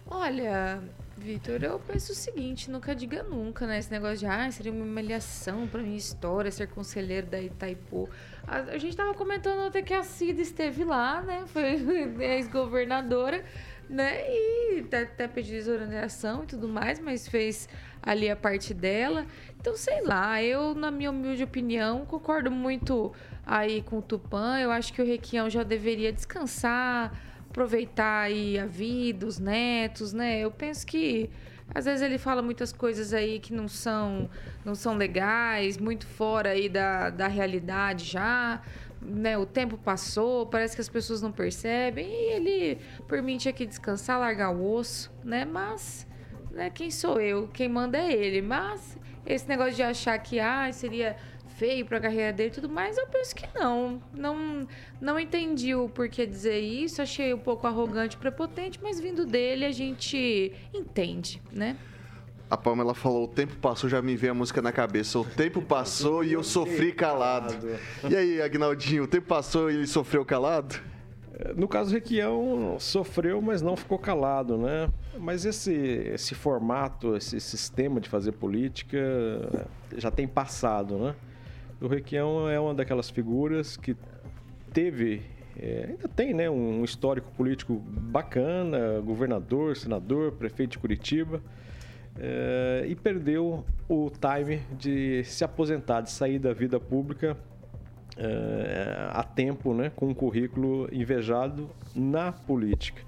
Olha, 0.09 0.81
Vitor, 1.17 1.63
eu 1.63 1.79
penso 1.79 2.11
o 2.11 2.15
seguinte, 2.15 2.69
nunca 2.69 2.93
diga 2.93 3.23
nunca, 3.23 3.65
né? 3.65 3.79
Esse 3.79 3.91
negócio 3.91 4.19
de, 4.19 4.27
ah, 4.27 4.49
seria 4.51 4.71
uma 4.71 4.85
humilhação 4.85 5.67
pra 5.67 5.81
minha 5.81 5.97
história 5.97 6.51
ser 6.51 6.67
conselheiro 6.67 7.25
da 7.25 7.41
Itaipu. 7.41 8.07
A, 8.45 8.57
a 8.57 8.77
gente 8.77 8.95
tava 8.95 9.15
comentando 9.15 9.67
até 9.67 9.81
que 9.81 9.95
a 9.95 10.03
Cida 10.03 10.41
esteve 10.41 10.83
lá, 10.83 11.23
né? 11.23 11.43
Foi 11.47 11.63
ex-governadora, 12.23 13.43
né? 13.89 14.21
E 14.29 14.81
até, 14.81 15.01
até 15.01 15.27
pediu 15.27 15.57
exoneração 15.57 16.43
e 16.43 16.45
tudo 16.45 16.67
mais, 16.67 16.99
mas 16.99 17.27
fez 17.27 17.67
ali 18.01 18.29
a 18.29 18.35
parte 18.35 18.71
dela. 18.73 19.25
Então, 19.59 19.75
sei 19.75 20.03
lá, 20.03 20.41
eu, 20.43 20.75
na 20.75 20.91
minha 20.91 21.09
humilde 21.09 21.43
opinião, 21.43 22.05
concordo 22.05 22.51
muito 22.51 23.11
aí 23.43 23.81
com 23.81 23.97
o 23.97 24.01
Tupã. 24.03 24.59
Eu 24.59 24.69
acho 24.69 24.93
que 24.93 25.01
o 25.01 25.05
Requião 25.05 25.49
já 25.49 25.63
deveria 25.63 26.13
descansar, 26.13 27.11
aproveitar 27.49 28.21
aí 28.21 28.57
a 28.59 28.65
vida, 28.65 29.25
os 29.25 29.39
netos, 29.39 30.13
né? 30.13 30.39
Eu 30.39 30.51
penso 30.51 30.85
que 30.85 31.29
às 31.73 31.85
vezes 31.85 32.01
ele 32.01 32.17
fala 32.17 32.41
muitas 32.41 32.71
coisas 32.71 33.13
aí 33.13 33.39
que 33.39 33.53
não 33.53 33.67
são, 33.67 34.29
não 34.63 34.73
são 34.73 34.95
legais, 34.95 35.77
muito 35.77 36.05
fora 36.05 36.51
aí 36.51 36.69
da, 36.69 37.09
da 37.09 37.27
realidade 37.27 38.05
já. 38.05 38.61
Né, 38.99 39.37
o 39.37 39.45
tempo 39.45 39.77
passou, 39.77 40.47
parece 40.47 40.75
que 40.75 40.81
as 40.81 40.89
pessoas 40.89 41.21
não 41.21 41.31
percebem 41.31 42.07
e 42.07 42.33
ele 42.33 42.77
permite 43.07 43.47
aqui 43.47 43.63
descansar, 43.63 44.19
largar 44.19 44.49
o 44.49 44.73
osso, 44.73 45.11
né? 45.23 45.45
Mas, 45.45 46.07
né, 46.51 46.71
quem 46.71 46.89
sou 46.89 47.21
eu? 47.21 47.47
Quem 47.49 47.69
manda 47.69 47.97
é 47.97 48.11
ele. 48.11 48.41
Mas 48.41 48.97
esse 49.23 49.47
negócio 49.47 49.75
de 49.75 49.83
achar 49.83 50.17
que 50.17 50.39
ah, 50.39 50.71
seria 50.71 51.15
feio 51.57 51.85
para 51.85 51.97
a 51.97 52.01
carreira 52.01 52.31
dele 52.31 52.49
e 52.49 52.53
tudo 52.53 52.69
mais, 52.69 52.97
eu 52.97 53.07
penso 53.07 53.35
que 53.35 53.47
não. 53.57 54.01
Não 54.13 54.67
não 55.01 55.19
entendi 55.19 55.75
o 55.75 55.89
porquê 55.89 56.25
dizer 56.25 56.59
isso, 56.59 57.01
achei 57.01 57.33
um 57.33 57.39
pouco 57.39 57.67
arrogante, 57.67 58.15
prepotente, 58.15 58.79
mas 58.81 58.99
vindo 58.99 59.25
dele 59.25 59.65
a 59.65 59.71
gente 59.71 60.53
entende, 60.73 61.41
né? 61.51 61.75
A 62.49 62.55
Pamela 62.55 62.93
falou: 62.93 63.25
o 63.25 63.27
tempo 63.27 63.55
passou, 63.57 63.89
já 63.89 64.01
me 64.01 64.15
veio 64.15 64.31
a 64.31 64.35
música 64.35 64.61
na 64.61 64.71
cabeça. 64.71 65.19
O 65.19 65.25
tempo 65.25 65.61
passou 65.61 66.23
e 66.23 66.33
eu 66.33 66.43
sofri 66.43 66.93
calado. 66.93 67.53
E 68.09 68.15
aí, 68.15 68.41
Agnaldinho, 68.41 69.03
o 69.03 69.07
tempo 69.07 69.27
passou 69.27 69.69
e 69.69 69.75
ele 69.75 69.87
sofreu 69.87 70.23
calado? 70.23 70.79
No 71.55 71.67
caso, 71.67 71.91
o 71.91 71.93
Requião 71.93 72.77
sofreu, 72.79 73.41
mas 73.41 73.61
não 73.61 73.75
ficou 73.75 73.99
calado, 73.99 74.57
né? 74.57 74.89
Mas 75.19 75.45
esse, 75.45 75.73
esse 75.73 76.33
formato, 76.33 77.15
esse 77.15 77.39
sistema 77.39 77.99
de 77.99 78.09
fazer 78.09 78.31
política 78.31 78.97
já 79.95 80.09
tem 80.09 80.27
passado, 80.27 80.97
né? 80.97 81.15
O 81.79 81.85
Requião 81.87 82.49
é 82.49 82.59
uma 82.59 82.73
daquelas 82.73 83.07
figuras 83.07 83.77
que 83.77 83.95
teve, 84.73 85.21
é, 85.55 85.85
ainda 85.89 86.07
tem, 86.07 86.33
né, 86.33 86.49
um 86.49 86.83
histórico 86.83 87.31
político 87.33 87.75
bacana, 87.75 88.99
governador, 88.99 89.77
senador, 89.77 90.31
prefeito 90.31 90.71
de 90.71 90.79
Curitiba, 90.79 91.39
é, 92.19 92.83
e 92.87 92.95
perdeu 92.95 93.63
o 93.87 94.09
time 94.09 94.63
de 94.75 95.23
se 95.23 95.43
aposentar, 95.43 96.01
de 96.01 96.09
sair 96.09 96.39
da 96.39 96.51
vida 96.51 96.79
pública 96.79 97.37
é, 98.17 99.09
a 99.11 99.21
tempo, 99.21 99.71
né, 99.71 99.91
com 99.95 100.07
um 100.07 100.15
currículo 100.15 100.89
invejado 100.91 101.69
na 101.95 102.31
política. 102.31 103.03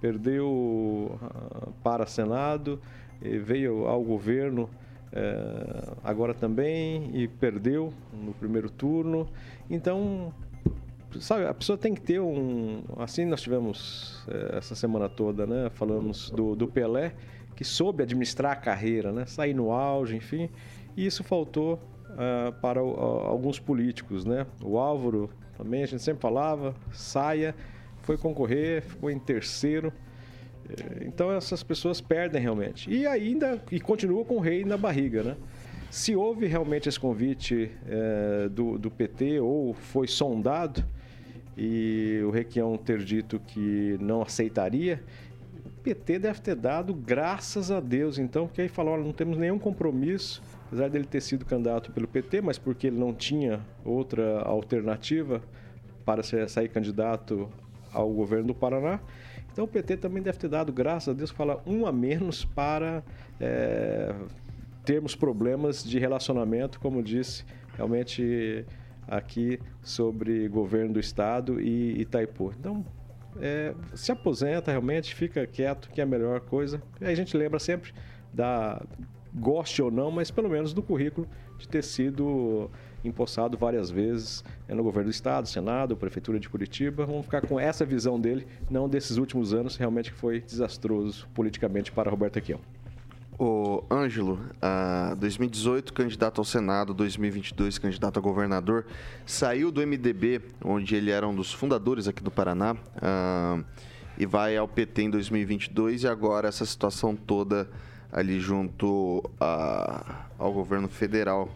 Perdeu 0.00 0.48
uh, 0.48 1.72
para 1.82 2.04
Senado, 2.04 2.78
veio 3.22 3.86
ao 3.86 4.02
governo 4.02 4.68
é, 5.14 5.92
agora 6.02 6.34
também 6.34 7.08
e 7.14 7.28
perdeu 7.28 7.92
no 8.12 8.34
primeiro 8.34 8.68
turno. 8.68 9.28
Então, 9.70 10.34
sabe, 11.20 11.46
a 11.46 11.54
pessoa 11.54 11.78
tem 11.78 11.94
que 11.94 12.00
ter 12.00 12.20
um. 12.20 12.82
Assim, 12.98 13.24
nós 13.24 13.40
tivemos 13.40 14.26
é, 14.26 14.58
essa 14.58 14.74
semana 14.74 15.08
toda, 15.08 15.46
né? 15.46 15.70
Falamos 15.70 16.30
do, 16.30 16.56
do 16.56 16.66
Pelé, 16.66 17.14
que 17.54 17.64
soube 17.64 18.02
administrar 18.02 18.52
a 18.52 18.56
carreira, 18.56 19.12
né? 19.12 19.24
Sair 19.24 19.54
no 19.54 19.70
auge, 19.70 20.16
enfim. 20.16 20.50
E 20.96 21.06
isso 21.06 21.22
faltou 21.22 21.74
uh, 22.10 22.52
para 22.60 22.80
alguns 22.80 23.60
políticos, 23.60 24.24
né? 24.24 24.46
O 24.62 24.78
Álvaro 24.78 25.30
também, 25.56 25.84
a 25.84 25.86
gente 25.86 26.02
sempre 26.02 26.22
falava, 26.22 26.74
saia, 26.92 27.54
foi 28.02 28.18
concorrer, 28.18 28.82
ficou 28.82 29.10
em 29.10 29.18
terceiro. 29.18 29.92
É, 30.68 31.04
então 31.04 31.30
essas 31.32 31.62
pessoas 31.62 32.00
perdem 32.00 32.40
realmente. 32.40 32.90
E 32.90 33.06
ainda 33.06 33.62
e 33.70 33.80
continua 33.80 34.24
com 34.24 34.36
o 34.36 34.40
rei 34.40 34.64
na 34.64 34.76
barriga, 34.76 35.22
né? 35.22 35.36
Se 35.90 36.16
houve 36.16 36.46
realmente 36.46 36.88
esse 36.88 36.98
convite 36.98 37.70
é, 37.86 38.48
do, 38.48 38.78
do 38.78 38.90
PT 38.90 39.38
ou 39.38 39.74
foi 39.74 40.08
sondado 40.08 40.84
e 41.56 42.20
o 42.26 42.30
Requião 42.30 42.76
ter 42.76 42.98
dito 42.98 43.38
que 43.38 43.96
não 44.00 44.20
aceitaria, 44.20 45.00
o 45.64 45.70
PT 45.84 46.18
deve 46.18 46.40
ter 46.40 46.56
dado 46.56 46.92
graças 46.92 47.70
a 47.70 47.78
Deus, 47.78 48.18
então, 48.18 48.48
porque 48.48 48.62
aí 48.62 48.68
falou, 48.68 48.94
olha, 48.94 49.04
não 49.04 49.12
temos 49.12 49.38
nenhum 49.38 49.58
compromisso, 49.58 50.42
apesar 50.66 50.90
dele 50.90 51.04
ter 51.04 51.20
sido 51.20 51.44
candidato 51.44 51.92
pelo 51.92 52.08
PT, 52.08 52.40
mas 52.40 52.58
porque 52.58 52.88
ele 52.88 52.98
não 52.98 53.14
tinha 53.14 53.60
outra 53.84 54.40
alternativa 54.40 55.40
para 56.04 56.22
sair 56.48 56.68
candidato 56.68 57.48
ao 57.92 58.10
governo 58.10 58.48
do 58.48 58.54
Paraná. 58.54 58.98
Então 59.54 59.66
o 59.66 59.68
PT 59.68 59.98
também 59.98 60.20
deve 60.20 60.36
ter 60.36 60.48
dado, 60.48 60.72
graças 60.72 61.10
a 61.10 61.12
Deus, 61.16 61.30
fala 61.30 61.62
um 61.64 61.86
a 61.86 61.92
menos 61.92 62.44
para 62.44 63.04
é, 63.40 64.12
termos 64.84 65.14
problemas 65.14 65.84
de 65.84 65.96
relacionamento, 65.96 66.80
como 66.80 67.00
disse 67.00 67.44
realmente 67.76 68.66
aqui 69.06 69.60
sobre 69.80 70.48
governo 70.48 70.94
do 70.94 70.98
estado 70.98 71.60
e 71.60 72.00
Itaipu. 72.00 72.52
Então 72.58 72.84
é, 73.40 73.72
se 73.94 74.10
aposenta 74.10 74.72
realmente, 74.72 75.14
fica 75.14 75.46
quieto, 75.46 75.88
que 75.88 76.00
é 76.00 76.04
a 76.04 76.06
melhor 76.06 76.40
coisa. 76.40 76.82
E 77.00 77.04
a 77.04 77.14
gente 77.14 77.36
lembra 77.36 77.60
sempre 77.60 77.94
da 78.32 78.82
goste 79.32 79.80
ou 79.80 79.88
não, 79.88 80.10
mas 80.10 80.32
pelo 80.32 80.48
menos 80.48 80.74
do 80.74 80.82
currículo 80.82 81.28
de 81.58 81.68
ter 81.68 81.84
sido 81.84 82.68
empossado 83.04 83.56
várias 83.56 83.90
vezes 83.90 84.44
é, 84.66 84.74
no 84.74 84.82
governo 84.82 85.10
do 85.10 85.12
estado, 85.12 85.48
Senado, 85.48 85.96
Prefeitura 85.96 86.40
de 86.40 86.48
Curitiba. 86.48 87.04
Vamos 87.06 87.24
ficar 87.24 87.46
com 87.46 87.60
essa 87.60 87.84
visão 87.84 88.18
dele, 88.18 88.46
não 88.70 88.88
desses 88.88 89.16
últimos 89.16 89.52
anos, 89.52 89.76
realmente 89.76 90.12
que 90.12 90.18
foi 90.18 90.40
desastroso 90.40 91.28
politicamente 91.34 91.92
para 91.92 92.10
Roberto 92.10 92.38
Aquino. 92.38 92.60
O 93.36 93.82
Ângelo, 93.90 94.38
uh, 94.62 95.16
2018 95.16 95.92
candidato 95.92 96.40
ao 96.40 96.44
Senado, 96.44 96.94
2022 96.94 97.78
candidato 97.78 98.18
a 98.18 98.22
governador, 98.22 98.86
saiu 99.26 99.72
do 99.72 99.84
MDB, 99.84 100.40
onde 100.64 100.94
ele 100.94 101.10
era 101.10 101.26
um 101.26 101.34
dos 101.34 101.52
fundadores 101.52 102.06
aqui 102.06 102.22
do 102.22 102.30
Paraná, 102.30 102.74
uh, 102.74 103.64
e 104.16 104.24
vai 104.24 104.56
ao 104.56 104.68
PT 104.68 105.02
em 105.02 105.10
2022 105.10 106.04
e 106.04 106.08
agora 106.08 106.46
essa 106.46 106.64
situação 106.64 107.16
toda 107.16 107.68
ali 108.12 108.38
junto 108.38 109.28
a, 109.40 110.26
ao 110.38 110.52
governo 110.52 110.86
federal 110.88 111.48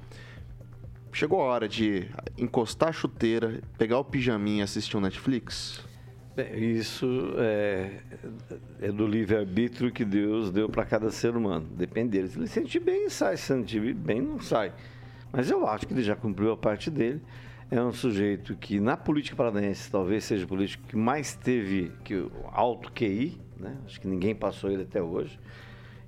Chegou 1.18 1.40
a 1.40 1.46
hora 1.46 1.68
de 1.68 2.06
encostar 2.36 2.90
a 2.90 2.92
chuteira, 2.92 3.60
pegar 3.76 3.98
o 3.98 4.04
pijaminha 4.04 4.60
e 4.60 4.62
assistir 4.62 4.96
um 4.96 5.00
Netflix? 5.00 5.84
Isso 6.54 7.34
é, 7.38 7.90
é 8.80 8.92
do 8.92 9.04
livre-arbítrio 9.04 9.90
que 9.90 10.04
Deus 10.04 10.52
deu 10.52 10.68
para 10.68 10.84
cada 10.84 11.10
ser 11.10 11.36
humano. 11.36 11.66
Depende 11.72 12.10
dele. 12.10 12.28
Se 12.28 12.38
ele 12.38 12.46
sentir 12.46 12.78
bem, 12.78 13.10
sai. 13.10 13.36
Se 13.36 13.46
sentir 13.46 13.92
bem, 13.94 14.22
não 14.22 14.40
sai. 14.40 14.72
Mas 15.32 15.50
eu 15.50 15.66
acho 15.66 15.88
que 15.88 15.92
ele 15.92 16.04
já 16.04 16.14
cumpriu 16.14 16.52
a 16.52 16.56
parte 16.56 16.88
dele. 16.88 17.20
É 17.68 17.82
um 17.82 17.92
sujeito 17.92 18.54
que, 18.54 18.78
na 18.78 18.96
política 18.96 19.34
paranaense, 19.34 19.90
talvez 19.90 20.22
seja 20.22 20.44
o 20.44 20.48
político 20.48 20.86
que 20.86 20.94
mais 20.96 21.34
teve 21.34 21.90
que, 22.04 22.30
alto 22.52 22.92
QI. 22.92 23.36
Né? 23.56 23.76
Acho 23.84 24.00
que 24.00 24.06
ninguém 24.06 24.36
passou 24.36 24.70
ele 24.70 24.84
até 24.84 25.02
hoje. 25.02 25.36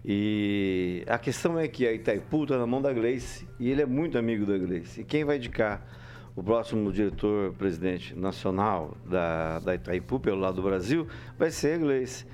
E 0.04 1.04
a 1.06 1.18
questão 1.18 1.58
é 1.58 1.68
que 1.68 1.86
a 1.86 1.92
Itaipu 1.92 2.44
está 2.44 2.58
na 2.58 2.66
mão 2.66 2.80
da 2.80 2.92
Gleice 2.92 3.46
e 3.58 3.70
ele 3.70 3.82
é 3.82 3.86
muito 3.86 4.16
amigo 4.16 4.46
da 4.46 4.56
Gleice. 4.56 5.02
E 5.02 5.04
quem 5.04 5.24
vai 5.24 5.36
indicar 5.36 5.86
o 6.34 6.42
próximo 6.42 6.90
diretor-presidente 6.90 8.14
nacional 8.14 8.96
da, 9.04 9.58
da 9.58 9.74
Itaipu, 9.74 10.18
pelo 10.18 10.38
lado 10.38 10.56
do 10.56 10.62
Brasil, 10.62 11.06
vai 11.38 11.50
ser 11.50 11.74
a 11.74 11.78
Gleice. 11.78 12.26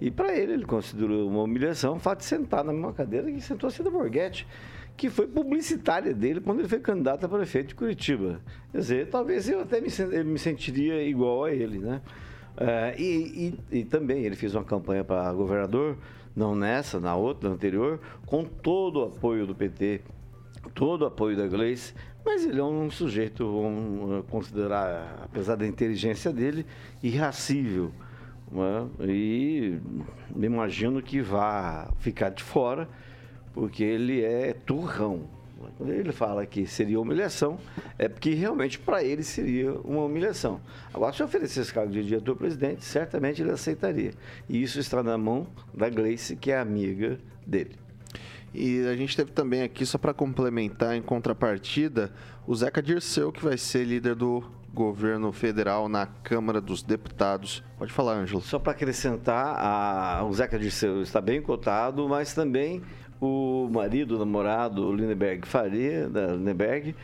E 0.00 0.10
para 0.10 0.34
ele, 0.34 0.54
ele 0.54 0.64
considerou 0.64 1.28
uma 1.28 1.42
humilhação 1.42 1.96
o 1.96 1.98
fato 1.98 2.20
de 2.20 2.24
sentar 2.24 2.64
na 2.64 2.72
mesma 2.72 2.92
cadeira 2.92 3.30
que 3.30 3.40
sentou 3.40 3.68
a 3.68 3.70
Cida 3.70 3.90
Borghetti, 3.90 4.46
que 4.96 5.10
foi 5.10 5.26
publicitária 5.26 6.14
dele 6.14 6.40
quando 6.40 6.60
ele 6.60 6.68
foi 6.68 6.80
candidato 6.80 7.24
a 7.24 7.28
prefeito 7.28 7.68
de 7.68 7.74
Curitiba. 7.74 8.40
Quer 8.72 8.78
dizer, 8.78 9.08
talvez 9.08 9.48
eu 9.48 9.60
até 9.60 9.78
me, 9.80 9.88
me 10.24 10.38
sentiria 10.38 11.02
igual 11.02 11.44
a 11.44 11.52
ele, 11.52 11.78
né? 11.78 12.00
É, 12.56 12.94
e, 12.98 13.54
e, 13.72 13.78
e, 13.78 13.84
também 13.84 14.24
ele 14.24 14.36
fez 14.36 14.54
uma 14.54 14.64
campanha 14.64 15.04
para 15.04 15.32
governador, 15.32 15.96
não 16.34 16.54
nessa, 16.54 17.00
na 17.00 17.14
outra, 17.14 17.48
na 17.48 17.54
anterior, 17.54 18.00
com 18.26 18.44
todo 18.44 19.00
o 19.00 19.04
apoio 19.04 19.46
do 19.46 19.54
PT, 19.54 20.02
todo 20.74 21.02
o 21.02 21.06
apoio 21.06 21.36
da 21.36 21.46
Gleice, 21.46 21.94
mas 22.24 22.44
ele 22.44 22.60
é 22.60 22.64
um 22.64 22.90
sujeito, 22.90 23.44
vamos 23.44 24.24
considerar, 24.26 25.20
apesar 25.24 25.56
da 25.56 25.66
inteligência 25.66 26.32
dele, 26.32 26.66
irracível. 27.02 27.90
Né? 28.50 28.88
E 29.08 29.78
imagino 30.36 31.00
que 31.00 31.20
vá 31.20 31.90
ficar 31.98 32.30
de 32.30 32.42
fora, 32.42 32.88
porque 33.52 33.82
ele 33.82 34.22
é 34.22 34.52
turrão. 34.52 35.39
Quando 35.76 35.92
ele 35.92 36.12
fala 36.12 36.46
que 36.46 36.66
seria 36.66 37.00
humilhação, 37.00 37.58
é 37.98 38.08
porque 38.08 38.30
realmente 38.34 38.78
para 38.78 39.02
ele 39.02 39.22
seria 39.22 39.72
uma 39.80 40.04
humilhação. 40.04 40.60
Agora, 40.92 41.12
se 41.12 41.22
oferecesse 41.22 41.72
cargo 41.72 41.92
de 41.92 42.02
diretor-presidente, 42.04 42.84
certamente 42.84 43.42
ele 43.42 43.50
aceitaria. 43.50 44.12
E 44.48 44.62
isso 44.62 44.78
está 44.78 45.02
na 45.02 45.18
mão 45.18 45.46
da 45.72 45.88
Gleice, 45.88 46.36
que 46.36 46.50
é 46.50 46.58
amiga 46.58 47.18
dele. 47.46 47.76
E 48.52 48.84
a 48.86 48.96
gente 48.96 49.16
teve 49.16 49.30
também 49.30 49.62
aqui, 49.62 49.86
só 49.86 49.96
para 49.96 50.12
complementar, 50.12 50.96
em 50.96 51.02
contrapartida, 51.02 52.12
o 52.46 52.54
Zeca 52.54 52.82
Dirceu, 52.82 53.30
que 53.30 53.44
vai 53.44 53.56
ser 53.56 53.84
líder 53.84 54.16
do 54.16 54.42
governo 54.72 55.32
federal 55.32 55.88
na 55.88 56.06
Câmara 56.06 56.60
dos 56.60 56.82
Deputados. 56.82 57.62
Pode 57.78 57.92
falar, 57.92 58.14
Ângelo. 58.14 58.40
Só 58.40 58.58
para 58.58 58.72
acrescentar, 58.72 59.56
a, 59.56 60.24
o 60.24 60.32
Zeca 60.32 60.58
Dirceu 60.58 61.02
está 61.02 61.20
bem 61.20 61.42
cotado, 61.42 62.08
mas 62.08 62.34
também 62.34 62.82
o 63.20 63.68
marido, 63.70 64.16
o 64.16 64.18
namorado, 64.18 64.86
o 64.86 64.94
Lindeberg 64.94 65.46
Faria, 65.46 66.08
da 66.08 66.28
Lindeberg, 66.28 66.94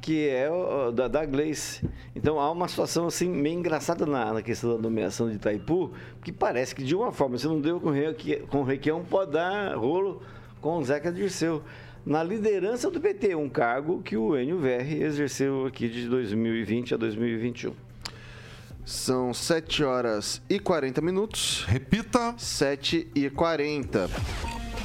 que 0.00 0.28
é 0.28 0.50
o, 0.50 0.90
da, 0.90 1.08
da 1.08 1.24
Gleice. 1.24 1.88
Então 2.14 2.40
há 2.40 2.50
uma 2.50 2.68
situação 2.68 3.06
assim 3.06 3.28
meio 3.28 3.58
engraçada 3.58 4.06
na, 4.06 4.34
na, 4.34 4.42
questão 4.42 4.76
da 4.76 4.78
nomeação 4.78 5.28
de 5.28 5.36
Itaipu, 5.36 5.92
que 6.22 6.32
parece 6.32 6.74
que 6.74 6.82
de 6.82 6.94
uma 6.94 7.12
forma 7.12 7.36
você 7.36 7.46
não 7.46 7.60
deu 7.60 7.80
com 7.80 7.90
o, 7.90 8.46
com 8.48 8.60
o 8.60 8.64
Requião, 8.64 9.04
pode 9.04 9.32
dar 9.32 9.76
rolo 9.76 10.22
com 10.60 10.78
o 10.78 10.84
Zeca 10.84 11.12
Dirceu 11.12 11.62
na 12.06 12.22
liderança 12.22 12.88
do 12.88 13.00
PT, 13.00 13.34
um 13.34 13.48
cargo 13.48 14.00
que 14.00 14.16
o 14.16 14.38
Enio 14.38 14.60
Verri 14.60 15.02
exerceu 15.02 15.66
aqui 15.66 15.88
de 15.88 16.08
2020 16.08 16.94
a 16.94 16.96
2021. 16.96 17.74
São 18.84 19.34
7 19.34 19.82
horas 19.82 20.40
e 20.48 20.60
40 20.60 21.00
minutos. 21.00 21.64
Repita. 21.66 22.34
7 22.38 23.08
e 23.12 23.28
40. 23.28 24.08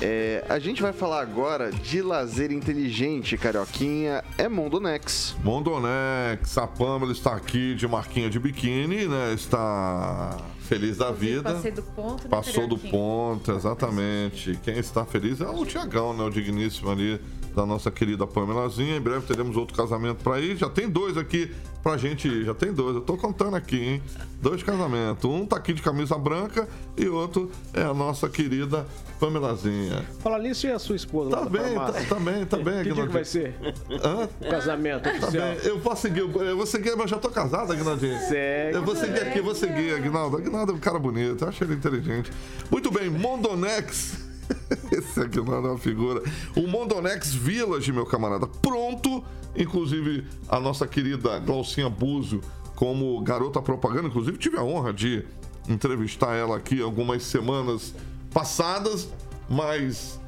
É, 0.02 0.44
a 0.50 0.58
gente 0.58 0.82
vai 0.82 0.92
falar 0.92 1.22
agora 1.22 1.72
de 1.72 2.02
lazer 2.02 2.52
inteligente, 2.52 3.38
Carioquinha. 3.38 4.24
É 4.36 4.50
Mondonex. 4.50 5.36
Mondonex. 5.44 6.58
A 6.58 6.66
Pamela 6.66 7.12
está 7.12 7.36
aqui 7.36 7.76
de 7.76 7.88
marquinha 7.88 8.28
de 8.28 8.40
biquíni, 8.40 9.08
né? 9.08 9.34
Está 9.34 10.38
feliz 10.62 10.98
da 10.98 11.12
vida. 11.12 11.54
Passei 11.54 11.72
do 11.72 11.84
ponto, 11.84 12.24
né, 12.24 12.30
Passou 12.30 12.68
do 12.68 12.78
ponto, 12.78 13.52
exatamente. 13.52 14.58
Quem 14.64 14.80
está 14.80 15.06
feliz 15.06 15.40
é 15.40 15.48
o 15.48 15.66
Tiagão, 15.66 16.14
né? 16.14 16.24
O 16.24 16.30
digníssimo 16.30 16.90
ali 16.90 17.22
da 17.56 17.66
nossa 17.66 17.92
querida 17.92 18.26
Pamelazinha. 18.26 18.96
Em 18.96 19.02
breve 19.02 19.26
teremos 19.26 19.58
outro 19.58 19.76
casamento 19.76 20.24
para 20.24 20.40
ir. 20.40 20.58
Já 20.58 20.70
tem 20.70 20.90
dois 20.90 21.18
aqui 21.18 21.52
pra 21.84 21.98
gente 21.98 22.28
ir. 22.28 22.46
Já 22.46 22.54
tem 22.54 22.72
dois. 22.72 22.96
Eu 22.96 23.02
tô 23.02 23.18
contando 23.18 23.56
aqui, 23.56 23.78
hein? 23.78 24.04
Dois 24.42 24.64
casamentos. 24.64 25.26
Um 25.26 25.46
tá 25.46 25.58
aqui 25.58 25.74
de 25.74 25.82
camisa 25.82 26.18
branca 26.18 26.68
e 26.98 27.08
outro 27.08 27.52
é 27.74 27.82
a 27.82 27.94
nossa 27.94 28.30
querida 28.30 28.86
Pamelazinha. 29.20 30.06
Fala 30.20 30.40
nisso 30.40 30.68
e 30.68 30.72
a 30.72 30.80
sua 30.80 30.96
esposa. 30.96 31.32
Tá 31.32 31.46
bem, 31.46 31.76
tá, 31.76 31.92
tá, 31.92 32.20
bem, 32.20 32.46
tá 32.46 32.58
bem. 32.58 32.84
Que 32.84 32.94
dia 32.94 33.08
que 33.08 33.14
vai 33.14 33.26
ser? 33.26 33.56
Hã? 34.04 34.28
Casamento 34.50 35.04
tá 35.04 35.10
oficial. 35.12 35.32
Bem. 35.32 35.58
Eu 35.64 35.80
vou 35.80 35.96
seguir, 35.96 36.20
eu 36.20 36.58
vou 36.58 36.66
seguir, 36.66 36.96
mas 36.96 37.10
já 37.10 37.18
tô 37.18 37.30
casado, 37.30 37.72
Aguinaldinho. 37.72 38.18
Segue. 38.28 38.76
Eu 38.76 38.84
vou 38.84 38.96
seguir 38.96 39.20
aqui, 39.20 39.42
vou 39.42 39.56
seguir, 39.56 39.94
Aguinaldo. 39.94 40.38
Aguinaldo 40.38 40.72
é 40.72 40.76
um 40.76 40.80
cara 40.80 40.98
bonito, 40.98 41.44
eu 41.44 41.50
acho 41.50 41.64
ele 41.64 41.76
inteligente. 41.76 42.32
Muito 42.70 42.90
bem, 42.92 43.10
Mondonex. 43.10 44.31
Esse 44.92 45.20
aqui 45.22 45.40
não 45.40 45.54
é 45.54 45.60
uma 45.60 45.78
figura. 45.78 46.22
O 46.56 46.68
Mondonex 46.68 47.34
Village, 47.34 47.92
meu 47.92 48.06
camarada, 48.06 48.48
pronto. 48.48 49.24
Inclusive, 49.56 50.26
a 50.48 50.60
nossa 50.60 50.88
querida 50.88 51.40
Glaucinha 51.40 51.90
Búzio, 51.90 52.42
como 52.76 53.20
garota 53.22 53.62
propaganda. 53.62 54.08
Inclusive, 54.08 54.38
tive 54.38 54.58
a 54.58 54.64
honra 54.64 54.94
de 54.94 55.26
entrevistar 55.68 56.36
ela 56.36 56.58
aqui 56.58 56.82
algumas 56.82 57.24
semanas 57.24 57.94
passadas, 58.34 59.10
mas 59.50 60.20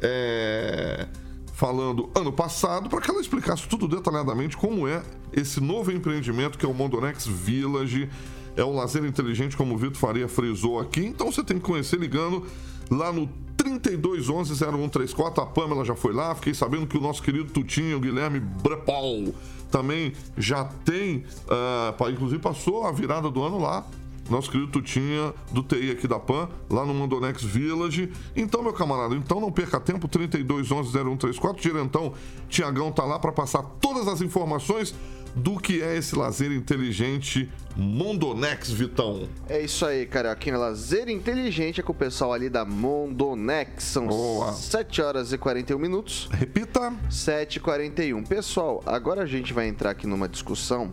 é, 0.00 1.06
falando 1.52 2.08
ano 2.14 2.32
passado, 2.32 2.88
para 2.88 3.00
que 3.00 3.10
ela 3.10 3.20
explicasse 3.20 3.68
tudo 3.68 3.88
detalhadamente 3.88 4.56
como 4.56 4.86
é 4.86 5.02
esse 5.32 5.60
novo 5.60 5.90
empreendimento 5.92 6.56
que 6.56 6.64
é 6.64 6.68
o 6.68 6.74
Mondonex 6.74 7.26
Village. 7.26 8.08
É 8.56 8.64
um 8.64 8.74
lazer 8.74 9.04
inteligente, 9.04 9.56
como 9.56 9.74
o 9.74 9.78
Vitor 9.78 9.96
Faria 9.96 10.26
frisou 10.26 10.80
aqui. 10.80 11.04
Então 11.04 11.30
você 11.30 11.44
tem 11.44 11.58
que 11.58 11.64
conhecer 11.64 11.98
ligando 11.98 12.44
lá 12.90 13.12
no 13.12 13.28
3211-0134. 13.56 15.42
A 15.42 15.46
Pamela 15.46 15.84
já 15.84 15.94
foi 15.94 16.12
lá. 16.12 16.34
Fiquei 16.34 16.54
sabendo 16.54 16.86
que 16.86 16.96
o 16.96 17.00
nosso 17.00 17.22
querido 17.22 17.50
Tutinho, 17.52 18.00
Guilherme 18.00 18.40
Brepol, 18.40 19.34
também 19.70 20.12
já 20.36 20.64
tem, 20.64 21.24
uh, 21.46 22.10
inclusive 22.10 22.40
passou 22.40 22.84
a 22.84 22.92
virada 22.92 23.30
do 23.30 23.42
ano 23.42 23.58
lá. 23.58 23.84
Nosso 24.30 24.50
querido 24.50 24.70
Tutinha 24.70 25.32
do 25.50 25.62
TI 25.62 25.90
aqui 25.90 26.06
da 26.06 26.18
PAN, 26.18 26.50
lá 26.68 26.84
no 26.84 26.92
Mondonex 26.92 27.42
Village. 27.42 28.12
Então, 28.36 28.62
meu 28.62 28.74
camarada, 28.74 29.14
então 29.14 29.40
não 29.40 29.50
perca 29.50 29.80
tempo, 29.80 30.06
3211-0134. 30.06 31.62
Gerentão 31.62 32.12
Tiagão 32.46 32.92
tá 32.92 33.04
lá 33.04 33.18
para 33.18 33.32
passar 33.32 33.62
todas 33.80 34.06
as 34.06 34.20
informações 34.20 34.94
do 35.34 35.58
que 35.58 35.82
é 35.82 35.96
esse 35.96 36.16
lazer 36.16 36.52
inteligente 36.52 37.48
Mondonex, 37.80 38.72
Vitão. 38.72 39.28
É 39.48 39.60
isso 39.60 39.86
aí, 39.86 40.04
cara. 40.04 40.32
Aqui 40.32 40.50
no 40.50 40.58
Lazer 40.58 41.08
Inteligente 41.08 41.78
é 41.80 41.82
com 41.82 41.92
o 41.92 41.94
pessoal 41.94 42.32
ali 42.32 42.50
da 42.50 42.64
Mondonex. 42.64 43.84
São 43.84 44.08
Boa. 44.08 44.52
7 44.52 45.00
horas 45.00 45.32
e 45.32 45.38
41 45.38 45.78
minutos. 45.78 46.28
Repita. 46.32 46.92
7 47.08 47.56
e 47.56 47.60
41. 47.60 48.24
Pessoal, 48.24 48.82
agora 48.84 49.22
a 49.22 49.26
gente 49.26 49.52
vai 49.52 49.68
entrar 49.68 49.90
aqui 49.90 50.08
numa 50.08 50.28
discussão. 50.28 50.90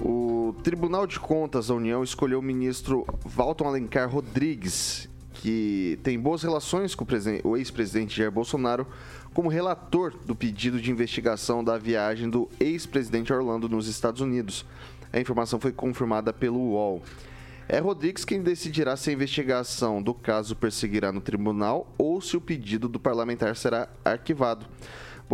O 0.00 0.54
Tribunal 0.62 1.06
de 1.06 1.20
Contas 1.20 1.66
da 1.66 1.74
União 1.74 2.02
escolheu 2.02 2.38
o 2.38 2.42
ministro 2.42 3.06
Walton 3.22 3.68
Alencar 3.68 4.08
Rodrigues, 4.08 5.06
que 5.34 5.98
tem 6.02 6.18
boas 6.18 6.42
relações 6.42 6.94
com 6.94 7.06
o 7.44 7.56
ex-presidente 7.58 8.16
Jair 8.16 8.30
Bolsonaro, 8.30 8.86
como 9.34 9.48
relator 9.48 10.14
do 10.24 10.34
pedido 10.34 10.80
de 10.80 10.92
investigação 10.92 11.62
da 11.64 11.76
viagem 11.76 12.30
do 12.30 12.48
ex-presidente 12.60 13.32
Orlando 13.32 13.68
nos 13.68 13.88
Estados 13.88 14.20
Unidos. 14.20 14.64
A 15.12 15.18
informação 15.18 15.58
foi 15.58 15.72
confirmada 15.72 16.32
pelo 16.32 16.60
UOL. 16.60 17.02
É 17.68 17.80
Rodrigues 17.80 18.24
quem 18.24 18.42
decidirá 18.42 18.96
se 18.96 19.10
a 19.10 19.12
investigação 19.12 20.00
do 20.00 20.14
caso 20.14 20.54
perseguirá 20.54 21.10
no 21.10 21.20
tribunal 21.20 21.92
ou 21.98 22.20
se 22.20 22.36
o 22.36 22.40
pedido 22.40 22.88
do 22.88 23.00
parlamentar 23.00 23.56
será 23.56 23.88
arquivado. 24.04 24.66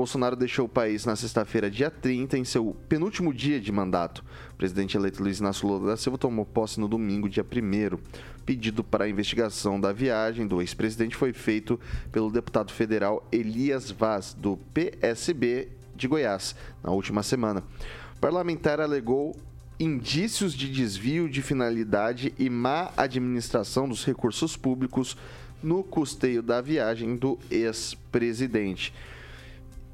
Bolsonaro 0.01 0.35
deixou 0.35 0.65
o 0.65 0.69
país 0.69 1.05
na 1.05 1.15
sexta-feira, 1.15 1.71
dia 1.71 1.91
30, 1.91 2.39
em 2.39 2.43
seu 2.43 2.75
penúltimo 2.89 3.35
dia 3.35 3.61
de 3.61 3.71
mandato. 3.71 4.25
O 4.51 4.55
presidente 4.55 4.97
eleito 4.97 5.23
Luiz 5.23 5.41
Inácio 5.41 5.69
Lula 5.69 5.91
da 5.91 5.97
Silva 5.99 6.17
tomou 6.17 6.47
posse 6.47 6.81
no 6.81 6.89
domingo, 6.89 7.29
dia 7.29 7.45
1 7.45 7.99
Pedido 8.47 8.83
para 8.83 9.05
a 9.05 9.09
investigação 9.11 9.79
da 9.79 9.93
viagem 9.93 10.47
do 10.47 10.63
ex-presidente 10.63 11.15
foi 11.15 11.35
feito 11.35 11.79
pelo 12.11 12.31
deputado 12.31 12.73
federal 12.73 13.29
Elias 13.31 13.91
Vaz, 13.91 14.33
do 14.33 14.57
PSB 14.73 15.69
de 15.95 16.09
Goiás, 16.09 16.57
na 16.83 16.93
última 16.93 17.23
semana. 17.23 17.63
O 18.17 18.21
parlamentar 18.21 18.81
alegou 18.81 19.37
indícios 19.79 20.55
de 20.55 20.73
desvio 20.73 21.29
de 21.29 21.43
finalidade 21.43 22.33
e 22.39 22.49
má 22.49 22.91
administração 22.97 23.87
dos 23.87 24.03
recursos 24.07 24.57
públicos 24.57 25.15
no 25.63 25.85
custeio 25.85 26.43
da 26.43 26.63
viagem 26.63 27.17
do 27.17 27.39
ex-presidente. 27.51 28.95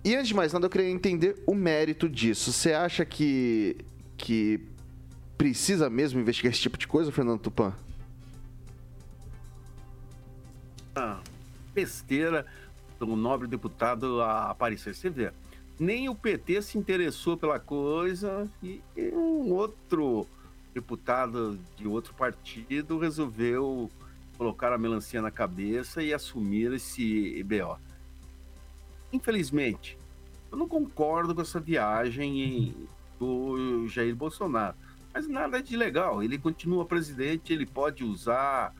E 0.07 0.15
antes 0.15 0.29
de 0.29 0.35
mais 0.35 0.53
nada, 0.53 0.67
eu 0.67 0.71
queria 0.71 0.89
entender 0.89 1.35
o 1.45 1.53
mérito 1.53 2.09
disso. 2.09 2.53
Você 2.53 2.73
acha 2.73 3.05
que, 3.05 3.77
que 4.17 4.61
precisa 5.37 5.91
mesmo 5.91 6.21
investigar 6.21 6.53
esse 6.53 6.63
tipo 6.63 6.79
de 6.79 6.87
coisa, 6.87 7.11
Fernando 7.11 7.41
Tupan? 7.41 7.75
Ah, 10.95 11.19
besteira 11.75 12.47
do 13.01 13.17
nobre 13.17 13.49
deputado 13.49 14.23
aparecer. 14.23 14.95
Você 14.95 15.11
vê, 15.11 15.33
nem 15.77 16.09
o 16.09 16.15
PT 16.15 16.63
se 16.63 16.79
interessou 16.79 17.37
pela 17.37 17.59
coisa 17.59 18.49
e 18.63 18.81
um 19.13 19.53
outro 19.53 20.25
deputado 20.73 21.59
de 21.77 21.89
outro 21.89 22.15
partido 22.15 22.97
resolveu 23.01 23.91
colocar 24.39 24.73
a 24.73 24.79
melancia 24.79 25.21
na 25.21 25.33
cabeça 25.33 26.01
e 26.01 26.15
assumir 26.15 26.73
esse 26.75 27.43
BO. 27.43 27.77
Infelizmente, 29.17 29.97
eu 30.53 30.59
não 30.59 30.69
concordo 30.69 31.35
com 31.35 31.41
essa 31.41 31.59
viagem 31.59 32.75
do 33.19 33.89
Jair 33.89 34.15
Bolsonaro. 34.15 34.77
Mas 35.13 35.27
nada 35.27 35.63
de 35.63 35.75
legal. 35.75 36.23
Ele 36.23 36.37
continua 36.37 36.85
presidente, 36.85 37.51
ele 37.51 37.65
pode 37.65 38.05
usar 38.05 38.75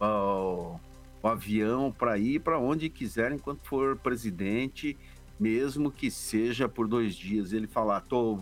uh, 0.00 0.80
o 1.22 1.28
avião 1.28 1.92
para 1.92 2.16
ir 2.16 2.40
para 2.40 2.58
onde 2.58 2.88
quiser 2.88 3.32
enquanto 3.32 3.60
for 3.64 3.96
presidente, 3.98 4.96
mesmo 5.38 5.90
que 5.90 6.10
seja 6.10 6.66
por 6.66 6.88
dois 6.88 7.14
dias. 7.14 7.52
Ele 7.52 7.66
falar, 7.66 8.00
tô, 8.00 8.40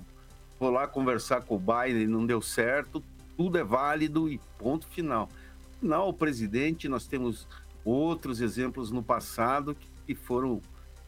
vou 0.60 0.70
lá 0.70 0.86
conversar 0.86 1.42
com 1.42 1.56
o 1.56 1.58
Biden, 1.58 2.06
não 2.06 2.24
deu 2.24 2.40
certo, 2.40 3.02
tudo 3.36 3.58
é 3.58 3.64
válido 3.64 4.30
e 4.30 4.40
ponto 4.56 4.86
final. 4.86 5.28
Não, 5.82 6.08
o 6.08 6.14
presidente, 6.14 6.88
nós 6.88 7.08
temos 7.08 7.48
outros 7.84 8.40
exemplos 8.40 8.92
no 8.92 9.02
passado 9.02 9.76
que 10.06 10.14
foram 10.14 10.62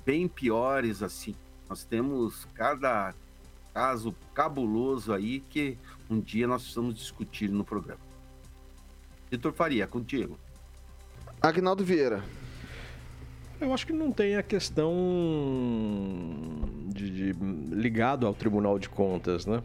bem 0.07 0.28
piores 0.28 1.02
assim. 1.02 1.34
Nós 1.68 1.84
temos 1.84 2.46
cada 2.54 3.12
caso 3.74 4.14
cabuloso 4.32 5.12
aí 5.12 5.40
que 5.40 5.76
um 6.09 6.20
dia 6.20 6.46
nós 6.46 6.62
precisamos 6.62 6.94
discutir 6.94 7.50
no 7.50 7.64
programa. 7.64 8.00
Vitor 9.30 9.52
Faria, 9.52 9.86
contigo. 9.86 10.38
Agnaldo 11.42 11.84
Vieira. 11.84 12.24
Eu 13.61 13.74
acho 13.74 13.86
que 13.86 13.92
não 13.92 14.12
tem 14.12 14.36
a 14.36 14.42
questão 14.42 14.94
de, 16.88 17.32
de 17.32 17.32
ligado 17.74 18.26
ao 18.26 18.34
Tribunal 18.34 18.78
de 18.78 18.88
Contas, 18.88 19.46
né? 19.46 19.62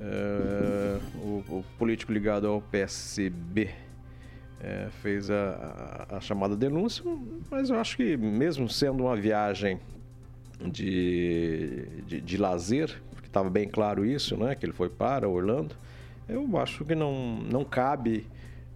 É, 0.00 1.00
o, 1.16 1.42
o, 1.48 1.64
político 1.76 2.12
ligado 2.12 2.46
ao 2.46 2.62
PSB 2.62 3.74
é, 4.60 4.88
fez 5.02 5.30
a, 5.30 6.06
a, 6.10 6.20
chamada 6.20 6.56
denúncia, 6.56 7.04
mas 7.50 7.70
eu 7.70 7.78
acho 7.78 7.96
que 7.96 8.16
mesmo 8.16 8.68
sendo 8.68 9.04
uma 9.04 9.16
viagem 9.16 9.78
de, 10.60 11.86
de, 12.06 12.20
de 12.20 12.36
lazer, 12.36 13.00
porque 13.12 13.28
estava 13.28 13.48
bem 13.48 13.68
claro 13.68 14.04
isso, 14.04 14.36
né? 14.36 14.54
Que 14.54 14.66
ele 14.66 14.72
foi 14.72 14.88
para 14.88 15.28
Orlando, 15.28 15.76
eu 16.28 16.56
acho 16.58 16.84
que 16.84 16.94
não, 16.94 17.36
não 17.40 17.64
cabe 17.64 18.26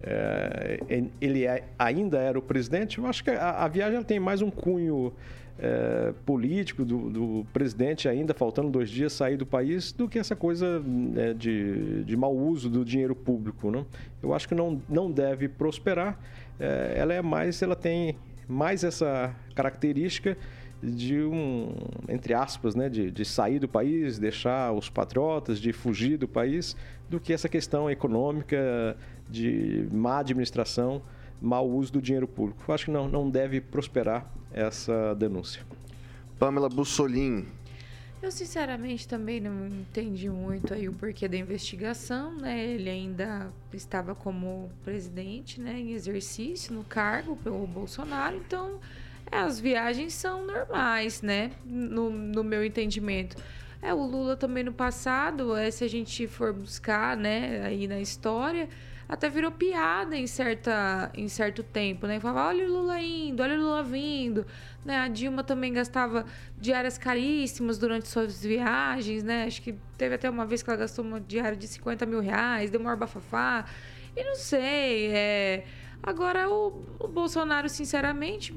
é, 0.03 0.79
ele 1.21 1.45
é, 1.45 1.63
ainda 1.79 2.17
era 2.17 2.37
o 2.37 2.41
presidente, 2.41 2.97
eu 2.97 3.07
acho 3.07 3.23
que 3.23 3.29
a, 3.29 3.63
a 3.63 3.67
viagem 3.67 4.03
tem 4.03 4.19
mais 4.19 4.41
um 4.41 4.51
cunho 4.51 5.13
é, 5.57 6.13
político 6.25 6.83
do, 6.83 7.09
do, 7.09 7.47
presidente 7.53 8.09
ainda, 8.09 8.33
faltando 8.33 8.69
dois 8.69 8.89
dias, 8.89 9.13
sair 9.13 9.37
do 9.37 9.45
país, 9.45 9.91
do 9.91 10.09
que 10.09 10.19
essa 10.19 10.35
coisa 10.35 10.79
né, 10.81 11.33
de, 11.33 12.03
de 12.03 12.17
mau 12.17 12.35
uso 12.35 12.69
do 12.69 12.83
dinheiro 12.83 13.15
público. 13.15 13.71
Né? 13.71 13.85
Eu 14.21 14.33
acho 14.33 14.47
que 14.47 14.55
não, 14.55 14.81
não 14.89 15.09
deve 15.09 15.47
prosperar. 15.47 16.19
É, 16.59 16.95
ela 16.97 17.13
é 17.13 17.21
mais, 17.21 17.61
ela 17.61 17.75
tem 17.75 18.17
mais 18.47 18.83
essa 18.83 19.33
característica 19.55 20.37
de 20.83 21.23
um, 21.23 21.73
entre 22.09 22.33
aspas, 22.33 22.75
né, 22.75 22.89
de, 22.89 23.09
de 23.09 23.23
sair 23.23 23.57
do 23.57 23.69
país, 23.69 24.19
deixar 24.19 24.73
os 24.73 24.89
patriotas, 24.89 25.59
de 25.59 25.71
fugir 25.71 26.17
do 26.17 26.27
país, 26.27 26.75
do 27.13 27.19
que 27.19 27.31
essa 27.31 27.47
questão 27.47 27.89
econômica 27.89 28.97
de 29.29 29.87
má 29.91 30.17
administração, 30.17 31.01
mau 31.39 31.69
uso 31.69 31.93
do 31.93 32.01
dinheiro 32.01 32.27
público. 32.27 32.63
Eu 32.67 32.73
acho 32.73 32.85
que 32.85 32.91
não, 32.91 33.07
não 33.07 33.29
deve 33.29 33.61
prosperar 33.61 34.25
essa 34.51 35.13
denúncia. 35.13 35.61
Pamela 36.39 36.67
Bussolin. 36.67 37.45
Eu 38.21 38.31
sinceramente 38.31 39.07
também 39.07 39.39
não 39.39 39.67
entendi 39.67 40.29
muito 40.29 40.73
aí 40.73 40.89
o 40.89 40.93
porquê 40.93 41.27
da 41.27 41.37
investigação, 41.37 42.33
né? 42.35 42.65
Ele 42.65 42.89
ainda 42.89 43.51
estava 43.73 44.15
como 44.15 44.71
presidente, 44.83 45.59
né, 45.59 45.77
em 45.77 45.91
exercício 45.91 46.73
no 46.73 46.83
cargo 46.83 47.35
pelo 47.35 47.67
Bolsonaro, 47.67 48.37
então 48.37 48.79
é, 49.29 49.37
as 49.37 49.59
viagens 49.59 50.13
são 50.13 50.47
normais, 50.47 51.21
né? 51.21 51.51
No, 51.65 52.09
no 52.09 52.43
meu 52.43 52.63
entendimento. 52.63 53.35
É, 53.83 53.93
o 53.93 54.01
Lula 54.05 54.37
também 54.37 54.63
no 54.63 54.71
passado, 54.71 55.53
é, 55.57 55.69
se 55.69 55.83
a 55.83 55.89
gente 55.89 56.25
for 56.25 56.53
buscar, 56.53 57.17
né, 57.17 57.61
aí 57.65 57.85
na 57.85 57.99
história, 57.99 58.69
até 59.09 59.29
virou 59.29 59.51
piada 59.51 60.15
em, 60.15 60.25
certa, 60.25 61.11
em 61.13 61.27
certo 61.27 61.61
tempo, 61.61 62.07
né? 62.07 62.17
Falava, 62.17 62.47
olha 62.47 62.65
o 62.65 62.71
Lula 62.71 63.01
indo, 63.01 63.43
olha 63.43 63.55
o 63.55 63.61
Lula 63.61 63.83
vindo. 63.83 64.45
Né? 64.85 64.97
A 64.97 65.09
Dilma 65.09 65.43
também 65.43 65.73
gastava 65.73 66.25
diárias 66.57 66.97
caríssimas 66.97 67.77
durante 67.77 68.07
suas 68.07 68.41
viagens, 68.41 69.21
né? 69.21 69.43
Acho 69.43 69.61
que 69.61 69.75
teve 69.97 70.15
até 70.15 70.29
uma 70.29 70.45
vez 70.45 70.63
que 70.63 70.69
ela 70.69 70.79
gastou 70.79 71.03
uma 71.03 71.19
diária 71.19 71.57
de 71.57 71.67
50 71.67 72.05
mil 72.05 72.21
reais, 72.21 72.71
deu 72.71 72.79
maior 72.79 72.95
bafafá. 72.95 73.65
E 74.15 74.23
não 74.23 74.35
sei, 74.35 75.11
é... 75.11 75.65
Agora, 76.05 76.49
o, 76.49 76.83
o, 76.99 77.07
Bolsonaro, 77.07 77.69
sinceramente, 77.69 78.53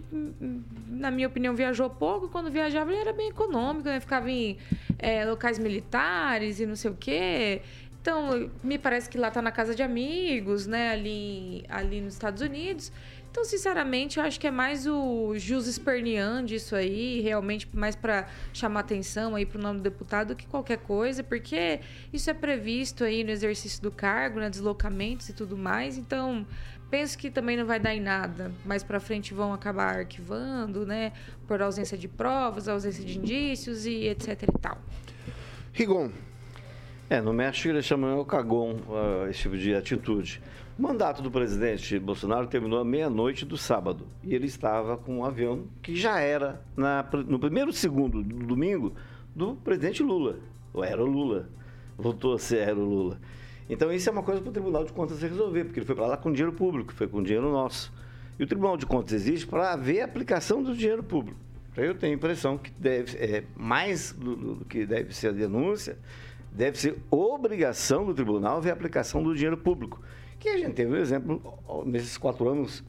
na 0.89 1.13
minha 1.13 1.29
opinião, 1.29 1.55
viajou 1.55 1.89
pouco. 1.89 2.29
Quando 2.29 2.51
viajava, 2.51 2.91
ele 2.91 3.01
era 3.01 3.13
bem 3.13 3.29
econômico, 3.29 3.89
né? 3.89 4.01
Ficava 4.01 4.29
em 4.29 4.59
é, 4.99 5.25
locais 5.25 5.57
militares 5.57 6.59
e 6.59 6.67
não 6.67 6.75
sei 6.75 6.91
o 6.91 6.97
quê. 6.99 7.63
Então, 8.03 8.51
me 8.65 8.79
parece 8.79 9.09
que 9.09 9.17
lá 9.17 9.31
tá 9.31 9.41
na 9.41 9.53
casa 9.53 9.77
de 9.77 9.83
amigos, 9.83 10.67
né? 10.67 10.91
Ali, 10.91 11.65
ali 11.69 12.01
nos 12.01 12.15
Estados 12.15 12.43
Unidos. 12.43 12.91
Então, 13.37 13.45
sinceramente, 13.45 14.19
eu 14.19 14.25
acho 14.25 14.41
que 14.41 14.47
é 14.47 14.51
mais 14.51 14.87
o 14.87 15.35
jus 15.37 15.67
esperneando 15.67 16.47
disso 16.47 16.75
aí, 16.75 17.21
realmente 17.21 17.69
mais 17.71 17.95
para 17.95 18.27
chamar 18.51 18.81
atenção 18.81 19.35
aí 19.35 19.45
para 19.45 19.59
o 19.59 19.63
nome 19.63 19.81
do 19.81 19.83
deputado 19.83 20.29
do 20.29 20.35
que 20.35 20.47
qualquer 20.47 20.79
coisa, 20.79 21.23
porque 21.23 21.81
isso 22.11 22.31
é 22.31 22.33
previsto 22.33 23.05
aí 23.05 23.23
no 23.23 23.31
exercício 23.31 23.83
do 23.83 23.91
cargo, 23.91 24.41
né, 24.41 24.49
deslocamentos 24.49 25.29
e 25.29 25.35
tudo 25.35 25.55
mais. 25.55 25.99
Então, 25.99 26.47
penso 26.91 27.19
que 27.19 27.31
também 27.31 27.59
não 27.59 27.67
vai 27.67 27.79
dar 27.79 27.95
em 27.95 28.01
nada. 28.01 28.51
Mais 28.65 28.83
para 28.83 28.99
frente 28.99 29.35
vão 29.35 29.53
acabar 29.53 29.99
arquivando, 29.99 30.87
né, 30.87 31.13
por 31.47 31.61
ausência 31.61 31.99
de 31.99 32.09
provas, 32.09 32.69
ausência 32.69 33.05
de 33.05 33.19
indícios 33.19 33.85
e 33.85 34.09
etc 34.09 34.45
e 34.45 34.59
tal. 34.59 34.79
Rigon, 35.75 36.11
é, 37.11 37.21
no 37.21 37.35
México 37.35 37.69
eles 37.69 37.85
chamam 37.85 38.19
o 38.19 38.25
cagão 38.25 38.77
uh, 38.89 39.29
esse 39.29 39.41
tipo 39.41 39.59
de 39.59 39.75
atitude. 39.75 40.41
O 40.79 40.83
mandato 40.83 41.23
do 41.23 41.31
presidente 41.31 41.99
Bolsonaro 41.99 42.47
terminou 42.49 42.79
à 42.79 42.85
meia-noite 42.85 43.47
do 43.47 43.57
sábado 43.57 44.07
e 44.23 44.35
ele 44.35 44.47
estava 44.47 44.99
com 44.99 45.21
um 45.21 45.25
avião 45.25 45.65
que 45.81 45.97
já 45.97 46.21
era 46.21 46.61
na, 46.77 47.03
no 47.27 47.39
primeiro 47.39 47.73
segundo 47.73 48.23
do 48.23 48.45
domingo 48.45 48.93
do 49.35 49.55
presidente 49.55 50.03
Lula. 50.03 50.39
Ou 50.75 50.85
era 50.85 51.03
o 51.03 51.07
Lula. 51.07 51.49
Voltou 51.97 52.35
a 52.35 52.39
ser 52.39 52.59
era 52.59 52.77
o 52.79 52.85
Lula. 52.85 53.19
Então 53.71 53.91
isso 53.91 54.07
é 54.11 54.13
uma 54.13 54.23
coisa 54.23 54.43
para 54.43 54.51
o 54.51 54.53
Tribunal 54.53 54.85
de 54.85 54.93
Contas 54.93 55.23
resolver, 55.23 55.65
porque 55.65 55.79
ele 55.79 55.87
foi 55.87 55.95
para 55.95 56.09
lá 56.09 56.17
com 56.19 56.31
dinheiro 56.31 56.53
público, 56.53 56.93
foi 56.93 57.09
com 57.09 57.23
dinheiro 57.23 57.51
nosso. 57.51 57.91
E 58.39 58.45
o 58.45 58.47
Tribunal 58.47 58.77
de 58.77 58.85
Contas 58.85 59.15
existe 59.15 59.47
para 59.47 59.75
ver 59.77 60.03
a 60.03 60.05
aplicação 60.05 60.63
do 60.63 60.77
dinheiro 60.77 61.03
público. 61.03 61.41
Eu 61.75 61.95
tenho 61.95 62.13
a 62.13 62.17
impressão 62.17 62.59
que 62.59 62.71
deve, 62.73 63.17
é, 63.17 63.45
mais 63.57 64.13
do, 64.13 64.37
do 64.37 64.65
que 64.67 64.85
deve 64.85 65.15
ser 65.15 65.29
a 65.29 65.33
denúncia, 65.33 65.97
deve 66.53 66.77
ser 66.79 66.99
obrigação 67.11 68.05
do 68.05 68.13
tribunal 68.13 68.61
ver 68.61 68.71
a 68.71 68.73
aplicação 68.75 69.23
do 69.23 69.35
dinheiro 69.35 69.57
público. 69.57 70.03
Que 70.39 70.49
a 70.51 70.59
gente 70.59 70.75
teve 70.75 70.93
um 70.93 70.97
exemplo 70.97 71.41
nesses 71.87 72.17
quatro 72.17 72.49
anos, 72.49 72.85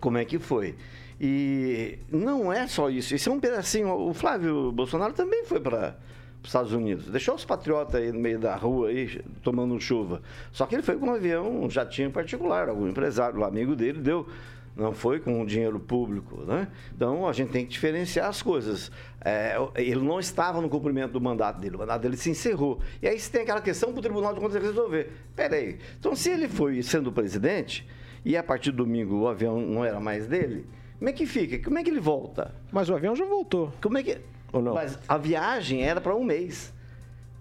como 0.00 0.18
é 0.18 0.24
que 0.24 0.38
foi. 0.38 0.74
E 1.20 1.98
não 2.10 2.52
é 2.52 2.66
só 2.66 2.90
isso, 2.90 3.14
isso 3.14 3.28
é 3.28 3.32
um 3.32 3.38
pedacinho. 3.38 3.94
O 3.94 4.12
Flávio 4.12 4.72
Bolsonaro 4.72 5.12
também 5.12 5.44
foi 5.44 5.60
para 5.60 5.96
os 6.42 6.48
Estados 6.48 6.72
Unidos. 6.72 7.06
Deixou 7.06 7.34
os 7.36 7.44
patriotas 7.44 7.94
aí 7.94 8.10
no 8.10 8.18
meio 8.18 8.38
da 8.38 8.56
rua, 8.56 8.88
aí, 8.88 9.20
tomando 9.42 9.80
chuva. 9.80 10.20
Só 10.50 10.66
que 10.66 10.74
ele 10.74 10.82
foi 10.82 10.96
com 10.96 11.06
um 11.06 11.14
avião, 11.14 11.64
um 11.64 11.70
jatinho 11.70 12.10
particular, 12.10 12.68
algum 12.68 12.88
empresário 12.88 13.38
lá, 13.38 13.46
amigo 13.46 13.76
dele, 13.76 14.00
deu 14.00 14.28
não 14.74 14.92
foi 14.92 15.20
com 15.20 15.44
dinheiro 15.44 15.78
público, 15.78 16.42
né? 16.44 16.68
Então 16.94 17.28
a 17.28 17.32
gente 17.32 17.50
tem 17.50 17.64
que 17.64 17.72
diferenciar 17.72 18.28
as 18.28 18.40
coisas. 18.40 18.90
É, 19.24 19.56
ele 19.76 20.00
não 20.00 20.18
estava 20.18 20.60
no 20.60 20.68
cumprimento 20.68 21.12
do 21.12 21.20
mandato 21.20 21.60
dele, 21.60 21.76
o 21.76 21.78
mandato 21.78 22.02
dele 22.02 22.16
se 22.16 22.30
encerrou. 22.30 22.80
E 23.00 23.06
aí 23.06 23.18
você 23.18 23.30
tem 23.30 23.42
aquela 23.42 23.60
questão 23.60 23.90
para 23.90 23.98
o 23.98 24.02
Tribunal 24.02 24.34
de 24.34 24.40
Contas 24.40 24.62
resolver. 24.62 25.12
Peraí, 25.36 25.78
então 25.98 26.16
se 26.16 26.30
ele 26.30 26.48
foi 26.48 26.82
sendo 26.82 27.12
presidente 27.12 27.86
e 28.24 28.36
a 28.36 28.42
partir 28.42 28.70
do 28.70 28.78
domingo 28.78 29.20
o 29.20 29.28
avião 29.28 29.60
não 29.60 29.84
era 29.84 30.00
mais 30.00 30.26
dele, 30.26 30.66
como 30.98 31.10
é 31.10 31.12
que 31.12 31.26
fica? 31.26 31.58
Como 31.58 31.78
é 31.78 31.82
que 31.82 31.90
ele 31.90 32.00
volta? 32.00 32.54
Mas 32.70 32.88
o 32.88 32.94
avião 32.94 33.14
já 33.14 33.24
voltou. 33.24 33.72
Como 33.82 33.98
é 33.98 34.02
que. 34.02 34.18
Ou 34.52 34.62
não? 34.62 34.74
Mas 34.74 34.98
a 35.08 35.18
viagem 35.18 35.82
era 35.82 36.00
para 36.00 36.14
um 36.14 36.24
mês. 36.24 36.72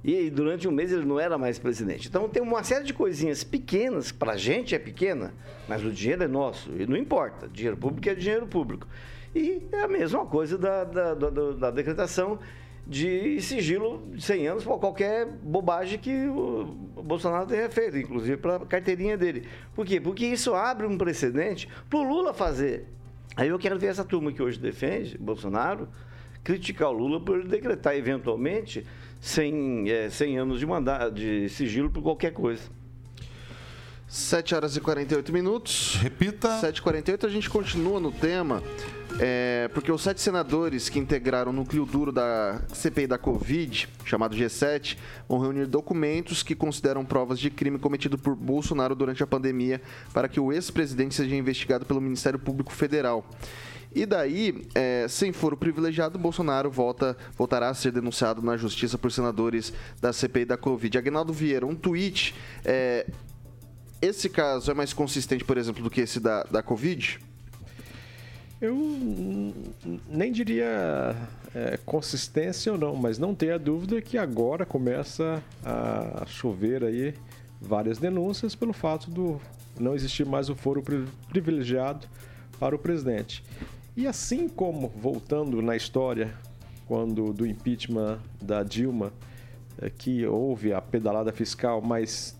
E 0.04 0.30
durante 0.30 0.68
um 0.68 0.72
mês 0.72 0.91
ele 0.91 1.06
não 1.06 1.20
era 1.20 1.38
mais 1.38 1.60
presidente. 1.60 2.08
Então 2.08 2.28
tem 2.28 2.41
uma 2.41 2.64
série 2.64 2.84
de 2.84 2.93
coisinhas 2.93 3.43
pequenas, 3.43 4.12
para 4.12 4.34
a 4.34 4.38
gente 4.38 4.74
é 4.74 4.80
pequena, 4.80 5.34
mas 5.68 5.84
o 5.84 5.91
dinheiro 5.91 6.24
é 6.24 6.28
nosso, 6.28 6.72
e 6.76 6.88
não 6.88 6.97
importa. 6.97 7.47
Dinheiro 7.47 7.78
público 7.78 8.10
é 8.10 8.16
dinheiro 8.16 8.47
público. 8.47 8.88
E 9.34 9.62
é 9.72 9.82
a 9.82 9.88
mesma 9.88 10.26
coisa 10.26 10.58
da, 10.58 10.84
da, 10.84 11.14
da, 11.14 11.30
da 11.30 11.72
decretação 11.72 12.39
de 12.86 13.39
sigilo 13.41 14.04
de 14.12 14.22
100 14.22 14.47
anos 14.47 14.64
para 14.64 14.78
qualquer 14.78 15.26
bobagem 15.26 15.99
que 15.99 16.28
o 16.28 16.66
Bolsonaro 17.04 17.45
tenha 17.45 17.70
feito, 17.70 17.97
inclusive 17.97 18.38
para 18.38 18.58
a 18.58 18.66
carteirinha 18.66 19.18
dele. 19.18 19.47
Por 19.76 19.86
quê? 19.86 20.02
Porque 20.02 20.26
isso 20.26 20.54
abre 20.54 20.88
um 20.88 20.97
precedente 20.97 21.70
para 21.89 21.99
o 21.99 22.04
Lula 22.04 22.34
fazer. 22.34 22.88
Aí 23.36 23.47
eu 23.47 23.60
quero 23.60 23.80
ver 23.80 23.88
essa 23.88 24.04
turma 24.04 24.32
que 24.32 24.41
hoje 24.41 24.60
defende 24.60 25.18
Bolsonaro 25.18 25.88
criticar 26.44 26.89
o 26.89 26.92
Lula 26.92 27.20
por 27.20 27.44
decretar 27.46 27.96
eventualmente 27.96 28.86
100, 29.20 29.89
é, 29.89 30.10
100 30.10 30.38
anos 30.39 30.60
de, 30.60 30.66
mandado, 30.66 31.16
de 31.16 31.50
sigilo 31.50 31.89
por 31.89 32.02
qualquer 32.02 32.34
coisa. 32.34 32.64
7 34.08 34.56
horas 34.56 34.76
e 34.76 34.82
48 34.82 35.32
minutos. 35.32 35.96
Repita. 35.96 36.60
7h48, 36.62 37.24
a 37.24 37.30
gente 37.30 37.50
continua 37.50 37.98
no 37.98 38.12
tema. 38.12 38.62
É, 39.20 39.70
porque 39.74 39.92
os 39.92 40.02
sete 40.02 40.22
senadores 40.22 40.89
que 40.89 41.00
integraram 41.00 41.52
o 41.52 41.54
núcleo 41.54 41.86
duro 41.86 42.12
da 42.12 42.62
CPI 42.74 43.08
da 43.08 43.18
Covid, 43.18 43.88
chamado 44.04 44.36
G7, 44.36 44.98
vão 45.28 45.39
reunir 45.39 45.66
documentos 45.66 46.44
que 46.44 46.56
consideram 46.56 47.06
provas 47.06 47.39
de 47.39 47.50
crime 47.50 47.78
cometido 47.78 48.18
por 48.18 48.36
Bolsonaro 48.36 48.96
durante 48.96 49.22
a 49.24 49.28
pandemia 49.28 49.82
para 50.14 50.28
que 50.28 50.39
o 50.39 50.52
ex-presidente 50.52 51.16
seja 51.16 51.36
investigado 51.36 51.86
pelo 51.86 52.02
Ministério 52.02 52.39
Público 52.39 52.72
Federal. 52.74 53.26
E 53.94 54.06
daí, 54.06 54.68
é, 54.74 55.06
sem 55.10 55.34
foro 55.34 55.58
privilegiado, 55.58 56.18
Bolsonaro 56.18 56.72
volta, 56.72 57.18
voltará 57.38 57.70
a 57.70 57.74
ser 57.74 57.92
denunciado 57.92 58.42
na 58.42 58.56
justiça 58.56 58.98
por 58.98 59.12
senadores 59.12 59.74
da 60.00 60.14
CPI 60.14 60.46
da 60.46 60.58
Covid. 60.58 60.98
Agnaldo 60.98 61.34
Vieira, 61.34 61.66
um 61.66 61.76
tweet. 61.76 62.34
É, 62.64 63.06
esse 64.02 64.30
caso 64.30 64.72
é 64.72 64.74
mais 64.74 64.94
consistente, 64.94 65.44
por 65.44 65.58
exemplo, 65.58 65.84
do 65.84 65.89
que 65.89 66.02
esse 66.02 66.20
da, 66.20 66.44
da 66.44 66.64
Covid? 66.64 67.20
Eu 68.62 68.78
nem 70.08 70.32
diria 70.32 71.16
é, 71.54 71.78
consistência 71.86 72.72
ou 72.72 72.78
não, 72.78 72.96
mas 72.96 73.18
não 73.18 73.36
tenha 73.36 73.60
dúvida 73.60 74.02
que 74.02 74.18
agora 74.18 74.66
começa 74.66 75.44
a 75.66 76.24
chover 76.28 76.84
aí 76.84 77.14
várias 77.60 77.98
denúncias 77.98 78.56
pelo 78.56 78.72
fato 78.72 79.10
do 79.12 79.42
não 79.80 79.96
existir 79.96 80.26
mais 80.26 80.50
o 80.50 80.56
foro 80.56 80.84
privilegiado 81.30 82.08
para 82.60 82.76
o 82.76 82.80
presidente. 82.80 83.44
E 83.96 84.08
assim 84.08 84.48
como, 84.48 84.88
voltando 84.88 85.62
na 85.62 85.76
história, 85.76 86.34
quando 86.88 87.34
do 87.34 87.46
impeachment 87.46 88.20
da 88.42 88.64
Dilma, 88.64 89.12
é, 89.82 89.89
que 89.89 90.26
houve 90.26 90.74
a 90.74 90.82
pedalada 90.82 91.32
fiscal, 91.34 91.82
mas 91.82 92.38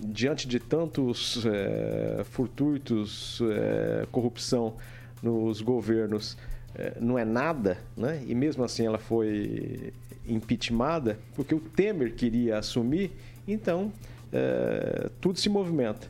diante 0.00 0.48
de 0.48 0.58
tantos 0.58 1.44
é, 1.44 2.24
furtuitos, 2.24 3.40
é, 3.42 4.06
corrupção 4.10 4.74
nos 5.22 5.60
governos, 5.60 6.38
é, 6.74 6.94
não 7.00 7.18
é 7.18 7.24
nada, 7.24 7.78
né? 7.96 8.22
e 8.26 8.34
mesmo 8.34 8.64
assim 8.64 8.86
ela 8.86 8.98
foi 8.98 9.92
impeachmentada, 10.26 11.18
porque 11.34 11.54
o 11.54 11.60
Temer 11.60 12.14
queria 12.14 12.58
assumir, 12.58 13.10
então 13.46 13.92
é, 14.32 15.10
tudo 15.20 15.38
se 15.38 15.48
movimenta. 15.48 16.06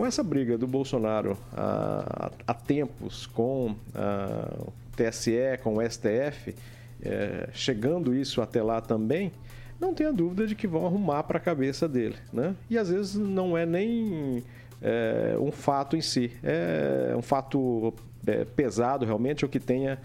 Com 0.00 0.06
essa 0.06 0.22
briga 0.22 0.56
do 0.56 0.66
Bolsonaro 0.66 1.36
há, 1.52 2.54
tempos 2.54 3.26
com 3.26 3.76
o 3.94 4.72
TSE, 4.96 5.58
com 5.62 5.76
o 5.76 5.82
STF, 5.82 6.54
é, 7.02 7.50
chegando 7.52 8.14
isso 8.14 8.40
até 8.40 8.62
lá 8.62 8.80
também, 8.80 9.30
não 9.78 9.92
tenha 9.92 10.10
dúvida 10.10 10.46
de 10.46 10.54
que 10.54 10.66
vão 10.66 10.86
arrumar 10.86 11.24
para 11.24 11.36
a 11.36 11.40
cabeça 11.40 11.86
dele. 11.86 12.16
Né? 12.32 12.56
E 12.70 12.78
às 12.78 12.88
vezes 12.88 13.14
não 13.16 13.58
é 13.58 13.66
nem 13.66 14.42
é, 14.80 15.36
um 15.38 15.52
fato 15.52 15.94
em 15.94 16.00
si, 16.00 16.32
é 16.42 17.14
um 17.14 17.20
fato 17.20 17.92
é, 18.26 18.46
pesado 18.46 19.04
realmente, 19.04 19.44
ou 19.44 19.50
que 19.50 19.60
tenha 19.60 19.98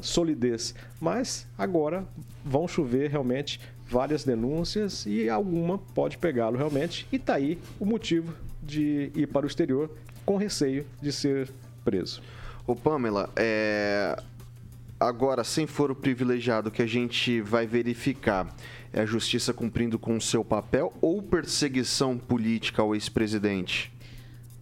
solidez. 0.00 0.74
Mas 1.00 1.46
agora 1.56 2.04
vão 2.44 2.68
chover 2.68 3.10
realmente 3.10 3.60
várias 3.88 4.24
denúncias 4.24 5.06
e 5.06 5.28
alguma 5.28 5.78
pode 5.78 6.18
pegá-lo 6.18 6.56
realmente. 6.56 7.06
E 7.12 7.16
está 7.16 7.34
aí 7.34 7.58
o 7.78 7.84
motivo 7.84 8.34
de 8.62 9.10
ir 9.14 9.28
para 9.28 9.46
o 9.46 9.48
exterior 9.48 9.90
com 10.24 10.36
receio 10.36 10.84
de 11.00 11.12
ser 11.12 11.50
preso. 11.84 12.20
Ô 12.66 12.74
Pamela, 12.74 13.30
é... 13.36 14.16
agora 14.98 15.44
sem 15.44 15.66
foro 15.66 15.94
privilegiado 15.94 16.70
que 16.70 16.82
a 16.82 16.86
gente 16.86 17.40
vai 17.40 17.66
verificar 17.66 18.52
é 18.92 19.02
a 19.02 19.06
justiça 19.06 19.52
cumprindo 19.52 19.98
com 19.98 20.16
o 20.16 20.20
seu 20.20 20.44
papel 20.44 20.92
ou 21.02 21.22
perseguição 21.22 22.16
política 22.16 22.80
ao 22.80 22.94
ex-presidente? 22.94 23.92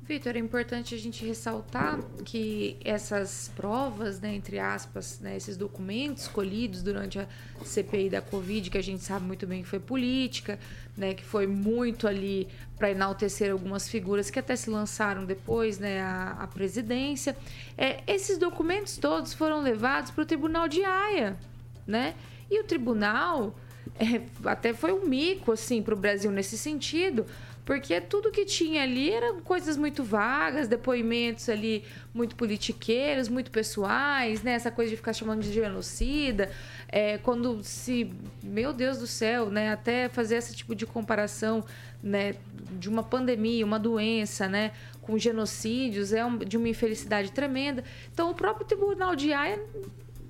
Vitor, 0.07 0.37
é 0.37 0.39
importante 0.39 0.95
a 0.95 0.99
gente 0.99 1.25
ressaltar 1.25 1.99
que 2.27 2.77
essas 2.85 3.51
provas, 3.57 4.21
né, 4.21 4.35
entre 4.35 4.59
aspas, 4.59 5.19
né, 5.19 5.35
esses 5.35 5.57
documentos 5.57 6.29
colhidos 6.29 6.83
durante 6.83 7.19
a 7.19 7.27
CPI 7.65 8.11
da 8.11 8.21
Covid, 8.21 8.69
que 8.69 8.77
a 8.77 8.83
gente 8.83 9.03
sabe 9.03 9.25
muito 9.25 9.47
bem 9.47 9.63
que 9.63 9.69
foi 9.69 9.81
política, 9.81 10.59
né, 10.95 11.15
que 11.15 11.25
foi 11.25 11.47
muito 11.47 12.07
ali 12.07 12.47
para 12.77 12.91
enaltecer 12.91 13.51
algumas 13.51 13.89
figuras 13.89 14.29
que 14.29 14.39
até 14.39 14.55
se 14.57 14.69
lançaram 14.69 15.25
depois 15.25 15.79
né, 15.79 16.03
à, 16.03 16.37
à 16.41 16.47
presidência, 16.49 17.35
é, 17.79 18.03
esses 18.07 18.37
documentos 18.37 18.99
todos 18.99 19.33
foram 19.33 19.63
levados 19.63 20.11
para 20.11 20.23
o 20.23 20.27
Tribunal 20.27 20.69
de 20.69 20.85
Haia, 20.85 21.39
né? 21.87 22.15
E 22.51 22.61
o 22.61 22.65
tribunal 22.65 23.59
é, 23.99 24.21
até 24.45 24.75
foi 24.75 24.93
um 24.93 25.07
mico 25.07 25.53
assim 25.53 25.83
para 25.83 25.95
o 25.95 25.97
Brasil 25.97 26.31
nesse 26.31 26.59
sentido, 26.59 27.25
porque 27.65 27.99
tudo 27.99 28.31
que 28.31 28.45
tinha 28.45 28.83
ali 28.83 29.11
eram 29.11 29.41
coisas 29.41 29.77
muito 29.77 30.05
vagas, 30.05 30.69
depoimentos 30.69 31.49
ali 31.49 31.83
muito 32.13 32.37
politiqueiros, 32.37 33.29
muito 33.29 33.51
pessoais, 33.51 34.43
né? 34.43 34.53
Essa 34.53 34.71
coisa 34.71 34.91
de 34.91 34.97
ficar 34.97 35.15
chamando 35.15 35.43
de 35.43 35.53
genocida. 35.53 36.51
É, 36.89 37.17
quando 37.19 37.63
se. 37.65 38.11
Meu 38.43 38.73
Deus 38.73 38.99
do 38.99 39.07
céu, 39.07 39.49
né? 39.49 39.73
Até 39.73 40.11
fazer 40.11 40.37
esse 40.37 40.55
tipo 40.55 40.75
de 40.75 40.85
comparação 40.85 41.65
né, 42.03 42.35
de 42.79 42.89
uma 42.89 43.03
pandemia, 43.03 43.65
uma 43.65 43.79
doença, 43.79 44.47
né? 44.47 44.73
Com 45.01 45.19
genocídios, 45.19 46.13
é 46.13 46.25
um, 46.25 46.37
de 46.37 46.59
uma 46.59 46.69
infelicidade 46.69 47.33
tremenda. 47.33 47.83
Então, 48.13 48.31
o 48.31 48.35
próprio 48.35 48.67
Tribunal 48.67 49.17
de 49.17 49.33
Haia 49.33 49.59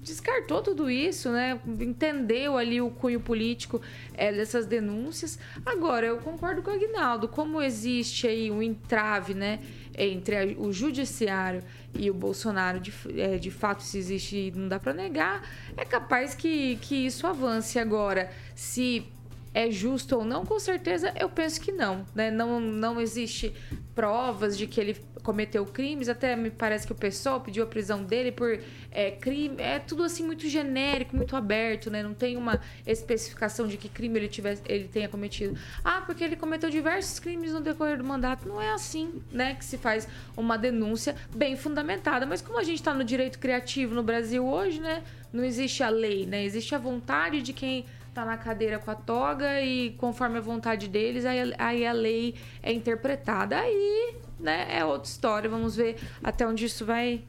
descartou 0.05 0.63
tudo 0.63 0.91
isso, 0.91 1.31
né? 1.31 1.59
Entendeu 1.81 2.57
ali 2.57 2.81
o 2.81 2.91
cunho 2.91 3.19
político 3.19 3.81
é, 4.13 4.33
dessas 4.33 4.67
denúncias. 4.67 5.39
Agora, 5.65 6.07
eu 6.07 6.19
concordo 6.19 6.63
com 6.63 6.71
o 6.71 6.75
Agnaldo, 6.75 7.27
como 7.27 7.61
existe 7.61 8.27
aí 8.27 8.51
um 8.51 8.63
entrave, 8.63 9.35
né? 9.35 9.61
Entre 9.97 10.57
o 10.59 10.73
judiciário 10.73 11.63
e 11.95 12.11
o 12.11 12.15
Bolsonaro, 12.15 12.81
de, 12.81 12.93
é, 13.17 13.39
de 13.39 13.51
fato, 13.51 13.83
se 13.83 13.97
existe, 13.99 14.53
não 14.55 14.69
dá 14.69 14.79
para 14.79 14.93
negar, 14.93 15.49
é 15.77 15.85
capaz 15.85 16.35
que, 16.35 16.77
que 16.77 17.07
isso 17.07 17.27
avance. 17.27 17.79
Agora, 17.79 18.31
se 18.55 19.07
é 19.55 19.71
justo 19.71 20.17
ou 20.17 20.25
não, 20.25 20.45
com 20.45 20.59
certeza 20.59 21.13
eu 21.19 21.29
penso 21.29 21.61
que 21.61 21.71
não, 21.71 22.05
né? 22.15 22.31
Não, 22.31 22.61
não 22.61 23.01
existe 23.01 23.55
provas 23.95 24.59
de 24.59 24.67
que 24.67 24.81
ele 24.81 24.97
cometeu 25.25 25.65
crimes, 25.65 26.09
até 26.09 26.37
me 26.37 26.51
parece 26.51 26.87
que 26.87 26.93
o 26.93 26.95
pessoal 26.95 27.41
pediu 27.41 27.65
a 27.65 27.67
prisão 27.67 28.05
dele 28.05 28.31
por 28.31 28.61
é, 28.93 29.11
crime, 29.11 29.57
é 29.59 29.79
tudo 29.79 30.05
assim 30.05 30.23
muito 30.23 30.47
genérico, 30.47 31.17
muito 31.17 31.35
aberto, 31.35 31.91
né? 31.91 32.03
Não 32.03 32.13
tem 32.13 32.37
uma 32.37 32.61
especificação 32.87 33.67
de 33.67 33.79
que 33.79 33.89
crime 33.89 34.19
ele, 34.19 34.29
tivesse, 34.29 34.63
ele 34.67 34.87
tenha 34.87 35.09
cometido. 35.09 35.59
Ah, 35.83 36.03
porque 36.03 36.23
ele 36.23 36.37
cometeu 36.37 36.69
diversos 36.69 37.19
crimes 37.19 37.53
no 37.53 37.61
decorrer 37.61 37.97
do 37.97 38.05
mandato. 38.05 38.47
Não 38.47 38.61
é 38.61 38.71
assim, 38.71 39.23
né, 39.33 39.55
que 39.55 39.65
se 39.65 39.79
faz 39.79 40.07
uma 40.37 40.59
denúncia 40.59 41.17
bem 41.35 41.57
fundamentada. 41.57 42.27
Mas 42.27 42.43
como 42.43 42.59
a 42.59 42.63
gente 42.63 42.77
está 42.77 42.93
no 42.93 43.03
direito 43.03 43.39
criativo 43.39 43.95
no 43.95 44.03
Brasil 44.03 44.47
hoje, 44.47 44.79
né, 44.79 45.03
não 45.33 45.43
existe 45.43 45.83
a 45.83 45.89
lei, 45.89 46.27
né? 46.27 46.45
Existe 46.45 46.75
a 46.75 46.79
vontade 46.79 47.41
de 47.41 47.55
quem 47.55 47.87
tá 48.13 48.25
na 48.25 48.37
cadeira 48.37 48.79
com 48.79 48.91
a 48.91 48.95
toga 48.95 49.61
e 49.61 49.91
conforme 49.93 50.39
a 50.39 50.41
vontade 50.41 50.87
deles, 50.87 51.25
aí, 51.25 51.53
aí 51.59 51.87
a 51.87 51.93
lei 51.93 52.35
é 52.63 52.73
interpretada. 52.73 53.59
Aí, 53.59 54.15
né, 54.39 54.67
é 54.79 54.85
outra 54.85 55.09
história. 55.09 55.49
Vamos 55.49 55.77
ver 55.77 55.97
até 56.23 56.47
onde 56.47 56.65
isso 56.65 56.85
vai 56.85 57.25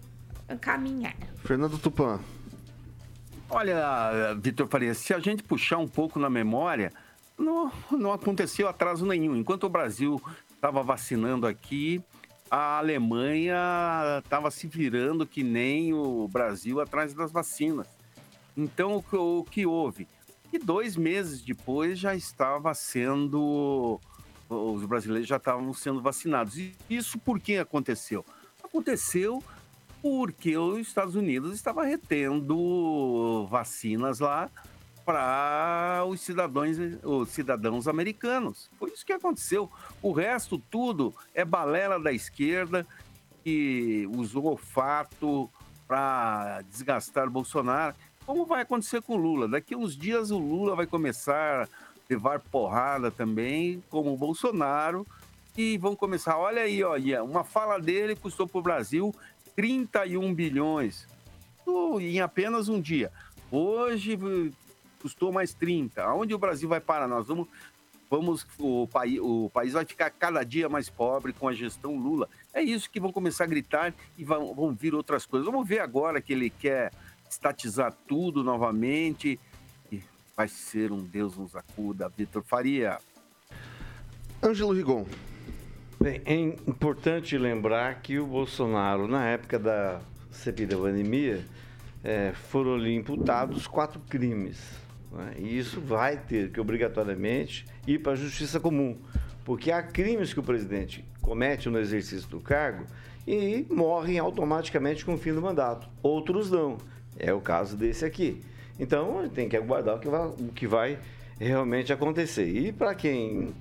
caminhar. 0.61 1.15
Fernando 1.43 1.77
Tupan. 1.77 2.19
Olha, 3.49 4.33
Vitor 4.39 4.67
Faria, 4.67 4.93
se 4.93 5.13
a 5.13 5.19
gente 5.19 5.43
puxar 5.43 5.77
um 5.77 5.87
pouco 5.87 6.19
na 6.19 6.29
memória, 6.29 6.91
não, 7.37 7.71
não 7.91 8.11
aconteceu 8.11 8.67
atraso 8.67 9.05
nenhum. 9.05 9.35
Enquanto 9.35 9.65
o 9.65 9.69
Brasil 9.69 10.21
estava 10.53 10.81
vacinando 10.81 11.45
aqui, 11.45 12.03
a 12.49 12.77
Alemanha 12.77 14.21
estava 14.23 14.49
se 14.49 14.67
virando 14.67 15.25
que 15.25 15.43
nem 15.43 15.93
o 15.93 16.27
Brasil 16.27 16.79
atrás 16.79 17.13
das 17.13 17.31
vacinas. 17.31 17.87
Então, 18.57 19.03
o 19.11 19.43
que 19.43 19.65
houve? 19.65 20.07
E 20.51 20.57
dois 20.57 20.95
meses 20.95 21.41
depois 21.41 21.99
já 21.99 22.15
estava 22.15 22.73
sendo. 22.73 23.99
Os 24.49 24.85
brasileiros 24.85 25.27
já 25.27 25.37
estavam 25.37 25.73
sendo 25.73 26.01
vacinados. 26.01 26.57
E 26.57 26.75
isso 26.89 27.17
por 27.17 27.39
que 27.39 27.57
aconteceu? 27.57 28.25
Aconteceu 28.63 29.43
porque 30.01 30.55
os 30.57 30.79
Estados 30.79 31.15
Unidos 31.15 31.55
estava 31.55 31.83
retendo 31.83 33.47
vacinas 33.49 34.19
lá 34.19 34.49
para 35.03 36.03
os 36.07 36.21
cidadãos, 36.21 36.77
os 37.03 37.29
cidadãos 37.29 37.87
americanos. 37.87 38.69
Foi 38.77 38.91
isso 38.91 39.05
que 39.05 39.13
aconteceu. 39.13 39.71
O 40.01 40.11
resto 40.11 40.57
tudo 40.69 41.13
é 41.33 41.45
balela 41.45 41.99
da 41.99 42.11
esquerda 42.11 42.85
que 43.43 44.07
usou 44.15 44.53
o 44.53 44.57
fato 44.57 45.49
para 45.87 46.61
desgastar 46.63 47.29
Bolsonaro 47.29 47.95
como 48.25 48.45
vai 48.45 48.63
acontecer 48.63 49.01
com 49.03 49.13
o 49.13 49.17
Lula. 49.17 49.47
Daqui 49.47 49.75
a 49.75 49.77
uns 49.77 49.95
dias 49.95 50.31
o 50.31 50.39
Lula 50.39 50.75
vai 50.75 50.87
começar 50.87 51.69
levar 52.09 52.39
porrada 52.39 53.09
também, 53.09 53.83
como 53.89 54.13
o 54.13 54.17
Bolsonaro, 54.17 55.05
e 55.57 55.77
vão 55.77 55.95
começar. 55.95 56.37
Olha 56.37 56.61
aí, 56.61 56.83
olha, 56.83 57.23
uma 57.23 57.43
fala 57.43 57.79
dele 57.79 58.15
custou 58.15 58.47
para 58.47 58.59
o 58.59 58.63
Brasil 58.63 59.13
31 59.55 60.33
bilhões 60.33 61.07
em 61.99 62.19
apenas 62.19 62.69
um 62.69 62.79
dia. 62.79 63.11
Hoje 63.51 64.17
custou 65.01 65.31
mais 65.31 65.53
30. 65.53 66.03
Aonde 66.03 66.33
o 66.33 66.37
Brasil 66.37 66.67
vai 66.67 66.79
parar? 66.79 67.07
Nós 67.07 67.27
vamos. 67.27 67.47
Vamos, 68.07 68.45
o, 68.59 68.87
país, 68.87 69.19
o 69.19 69.49
país 69.51 69.73
vai 69.73 69.83
ficar 69.83 70.11
cada 70.11 70.43
dia 70.43 70.69
mais 70.69 70.91
pobre 70.91 71.33
com 71.33 71.47
a 71.47 71.53
gestão 71.53 71.97
Lula. 71.97 72.29
É 72.53 72.61
isso 72.61 72.89
que 72.89 72.99
vão 72.99 73.11
começar 73.11 73.45
a 73.45 73.47
gritar 73.47 73.95
e 74.15 74.23
vão, 74.23 74.53
vão 74.53 74.75
vir 74.75 74.93
outras 74.93 75.25
coisas. 75.25 75.45
Vamos 75.45 75.67
ver 75.67 75.79
agora 75.79 76.21
que 76.21 76.31
ele 76.31 76.51
quer 76.51 76.91
estatizar 77.27 77.91
tudo 78.07 78.43
novamente. 78.43 79.39
Vai 80.35 80.49
ser 80.49 80.91
um 80.91 81.01
Deus 81.01 81.37
nos 81.37 81.55
acuda, 81.55 82.09
Vitor 82.09 82.43
Faria. 82.43 82.97
Ângelo 84.43 84.73
Rigon. 84.73 85.05
Bem, 85.97 86.21
é 86.25 86.35
importante 86.35 87.37
lembrar 87.37 88.01
que 88.01 88.19
o 88.19 88.27
Bolsonaro, 88.27 89.07
na 89.07 89.25
época 89.25 89.57
da 89.57 90.01
pandemia, 90.77 91.45
é, 92.03 92.33
foram 92.33 92.75
ali 92.75 92.93
imputados 92.93 93.65
quatro 93.65 94.01
crimes. 94.09 94.59
Né? 95.09 95.35
E 95.37 95.57
isso 95.57 95.79
vai 95.79 96.17
ter 96.17 96.51
que, 96.51 96.59
obrigatoriamente, 96.59 97.65
ir 97.87 97.99
para 97.99 98.11
a 98.11 98.15
justiça 98.15 98.59
comum. 98.59 98.97
Porque 99.45 99.71
há 99.71 99.81
crimes 99.81 100.33
que 100.33 100.39
o 100.41 100.43
presidente 100.43 101.05
comete 101.21 101.69
no 101.69 101.79
exercício 101.79 102.27
do 102.27 102.41
cargo 102.41 102.85
e 103.25 103.65
morrem 103.69 104.19
automaticamente 104.19 105.05
com 105.05 105.13
o 105.13 105.17
fim 105.17 105.33
do 105.33 105.41
mandato. 105.41 105.87
Outros 106.03 106.51
não. 106.51 106.77
É 107.17 107.33
o 107.33 107.39
caso 107.39 107.77
desse 107.77 108.03
aqui. 108.03 108.43
Então, 108.79 109.27
tem 109.29 109.47
que 109.47 109.55
aguardar 109.55 109.95
o 109.95 109.99
que 109.99 110.07
vai, 110.07 110.27
o 110.27 110.51
que 110.53 110.67
vai 110.67 110.99
realmente 111.39 111.93
acontecer. 111.93 112.47
E 112.47 112.71
para 112.71 112.93
quem 112.93 113.53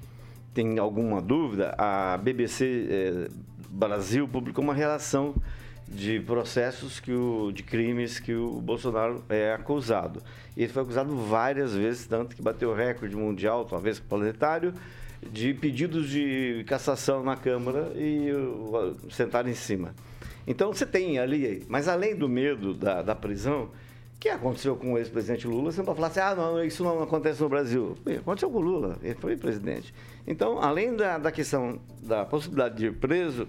tem 0.53 0.79
alguma 0.79 1.21
dúvida, 1.21 1.75
a 1.77 2.17
BBC 2.17 2.87
eh, 2.89 3.29
Brasil 3.69 4.29
publicou 4.29 4.63
uma 4.63 4.75
relação 4.75 5.35
de 5.87 6.21
processos 6.21 6.99
que 6.99 7.13
o, 7.13 7.53
de 7.53 7.63
crimes 7.63 8.19
que 8.19 8.35
o 8.35 8.61
Bolsonaro 8.61 9.23
é 9.29 9.53
acusado. 9.53 10.23
Ele 10.57 10.73
foi 10.73 10.83
acusado 10.83 11.17
várias 11.17 11.75
vezes, 11.75 12.07
tanto 12.07 12.35
que 12.35 12.43
bateu 12.43 12.75
recorde 12.75 13.15
mundial, 13.17 13.65
talvez 13.65 13.99
planetário, 13.99 14.73
de 15.31 15.53
pedidos 15.55 16.09
de 16.09 16.65
cassação 16.67 17.23
na 17.23 17.37
Câmara 17.37 17.93
e 17.97 18.31
sentar 19.11 19.47
em 19.49 19.55
cima. 19.55 19.95
Então 20.47 20.73
você 20.73 20.87
tem 20.87 21.19
ali, 21.19 21.65
mas 21.69 21.89
além 21.89 22.15
do 22.15 22.29
medo 22.29 22.75
da, 22.75 23.03
da 23.03 23.15
prisão, 23.15 23.71
que 24.25 24.31
aconteceu 24.31 24.75
com 24.75 24.95
o 24.95 24.99
ex-presidente 24.99 25.47
Lula, 25.47 25.71
você 25.71 25.77
não 25.77 25.85
pode 25.85 25.97
falar 25.97 26.09
assim, 26.09 26.21
ah, 26.21 26.35
não, 26.35 26.65
isso 26.65 26.83
não 26.83 27.03
acontece 27.03 27.43
no 27.43 27.49
Brasil. 27.51 27.95
Bem, 28.03 28.17
aconteceu 28.17 28.51
com 28.51 28.57
o 28.57 28.61
Lula, 28.63 28.97
ele 29.03 29.17
foi 29.17 29.37
presidente. 29.37 29.93
Então, 30.27 30.59
além 30.63 30.97
da, 30.97 31.19
da 31.19 31.31
questão 31.31 31.79
da 32.03 32.25
possibilidade 32.25 32.75
de 32.75 32.87
ir 32.87 32.95
preso, 32.95 33.47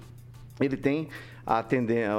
ele 0.60 0.76
tem 0.76 1.08
a, 1.46 1.60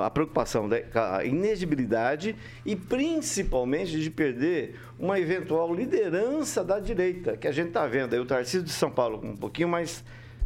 a 0.06 0.10
preocupação 0.10 0.66
da 0.66 1.22
inegibilidade 1.22 2.34
e 2.64 2.74
principalmente 2.74 4.00
de 4.00 4.10
perder 4.10 4.80
uma 4.98 5.20
eventual 5.20 5.74
liderança 5.74 6.64
da 6.64 6.80
direita, 6.80 7.36
que 7.36 7.46
a 7.46 7.52
gente 7.52 7.68
está 7.68 7.86
vendo 7.86 8.14
aí 8.14 8.20
o 8.20 8.24
Tarcísio 8.24 8.62
de 8.62 8.72
São 8.72 8.90
Paulo 8.90 9.20
um 9.22 9.36
pouquinho 9.36 9.68
mais 9.68 10.02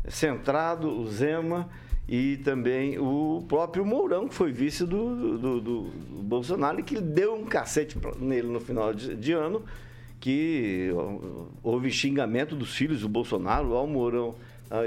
centrado, 0.08 0.88
o 0.88 1.06
Zema 1.06 1.70
e 2.10 2.38
também 2.38 2.98
o 2.98 3.44
próprio 3.46 3.86
Mourão, 3.86 4.26
que 4.26 4.34
foi 4.34 4.50
vice 4.50 4.84
do, 4.84 5.38
do, 5.38 5.60
do, 5.60 5.82
Bolsonaro 6.24 6.80
e 6.80 6.82
que 6.82 7.00
deu 7.00 7.36
um 7.36 7.44
cacete 7.44 7.96
nele 8.18 8.48
no 8.48 8.58
final 8.58 8.92
de, 8.92 9.14
de, 9.14 9.32
ano, 9.32 9.62
que 10.18 10.90
houve 11.62 11.88
xingamento 11.88 12.56
dos 12.56 12.74
filhos 12.74 13.02
do 13.02 13.08
Bolsonaro 13.08 13.74
ao 13.74 13.86
Mourão. 13.86 14.34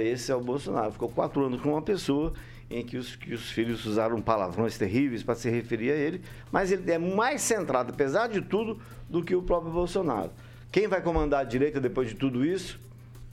Esse 0.02 0.34
é 0.34 0.36
o 0.36 0.42
Bolsonaro. 0.42 0.92
Ficou 0.92 1.08
quatro 1.08 1.46
anos 1.46 1.62
com 1.62 1.70
uma 1.70 1.82
pessoa 1.82 2.34
em 2.70 2.84
que 2.84 2.98
os, 2.98 3.16
que 3.16 3.34
os 3.34 3.50
filhos 3.52 3.86
usaram 3.86 4.22
palavrões 4.22 4.78
terríveis 4.78 5.24
para 5.24 5.36
se 5.36 5.50
referir 5.50 5.92
a 5.92 5.96
ele, 5.96 6.22
mas 6.52 6.74
ele 6.74 6.92
é 6.92 6.98
mais 6.98 7.42
centrado, 7.42 7.94
apesar 7.94 8.28
de 8.28 8.42
tudo, 8.42 8.82
do 9.10 9.24
que 9.24 9.34
o 9.34 9.42
próprio 9.42 9.72
Bolsonaro. 9.72 10.32
Quem 10.70 10.90
vai 10.90 11.02
comandar 11.02 11.40
a 11.40 11.46
direita 11.46 11.80
depois 11.80 12.10
de 12.10 12.16
tudo 12.16 12.46
isso? 12.46 12.78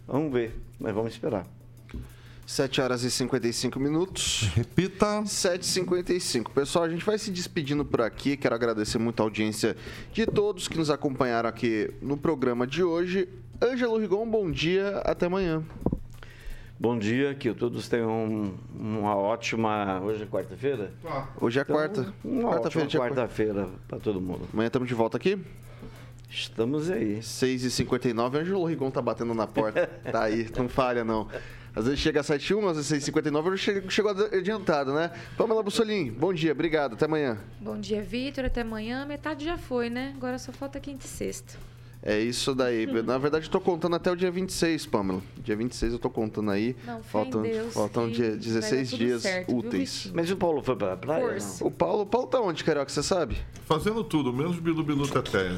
Vamos 0.07 0.33
ver, 0.33 0.55
mas 0.79 0.95
vamos 0.95 1.13
esperar. 1.13 1.45
7 2.51 2.81
horas 2.81 3.05
e 3.05 3.11
55 3.13 3.79
minutos. 3.79 4.51
Repita. 4.57 5.23
7h55. 5.23 6.51
Pessoal, 6.51 6.85
a 6.85 6.89
gente 6.89 7.05
vai 7.05 7.17
se 7.17 7.31
despedindo 7.31 7.85
por 7.85 8.01
aqui. 8.01 8.37
Quero 8.37 8.57
agradecer 8.57 8.99
muito 8.99 9.21
a 9.21 9.23
audiência 9.23 9.77
de 10.13 10.27
todos 10.27 10.67
que 10.67 10.77
nos 10.77 10.91
acompanharam 10.91 11.49
aqui 11.49 11.95
no 12.03 12.17
programa 12.17 12.67
de 12.67 12.83
hoje. 12.83 13.29
Ângelo 13.63 13.97
Rigon, 13.99 14.29
bom 14.29 14.51
dia. 14.51 14.99
Até 15.05 15.27
amanhã. 15.27 15.63
Bom 16.77 16.99
dia, 16.99 17.37
que 17.37 17.55
todos 17.55 17.89
tenham 17.89 18.53
uma 18.75 19.15
ótima. 19.15 20.01
Hoje 20.01 20.25
é 20.25 20.27
quarta-feira? 20.27 20.93
Ah. 21.07 21.29
Hoje 21.41 21.61
é 21.61 21.63
então, 21.63 21.77
quarta. 21.77 22.13
Uma 22.25 22.51
quarta-feira 22.51 22.89
quarta-feira 22.99 23.69
para 23.87 24.01
todo 24.01 24.21
mundo. 24.21 24.49
Amanhã 24.53 24.67
estamos 24.67 24.89
de 24.89 24.95
volta 24.95 25.17
aqui? 25.17 25.39
Estamos 26.29 26.91
aí. 26.91 27.19
6h59, 27.19 28.41
Ângelo 28.41 28.65
Rigon 28.65 28.91
tá 28.91 29.01
batendo 29.01 29.35
na 29.35 29.47
porta. 29.47 29.87
tá 30.11 30.25
aí, 30.25 30.49
não 30.57 30.69
falha 30.69 31.05
não. 31.05 31.29
Às 31.75 31.85
vezes 31.85 32.01
chega 32.01 32.21
às 32.21 32.27
7h1, 32.27 32.69
às 32.69 32.77
vezes 32.77 33.09
6h59, 33.09 33.47
eu 33.47 33.57
chego, 33.57 33.91
chego 33.91 34.09
adiantado, 34.09 34.93
né? 34.93 35.11
Pamela 35.37 35.63
Bussolim, 35.63 36.11
bom 36.11 36.33
dia, 36.33 36.53
obrigado, 36.53 36.95
até 36.95 37.05
amanhã. 37.05 37.39
Bom 37.61 37.79
dia, 37.79 38.03
Vitor, 38.03 38.45
até 38.45 38.63
amanhã. 38.63 39.07
Metade 39.07 39.45
já 39.45 39.57
foi, 39.57 39.89
né? 39.89 40.13
Agora 40.17 40.39
só 40.39 40.53
falta 40.53 40.81
quinta 40.81 41.07
e 41.07 41.09
sexta. 41.09 41.57
É 42.03 42.19
isso 42.19 42.55
daí. 42.55 42.87
Na 43.05 43.19
verdade, 43.19 43.47
eu 43.47 43.51
tô 43.51 43.61
contando 43.61 43.95
até 43.95 44.11
o 44.11 44.17
dia 44.17 44.31
26, 44.31 44.87
Pamela. 44.87 45.23
Dia 45.39 45.55
26 45.55 45.93
eu 45.93 45.99
tô 45.99 46.11
contando 46.11 46.51
aí. 46.51 46.75
Não, 46.85 47.03
faltam 47.03 47.43
Deus, 47.43 47.75
faltam 47.75 48.11
dia 48.11 48.37
16 48.37 48.91
dias 48.91 49.23
certo, 49.23 49.55
úteis. 49.55 50.05
Viu, 50.05 50.15
Mas 50.15 50.31
o 50.31 50.37
Paulo 50.37 50.63
foi 50.63 50.77
pra 50.77 50.97
praia? 50.97 51.39
O 51.61 51.71
Paulo, 51.71 52.03
o 52.03 52.07
Paulo 52.07 52.27
tá 52.27 52.41
onde, 52.41 52.65
Carioca, 52.65 52.91
você 52.91 53.03
sabe? 53.03 53.37
Fazendo 53.67 54.03
tudo, 54.03 54.33
menos 54.33 54.59
Bilu 54.59 54.83
Bilu 54.83 55.07
Teté. 55.07 55.57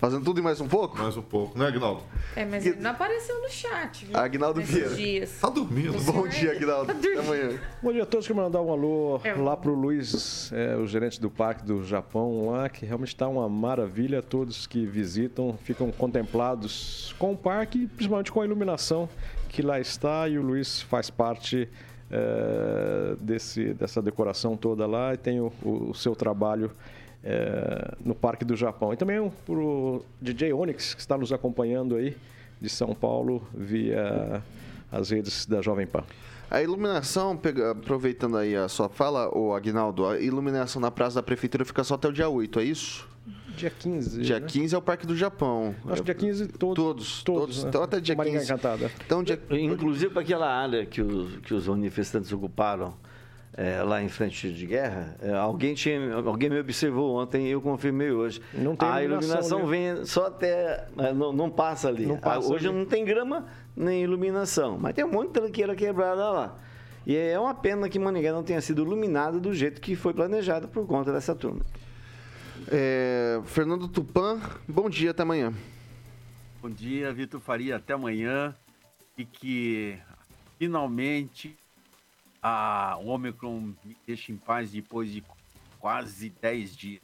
Fazendo 0.00 0.24
tudo 0.24 0.40
e 0.40 0.42
mais 0.42 0.58
um 0.62 0.66
pouco? 0.66 0.96
Mais 0.98 1.14
um 1.14 1.20
pouco, 1.22 1.58
né, 1.58 1.66
Agnaldo? 1.66 2.02
É, 2.34 2.46
mas 2.46 2.64
ele 2.64 2.80
não 2.80 2.90
apareceu 2.92 3.38
no 3.42 3.50
chat, 3.50 4.06
viu? 4.06 4.16
Agnaldo 4.16 4.62
Vieira. 4.62 4.94
dias. 4.94 5.38
Tá 5.38 5.50
dormindo. 5.50 5.92
Bom 6.10 6.26
dia, 6.26 6.52
Agnaldo. 6.52 6.90
Até 6.92 7.18
amanhã. 7.18 7.60
Bom 7.82 7.92
dia 7.92 8.04
a 8.04 8.06
todos. 8.06 8.26
Quero 8.26 8.38
mandar 8.38 8.62
um 8.62 8.72
alô 8.72 9.20
É. 9.22 9.34
lá 9.34 9.54
pro 9.58 9.74
Luiz, 9.74 10.50
é, 10.54 10.74
o 10.74 10.86
gerente 10.86 11.20
do 11.20 11.30
Parque 11.30 11.62
do 11.66 11.84
Japão 11.84 12.48
lá, 12.50 12.70
que 12.70 12.86
realmente 12.86 13.08
está 13.08 13.28
uma 13.28 13.46
maravilha. 13.46 14.22
Todos 14.22 14.66
que 14.66 14.86
visitam 14.86 15.58
ficam 15.64 15.92
contemplados 15.92 17.14
com 17.18 17.32
o 17.32 17.36
parque, 17.36 17.86
principalmente 17.88 18.32
com 18.32 18.40
a 18.40 18.44
iluminação 18.46 19.06
que 19.50 19.60
lá 19.60 19.78
está. 19.78 20.26
E 20.28 20.38
o 20.38 20.42
Luiz 20.42 20.80
faz 20.80 21.10
parte 21.10 21.68
é, 22.10 23.16
desse, 23.20 23.74
dessa 23.74 24.00
decoração 24.00 24.56
toda 24.56 24.86
lá 24.86 25.12
e 25.12 25.18
tem 25.18 25.40
o, 25.40 25.52
o- 25.62 25.90
o 25.90 25.94
seu 25.94 26.16
trabalho 26.16 26.70
é, 27.22 27.94
no 28.04 28.14
Parque 28.14 28.44
do 28.44 28.56
Japão. 28.56 28.92
E 28.92 28.96
também 28.96 29.30
para 29.44 29.54
o 29.54 30.04
DJ 30.20 30.52
Onyx, 30.52 30.94
que 30.94 31.00
está 31.00 31.16
nos 31.18 31.32
acompanhando 31.32 31.96
aí 31.96 32.16
de 32.60 32.68
São 32.68 32.94
Paulo 32.94 33.42
via 33.54 34.42
as 34.90 35.10
redes 35.10 35.46
da 35.46 35.62
Jovem 35.62 35.86
Pan. 35.86 36.04
A 36.50 36.60
iluminação, 36.62 37.36
pega- 37.36 37.70
aproveitando 37.70 38.36
aí 38.36 38.56
a 38.56 38.68
sua 38.68 38.88
fala, 38.88 39.28
o 39.36 39.54
Agnaldo, 39.54 40.06
a 40.06 40.18
iluminação 40.18 40.82
na 40.82 40.90
Praça 40.90 41.16
da 41.16 41.22
Prefeitura 41.22 41.64
fica 41.64 41.84
só 41.84 41.94
até 41.94 42.08
o 42.08 42.12
dia 42.12 42.28
8, 42.28 42.58
é 42.58 42.64
isso? 42.64 43.08
Dia 43.56 43.70
15. 43.70 44.22
Dia 44.22 44.40
né? 44.40 44.46
15 44.48 44.74
é 44.74 44.78
o 44.78 44.82
Parque 44.82 45.06
do 45.06 45.14
Japão. 45.16 45.74
Acho 45.86 46.02
que 46.02 46.06
dia 46.06 46.14
15 46.14 46.48
todos. 46.48 46.74
Todos, 46.84 47.22
todos. 47.22 47.62
né? 47.62 47.68
Então 47.68 47.82
até 47.82 48.00
dia 48.00 48.16
Maringá 48.16 48.38
15. 48.40 48.50
Encantada. 48.52 48.90
Então, 49.06 49.22
dia... 49.22 49.38
Inclusive 49.50 50.12
para 50.12 50.22
aquela 50.22 50.48
área 50.50 50.84
que 50.86 51.00
os, 51.02 51.36
que 51.38 51.52
os 51.54 51.68
manifestantes 51.68 52.32
ocuparam 52.32 52.94
é, 53.60 53.82
lá 53.82 54.02
em 54.02 54.08
frente 54.08 54.50
de 54.50 54.64
guerra, 54.64 55.14
é, 55.20 55.34
alguém, 55.34 55.74
tinha, 55.74 56.14
alguém 56.14 56.48
me 56.48 56.58
observou 56.58 57.20
ontem 57.20 57.46
e 57.46 57.50
eu 57.50 57.60
confirmei 57.60 58.10
hoje. 58.10 58.40
Não 58.54 58.74
tem 58.74 58.88
a 58.88 59.02
iluminação 59.02 59.58
iluminação 59.58 59.66
vem 59.66 60.06
só 60.06 60.28
até. 60.28 60.88
é, 60.96 61.12
Não, 61.12 61.30
não 61.30 61.50
passa 61.50 61.88
ali. 61.88 62.06
Não 62.06 62.16
passa 62.16 62.50
hoje 62.50 62.68
ali. 62.68 62.78
não 62.78 62.86
tem 62.86 63.04
grama 63.04 63.46
nem 63.76 64.02
iluminação, 64.02 64.78
mas 64.78 64.94
tem 64.94 65.04
um 65.04 65.10
monte 65.10 65.26
de 65.26 65.34
tranqueira 65.34 65.76
quebrada 65.76 66.30
lá. 66.30 66.58
E 67.06 67.14
é 67.14 67.38
uma 67.38 67.54
pena 67.54 67.86
que 67.86 67.98
Maningá 67.98 68.32
não 68.32 68.42
tenha 68.42 68.62
sido 68.62 68.82
iluminada 68.82 69.38
do 69.38 69.52
jeito 69.52 69.78
que 69.78 69.94
foi 69.94 70.14
planejado 70.14 70.66
por 70.66 70.86
conta 70.86 71.12
dessa 71.12 71.34
turma. 71.34 71.60
É, 72.66 73.42
Fernando 73.44 73.88
Tupan, 73.88 74.40
bom 74.66 74.88
dia, 74.88 75.10
até 75.10 75.22
amanhã. 75.22 75.52
Bom 76.62 76.70
dia, 76.70 77.12
Vitor 77.12 77.40
Faria. 77.40 77.76
Até 77.76 77.92
amanhã. 77.92 78.54
E 79.18 79.24
que 79.26 79.98
finalmente 80.58 81.59
a, 82.42 82.96
o 83.00 83.08
Omicron 83.08 83.72
me 83.84 83.96
deixe 84.06 84.32
em 84.32 84.36
paz 84.36 84.70
depois 84.70 85.10
de 85.10 85.22
quase 85.78 86.30
10 86.40 86.76
dias. 86.76 87.02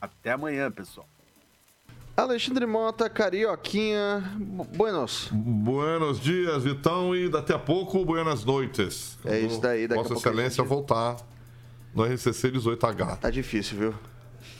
Até 0.00 0.32
amanhã, 0.32 0.70
pessoal. 0.70 1.08
Alexandre 2.16 2.66
Mota, 2.66 3.08
Carioquinha, 3.08 4.20
bu- 4.38 4.64
buenos. 4.64 5.28
Buenos 5.32 6.20
dias, 6.20 6.62
Vitão, 6.64 7.16
e 7.16 7.28
daqui 7.28 7.52
a 7.52 7.58
pouco, 7.58 8.04
buenas 8.04 8.44
noites. 8.44 9.18
É 9.24 9.40
isso 9.40 9.60
daí, 9.60 9.88
daqui 9.88 9.98
a 10.00 10.02
Vossa 10.02 10.14
pouco 10.14 10.28
a 10.28 10.30
Excelência 10.32 10.62
gente- 10.62 10.68
voltar 10.68 11.16
no 11.94 12.04
RCC 12.04 12.50
18H. 12.50 13.16
Tá 13.16 13.30
difícil, 13.30 13.78
viu? 13.78 13.94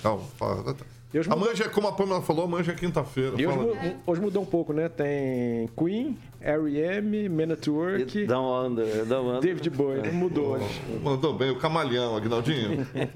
Não, 0.03 0.19
fala- 0.19 0.75
E 0.75 1.02
hoje 1.19 1.29
a 1.31 1.35
mudou- 1.35 1.49
manja, 1.51 1.69
como 1.69 1.89
a 1.89 1.93
Pamela 1.93 2.23
falou, 2.23 2.45
a 2.45 2.49
manja 2.49 2.73
é 2.73 2.75
quinta-feira. 2.75 3.41
E 3.41 3.47
hoje, 3.47 3.59
mu- 3.59 3.77
hoje 4.07 4.21
mudou 4.21 4.43
um 4.43 4.47
pouco, 4.47 4.73
né? 4.73 4.89
Tem 4.89 5.69
Queen, 5.77 6.17
R.E.M., 6.41 7.29
Men 7.29 7.53
at 7.53 7.67
Work, 7.69 8.25
uma 8.25 8.39
onda, 8.41 9.05
dá 9.05 9.21
uma 9.21 9.31
onda. 9.33 9.41
David 9.41 9.71
Bowie. 9.71 10.11
Mudou 10.13 10.55
hoje. 10.57 10.81
Mandou 11.03 11.35
bem, 11.35 11.51
o 11.51 11.57
camalhão, 11.59 12.17
Agnaldinho. 12.17 12.87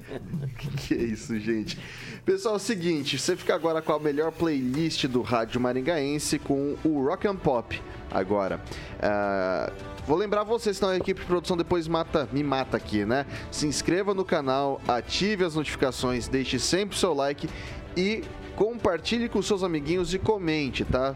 Que 0.87 0.95
isso, 0.95 1.39
gente. 1.39 1.79
Pessoal, 2.25 2.55
é 2.55 2.57
o 2.57 2.61
seguinte, 2.61 3.19
você 3.19 3.37
fica 3.37 3.55
agora 3.55 3.81
com 3.83 3.93
a 3.93 3.99
melhor 4.01 4.33
playlist 4.33 5.07
do 5.07 5.21
rádio 5.23 5.61
maringaense 5.61 6.39
com 6.39 6.77
o 6.85 7.05
Rock 7.07 7.27
and 7.29 7.37
Pop. 7.37 7.81
Agora, 8.11 8.61
Ah, 9.01 9.71
Vou 10.07 10.17
lembrar 10.17 10.45
vocês, 10.45 10.77
senão 10.77 10.93
a 10.93 10.97
equipe 10.97 11.21
de 11.21 11.27
produção 11.27 11.57
depois 11.57 11.89
mata, 11.89 12.29
me 12.33 12.41
mata 12.45 12.77
aqui, 12.77 13.05
né? 13.05 13.27
Se 13.51 13.67
inscreva 13.67 14.15
no 14.15 14.25
canal, 14.25 14.81
ative 14.87 15.43
as 15.45 15.57
notificações, 15.57 16.29
deixe 16.29 16.61
sempre 16.61 16.95
o 16.95 16.99
seu 16.99 17.13
like 17.13 17.49
e 17.97 18.23
compartilhe 18.57 19.29
com 19.29 19.41
seus 19.43 19.63
amiguinhos 19.63 20.15
e 20.15 20.19
comente, 20.19 20.85
tá? 20.85 21.15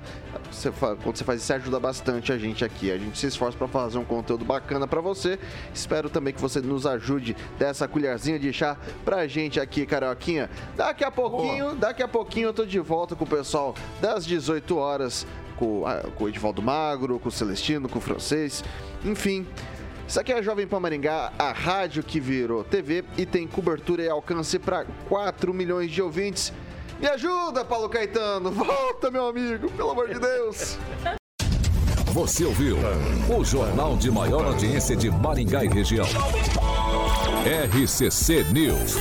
Você 0.50 0.70
quando 0.70 1.16
você 1.16 1.24
faz 1.24 1.42
isso, 1.42 1.52
ajuda 1.52 1.80
bastante 1.80 2.32
a 2.32 2.38
gente 2.38 2.64
aqui. 2.64 2.92
A 2.92 2.98
gente 2.98 3.18
se 3.18 3.26
esforça 3.26 3.56
para 3.56 3.66
fazer 3.66 3.98
um 3.98 4.04
conteúdo 4.04 4.44
bacana 4.44 4.86
para 4.86 5.00
você. 5.00 5.38
Espero 5.72 6.10
também 6.10 6.34
que 6.34 6.40
você 6.40 6.60
nos 6.60 6.86
ajude 6.86 7.34
dessa 7.58 7.88
colherzinha 7.88 8.38
de 8.38 8.52
chá 8.52 8.76
pra 9.04 9.26
gente 9.26 9.58
aqui, 9.58 9.86
Carioquinha. 9.86 10.50
Daqui 10.76 11.02
a 11.02 11.10
pouquinho, 11.10 11.74
daqui 11.74 12.02
a 12.02 12.08
pouquinho 12.08 12.48
eu 12.48 12.52
tô 12.52 12.66
de 12.66 12.78
volta 12.78 13.16
com 13.16 13.24
o 13.24 13.26
pessoal 13.26 13.74
das 14.00 14.26
18 14.26 14.76
horas, 14.76 15.26
com, 15.56 15.86
ah, 15.86 16.02
com 16.14 16.24
o 16.24 16.28
Edivaldo 16.28 16.60
Magro, 16.60 17.18
com 17.18 17.28
o 17.30 17.32
Celestino, 17.32 17.88
com 17.88 17.98
o 17.98 18.02
Francês, 18.02 18.62
enfim. 19.04 19.46
Isso 20.06 20.18
aqui 20.18 20.32
é 20.32 20.38
a 20.38 20.42
Jovem 20.42 20.66
Pan 20.66 20.80
Maringá, 20.80 21.32
a 21.38 21.52
rádio 21.52 22.02
que 22.02 22.18
virou 22.18 22.64
TV 22.64 23.04
e 23.16 23.24
tem 23.24 23.46
cobertura 23.46 24.02
e 24.02 24.08
alcance 24.08 24.58
para 24.58 24.84
4 25.08 25.54
milhões 25.54 25.90
de 25.90 26.02
ouvintes. 26.02 26.52
Me 27.00 27.08
ajuda, 27.08 27.64
Paulo 27.64 27.88
Caetano! 27.88 28.50
Volta, 28.50 29.10
meu 29.10 29.28
amigo, 29.28 29.70
pelo 29.70 29.90
amor 29.92 30.08
de 30.08 30.20
Deus! 30.20 30.76
Você 32.12 32.44
ouviu 32.44 32.76
o 33.34 33.44
jornal 33.44 33.96
de 33.96 34.10
maior 34.10 34.44
audiência 34.44 34.94
de 34.94 35.10
Maringá 35.10 35.64
e 35.64 35.68
região. 35.68 36.04
RCC 37.46 38.44
News. 38.52 38.96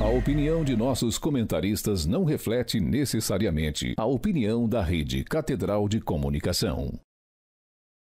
A 0.00 0.08
opinião 0.08 0.64
de 0.64 0.76
nossos 0.76 1.16
comentaristas 1.16 2.06
não 2.06 2.24
reflete 2.24 2.80
necessariamente 2.80 3.94
a 3.96 4.04
opinião 4.04 4.68
da 4.68 4.82
Rede 4.82 5.22
Catedral 5.22 5.88
de 5.88 6.00
Comunicação. 6.00 6.98